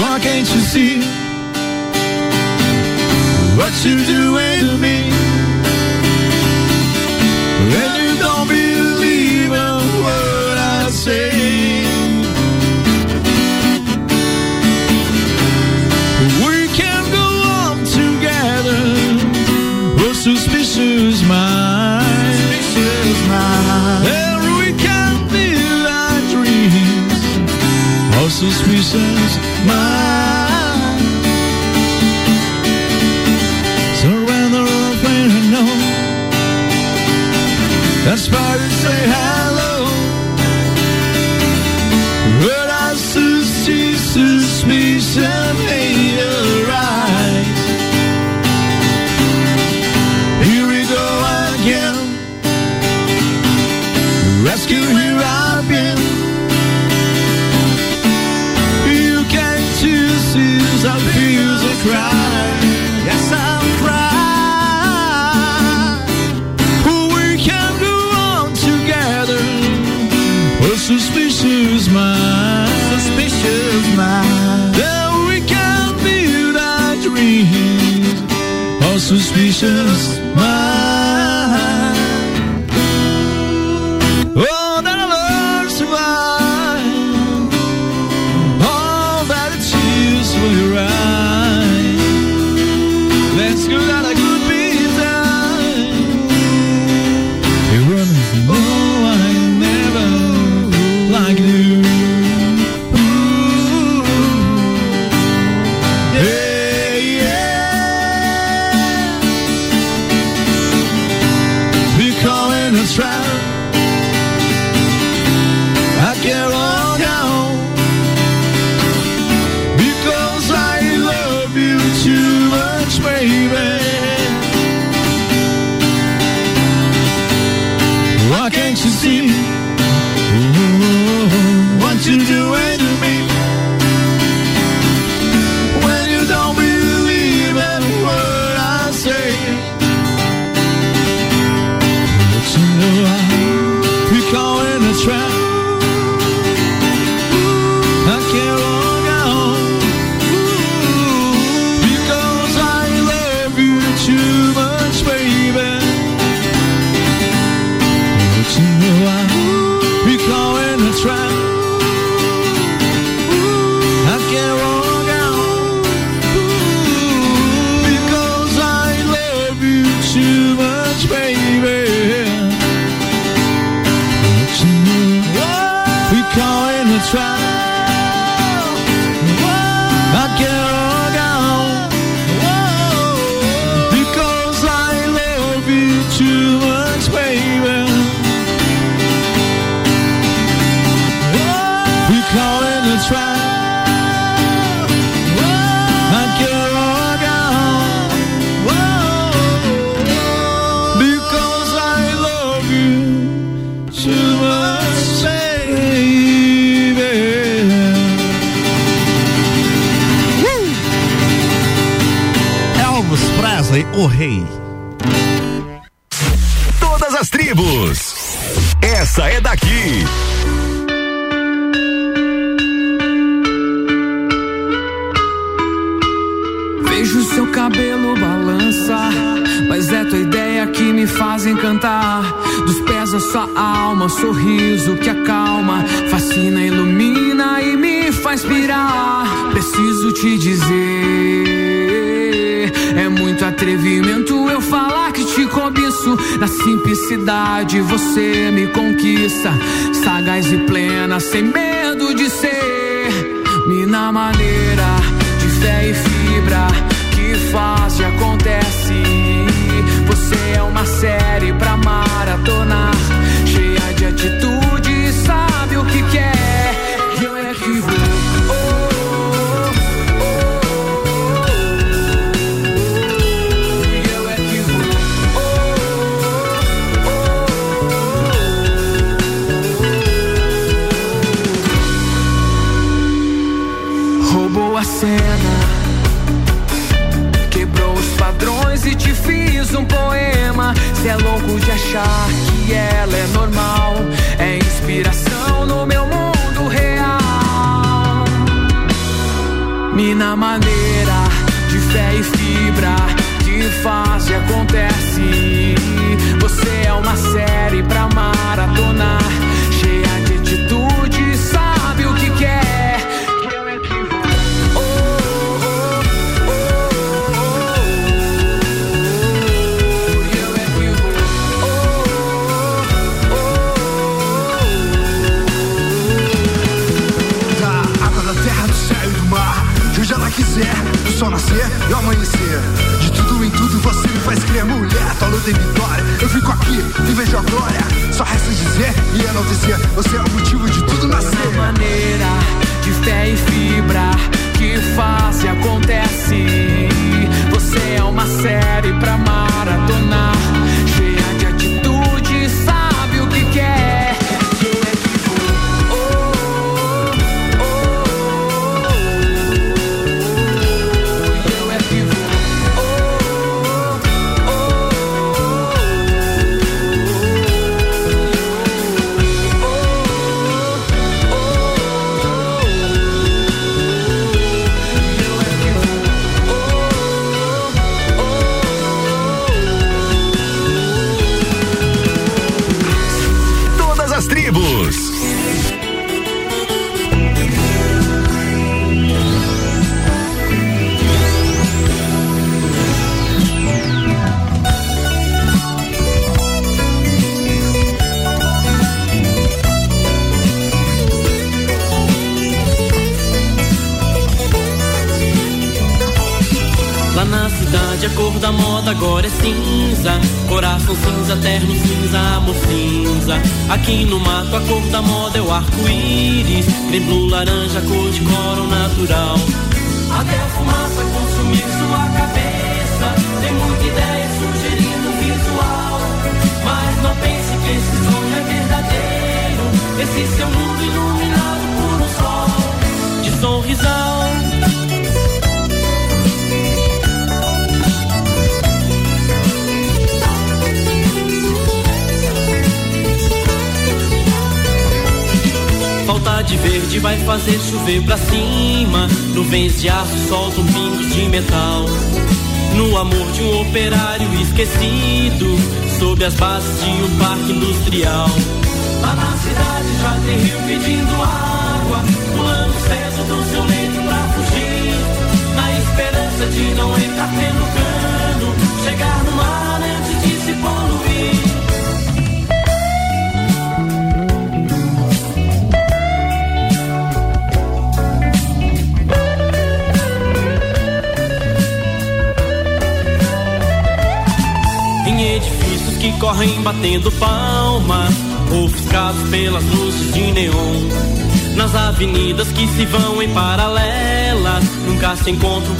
Why 0.00 0.14
can't 0.26 0.48
you 0.54 0.60
see 0.72 0.94
what 3.58 3.72
you're 3.84 4.04
doing 4.06 4.19
suspicious 28.82 29.36
mind. 29.66 31.00
Surrender 34.00 34.64
all 34.76 34.94
pain 35.04 35.30
and 35.38 35.48
know. 35.52 35.68
That's 38.04 38.26
why 38.30 38.56
to 38.56 38.70
say 38.82 39.00
hello. 39.16 39.74
But 42.40 42.70
I 42.70 42.94
see 42.94 43.96
suspicion 43.96 45.39
suspicious 79.10 80.20
mind. 80.36 80.69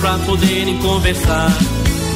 pra 0.00 0.18
poderem 0.20 0.78
conversar. 0.78 1.50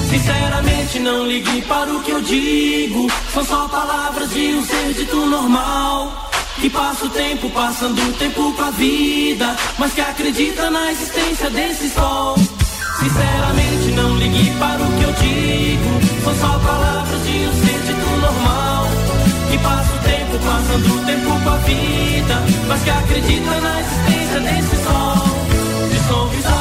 Sinceramente, 0.09 0.99
não 1.01 1.27
ligue 1.27 1.63
para 1.63 1.93
o 1.93 2.03
que 2.03 2.11
eu 2.11 2.23
digo. 2.23 3.07
São 3.33 3.45
só 3.45 3.69
palavras 3.69 4.31
de 4.31 4.55
um 4.55 4.65
ser 4.65 4.95
dito 4.95 5.27
normal. 5.27 6.31
Que 6.61 6.71
passa 6.71 7.05
o 7.05 7.11
tempo, 7.11 7.51
passando 7.51 8.01
o 8.01 8.13
tempo 8.15 8.53
com 8.53 8.63
a 8.63 8.71
vida. 8.71 9.55
Mas 9.79 9.93
que 9.93 10.01
acredita 10.01 10.71
na 10.71 10.93
existência 10.93 11.51
desse 11.51 11.91
sol. 11.91 12.37
Sinceramente, 12.99 13.91
não 13.97 14.17
ligue 14.17 14.51
para 14.59 14.83
o 14.83 14.93
que 14.97 15.03
eu 15.03 15.13
digo. 15.13 16.25
São 16.25 16.35
só 16.37 16.59
palavras 16.59 17.27
de 17.27 17.37
um 17.37 17.67
ser 17.67 17.81
dito 17.87 18.11
normal. 18.21 18.89
Que 19.51 19.59
passa 19.59 19.95
o 19.95 19.99
tempo, 19.99 20.39
passando 20.45 20.95
o 20.95 21.05
tempo 21.05 21.41
com 21.43 21.51
a 21.51 21.57
vida. 21.59 22.43
Mas 22.67 22.83
que 22.83 22.91
acredita 22.91 23.61
na 23.61 23.81
existência 23.81 24.41
desse 24.41 24.77
sol. 24.85 25.35
De 25.91 26.09
sorriso 26.09 26.54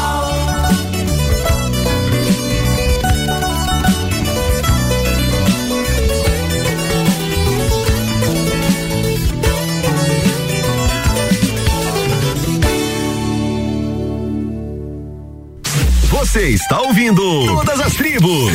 Você 16.34 16.49
está 16.49 16.81
ouvindo 16.81 17.22
Todas 17.45 17.80
as 17.80 17.93
Tribos. 17.93 18.51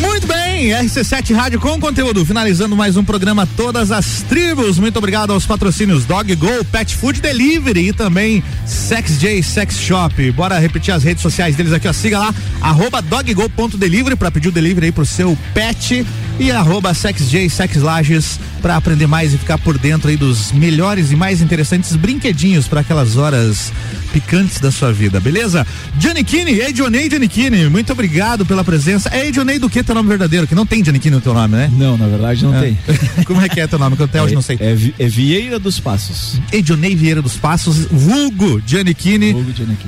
Muito 0.00 0.26
bem, 0.26 0.68
RC7 0.70 1.34
Rádio 1.34 1.60
com 1.60 1.78
conteúdo, 1.78 2.24
finalizando 2.24 2.74
mais 2.74 2.96
um 2.96 3.04
programa 3.04 3.46
Todas 3.54 3.92
as 3.92 4.22
Tribos. 4.22 4.78
Muito 4.78 4.96
obrigado 4.96 5.30
aos 5.30 5.44
patrocínios 5.44 6.06
Dog 6.06 6.34
Go, 6.36 6.64
Pet 6.72 6.96
Food 6.96 7.20
Delivery 7.20 7.88
e 7.88 7.92
também 7.92 8.42
Sex 8.64 9.20
J 9.20 9.42
Sex 9.42 9.78
Shop. 9.78 10.32
Bora 10.32 10.58
repetir 10.58 10.94
as 10.94 11.04
redes 11.04 11.20
sociais 11.20 11.54
deles 11.54 11.74
aqui, 11.74 11.86
ó. 11.86 11.92
Siga 11.92 12.18
lá, 12.18 12.34
arroba 12.62 13.02
doggo.delivery 13.02 14.16
pra 14.16 14.30
pedir 14.30 14.48
o 14.48 14.52
delivery 14.52 14.86
aí 14.86 14.92
pro 14.92 15.04
seu 15.04 15.36
pet 15.52 16.06
e 16.38 16.50
arroba 16.50 16.92
Sex 16.94 17.30
J 17.30 17.48
Sex 17.48 17.76
Lages 17.76 18.38
pra 18.60 18.76
aprender 18.76 19.06
mais 19.06 19.32
e 19.32 19.38
ficar 19.38 19.58
por 19.58 19.78
dentro 19.78 20.08
aí 20.08 20.16
dos 20.16 20.52
melhores 20.52 21.10
e 21.12 21.16
mais 21.16 21.40
interessantes 21.40 21.94
brinquedinhos 21.96 22.66
para 22.68 22.80
aquelas 22.80 23.16
horas 23.16 23.72
picantes 24.12 24.60
da 24.60 24.70
sua 24.72 24.92
vida, 24.92 25.20
beleza? 25.20 25.66
Johnny 25.98 26.24
Kine, 26.24 26.52
ei 26.52 26.72
Johnny, 26.72 27.08
Johnny 27.08 27.28
Kine, 27.28 27.68
muito 27.68 27.92
obrigado 27.92 28.44
pela 28.44 28.64
presença. 28.64 29.10
Ei 29.16 29.30
Johnny, 29.30 29.58
do 29.58 29.68
que 29.70 29.82
teu 29.82 29.94
nome 29.94 30.08
verdadeiro? 30.08 30.46
Que 30.46 30.54
não 30.54 30.66
tem 30.66 30.82
Johnny 30.82 30.98
Kine 30.98 31.16
no 31.16 31.20
teu 31.20 31.32
nome, 31.34 31.54
né? 31.56 31.70
Não, 31.76 31.96
na 31.96 32.06
verdade 32.06 32.44
não 32.44 32.54
É. 32.54 32.60
tem. 32.60 32.78
Como 33.24 33.40
é 33.40 33.48
que 33.48 33.60
é 33.60 33.66
teu 33.66 33.78
nome? 33.78 33.94
Que 33.96 34.02
eu 34.02 34.06
até 34.06 34.22
hoje 34.22 34.34
não 34.34 34.42
sei. 34.42 34.58
É, 34.60 34.76
é 34.98 35.08
Vieira 35.08 35.58
dos 35.58 35.78
Passos. 35.78 36.40
Edionei 36.52 36.94
Vieira 36.96 37.22
dos 37.22 37.36
Passos, 37.36 37.86
vulgo 37.90 38.60
Giannichini, 38.66 39.34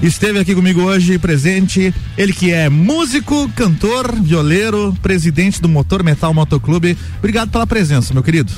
esteve 0.03 0.39
aqui 0.39 0.55
comigo 0.55 0.83
hoje 0.83 1.19
presente. 1.19 1.93
Ele 2.16 2.33
que 2.33 2.51
é 2.53 2.69
músico, 2.69 3.51
cantor, 3.57 4.15
violeiro, 4.20 4.97
presidente 5.03 5.61
do 5.61 5.69
Motor 5.69 6.03
Metal 6.05 6.33
Motoclube. 6.39 6.97
Obrigado 7.19 7.51
pela 7.51 7.66
presença, 7.66 8.15
meu 8.15 8.23
querido. 8.23 8.52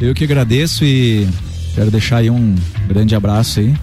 Eu 0.00 0.14
que 0.14 0.24
agradeço 0.24 0.84
e 0.84 1.28
quero 1.74 1.90
deixar 1.90 2.18
aí 2.18 2.30
um 2.30 2.54
grande 2.88 3.14
abraço 3.14 3.60
aí 3.60 3.74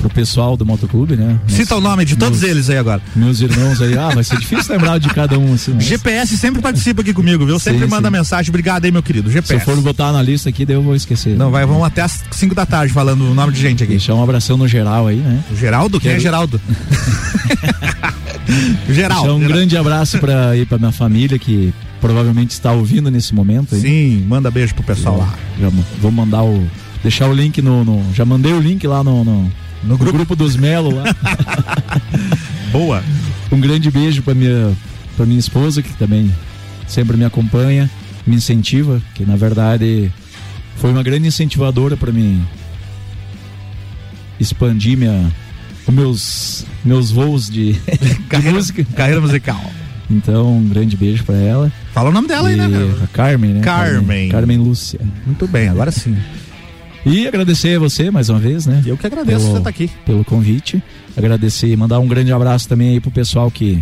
pro 0.00 0.10
pessoal 0.10 0.56
do 0.56 0.66
Motoclube, 0.66 1.16
né? 1.16 1.38
Cita 1.46 1.76
o 1.76 1.80
nome 1.80 2.04
de 2.04 2.16
todos 2.16 2.42
eles 2.42 2.68
aí 2.68 2.76
agora. 2.76 3.00
Meus 3.16 3.40
irmãos 3.40 3.80
aí, 3.80 3.96
ah, 3.96 4.10
vai 4.10 4.22
ser 4.22 4.38
difícil 4.38 4.74
lembrar 4.74 4.98
de 4.98 5.08
cada 5.08 5.38
um 5.38 5.54
assim. 5.54 5.72
mas 5.74 5.84
GPS 5.84 6.36
sempre 6.36 6.60
participa 6.60 7.00
aqui 7.00 7.14
comigo, 7.14 7.46
viu? 7.46 7.58
Sempre 7.58 7.84
Sim, 7.84 7.90
manda 7.90 8.08
sim. 8.08 8.12
mensagem. 8.12 8.50
Obrigado 8.50 8.84
aí, 8.84 8.90
meu 8.90 9.02
querido. 9.02 9.30
Se 9.30 9.38
eu 9.38 9.42
GPS. 9.42 9.64
for 9.64 9.76
botar 9.80 10.12
na 10.12 10.22
lista 10.22 10.48
aqui, 10.48 10.66
daí 10.66 10.76
eu 10.76 10.82
vou 10.82 10.94
esquecer. 10.94 11.36
Não, 11.36 11.50
vai, 11.50 11.64
vamos 11.64 11.84
até 11.84 12.02
às 12.02 12.22
5 12.30 12.54
da 12.54 12.66
tarde 12.66 12.92
falando 12.92 13.30
o 13.30 13.34
nome 13.34 13.52
de 13.52 13.60
gente 13.60 13.82
aqui. 13.82 13.92
Deixar 13.92 14.14
um 14.14 14.22
abração 14.22 14.56
no 14.56 14.68
geral 14.68 15.06
aí, 15.06 15.16
né? 15.16 15.42
Geraldo? 15.58 16.00
Quem 16.00 16.12
é 16.12 16.20
Geraldo? 16.20 16.60
Geral. 18.90 19.22
Deixar 19.22 19.34
um 19.34 19.40
grande 19.40 19.76
abraço 19.76 20.18
para 20.18 20.50
aí 20.50 20.66
para 20.66 20.78
minha 20.78 20.92
família 20.92 21.38
que 21.38 21.72
provavelmente 22.04 22.50
está 22.50 22.70
ouvindo 22.70 23.10
nesse 23.10 23.34
momento 23.34 23.74
aí. 23.74 23.80
Sim, 23.80 24.24
manda 24.28 24.50
beijo 24.50 24.74
pro 24.74 24.84
pessoal 24.84 25.16
lá. 25.16 25.34
Já 25.58 25.70
vou 26.02 26.10
mandar 26.10 26.42
o 26.44 26.62
deixar 27.02 27.28
o 27.30 27.32
link 27.32 27.62
no, 27.62 27.82
no- 27.82 28.12
já 28.12 28.26
mandei 28.26 28.52
o 28.52 28.60
link 28.60 28.86
lá 28.86 29.02
no 29.02 29.24
no, 29.24 29.50
no 29.82 29.96
grupo. 29.96 30.36
dos 30.36 30.54
Melo 30.54 30.94
lá. 30.94 31.04
Boa. 32.70 33.02
Um 33.50 33.58
grande 33.58 33.90
beijo 33.90 34.20
para 34.22 34.34
minha 34.34 34.70
para 35.16 35.24
minha 35.24 35.38
esposa 35.40 35.80
que 35.80 35.94
também 35.94 36.30
sempre 36.86 37.16
me 37.16 37.24
acompanha, 37.24 37.90
me 38.26 38.36
incentiva, 38.36 39.00
que 39.14 39.24
na 39.24 39.36
verdade 39.36 40.12
foi 40.76 40.90
uma 40.92 41.02
grande 41.02 41.26
incentivadora 41.28 41.96
para 41.96 42.12
mim 42.12 42.44
expandir 44.38 44.98
minha 44.98 45.32
os 45.86 45.94
meus 45.94 46.66
meus 46.84 47.10
voos 47.10 47.48
de, 47.48 47.72
de 48.28 48.52
música, 48.52 48.84
carreira 48.94 49.22
musical. 49.22 49.62
Então, 50.10 50.58
um 50.58 50.68
grande 50.68 50.98
beijo 50.98 51.24
para 51.24 51.36
ela. 51.36 51.72
Fala 51.94 52.10
o 52.10 52.12
nome 52.12 52.26
dela 52.26 52.48
aí, 52.48 52.56
né? 52.56 52.66
meu? 52.66 52.90
A 53.04 53.06
Carmen, 53.06 53.52
né? 53.52 53.60
Carmen. 53.60 54.28
Carmen 54.28 54.58
Lúcia. 54.58 54.98
Muito 55.24 55.46
bem, 55.46 55.68
agora 55.68 55.92
sim. 55.92 56.16
E 57.06 57.28
agradecer 57.28 57.76
a 57.76 57.78
você 57.78 58.10
mais 58.10 58.28
uma 58.28 58.40
vez, 58.40 58.66
né? 58.66 58.82
Eu 58.84 58.96
que 58.96 59.06
agradeço 59.06 59.46
você 59.46 59.60
tá 59.60 59.70
aqui. 59.70 59.88
Pelo 60.04 60.24
convite. 60.24 60.82
Agradecer 61.16 61.68
e 61.68 61.76
mandar 61.76 62.00
um 62.00 62.08
grande 62.08 62.32
abraço 62.32 62.68
também 62.68 62.88
aí 62.88 63.00
pro 63.00 63.12
pessoal 63.12 63.48
que, 63.48 63.80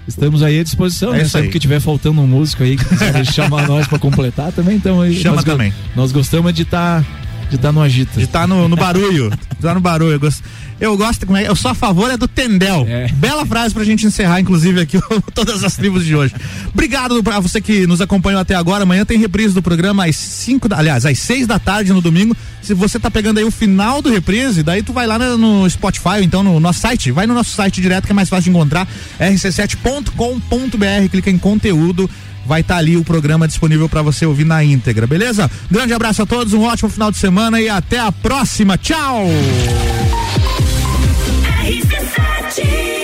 Estamos 0.07 0.43
aí 0.43 0.59
à 0.59 0.63
disposição, 0.63 1.13
É 1.15 1.17
né? 1.19 1.25
Sempre 1.25 1.49
que 1.49 1.59
tiver 1.59 1.79
faltando 1.79 2.21
um 2.21 2.27
músico 2.27 2.61
aí 2.61 2.77
que 2.77 2.85
quiser 2.85 3.25
chamar 3.33 3.67
nós 3.67 3.87
pra 3.87 3.97
completar 3.97 4.51
também, 4.51 4.75
então 4.77 5.01
aí. 5.01 5.15
Chama 5.15 5.37
nós 5.37 5.43
também. 5.45 5.73
Nós 5.95 6.11
gostamos 6.11 6.53
de 6.53 6.61
estar 6.61 7.03
de 7.49 7.57
tá 7.57 7.71
no 7.71 7.81
agito. 7.81 8.17
De 8.17 8.25
estar 8.25 8.47
no, 8.47 8.67
no 8.69 8.75
barulho. 8.75 9.31
de 9.31 9.61
tá 9.61 9.73
no 9.73 9.79
barulho. 9.81 10.11
Eu 10.13 10.19
gosto, 10.19 10.43
eu 10.79 10.97
gosto, 10.97 11.25
como 11.25 11.37
é, 11.37 11.47
eu 11.47 11.55
sou 11.55 11.71
a 11.71 11.73
favor 11.73 12.11
é 12.11 12.17
do 12.17 12.27
Tendel. 12.27 12.85
Bela 13.15 13.45
frase 13.45 13.73
pra 13.73 13.83
gente 13.83 14.05
encerrar, 14.05 14.39
inclusive, 14.41 14.81
aqui 14.81 14.99
todas 15.33 15.63
as 15.63 15.75
tribos 15.75 16.05
de 16.05 16.15
hoje. 16.15 16.33
Obrigado 16.73 17.23
pra 17.23 17.39
você 17.39 17.61
que 17.61 17.87
nos 17.87 18.01
acompanhou 18.01 18.41
até 18.41 18.55
agora. 18.55 18.83
Amanhã 18.83 19.05
tem 19.05 19.17
reprise 19.17 19.53
do 19.53 19.61
programa 19.61 20.05
às 20.05 20.15
5 20.15 20.67
da, 20.67 20.77
aliás, 20.77 21.05
às 21.05 21.17
6 21.19 21.47
da 21.47 21.57
tarde 21.57 21.93
no 21.93 22.01
domingo. 22.01 22.35
Se 22.61 22.73
você 22.73 22.99
tá 22.99 23.09
pegando 23.09 23.37
aí 23.37 23.43
o 23.43 23.51
final 23.51 24.01
do 24.01 24.09
reprise, 24.09 24.63
daí 24.63 24.83
tu 24.83 24.91
vai 24.91 25.07
lá 25.07 25.17
no, 25.19 25.69
Spotify, 25.69 26.17
ou 26.17 26.23
então 26.23 26.43
no 26.43 26.59
nosso 26.59 26.79
site. 26.79 27.11
Vai 27.11 27.25
no 27.25 27.33
nosso 27.33 27.55
site 27.55 27.79
direto 27.79 28.05
que 28.05 28.11
é 28.11 28.15
mais 28.15 28.27
fácil 28.27 28.45
de 28.45 28.49
encontrar. 28.49 28.87
rc7.com.br, 29.19 31.09
clica 31.09 31.29
em 31.29 31.37
conteúdo. 31.37 32.09
Vai 32.45 32.61
estar 32.61 32.77
ali 32.77 32.95
o 32.95 33.03
programa 33.03 33.47
disponível 33.47 33.89
para 33.89 34.01
você 34.01 34.25
ouvir 34.25 34.45
na 34.45 34.63
íntegra, 34.63 35.07
beleza? 35.07 35.49
Grande 35.69 35.93
abraço 35.93 36.21
a 36.21 36.25
todos, 36.25 36.53
um 36.53 36.61
ótimo 36.61 36.89
final 36.89 37.09
de 37.09 37.17
semana 37.17 37.59
e 37.59 37.69
até 37.69 37.99
a 37.99 38.11
próxima. 38.11 38.77
Tchau! 38.77 39.25
Ativa. 42.13 42.94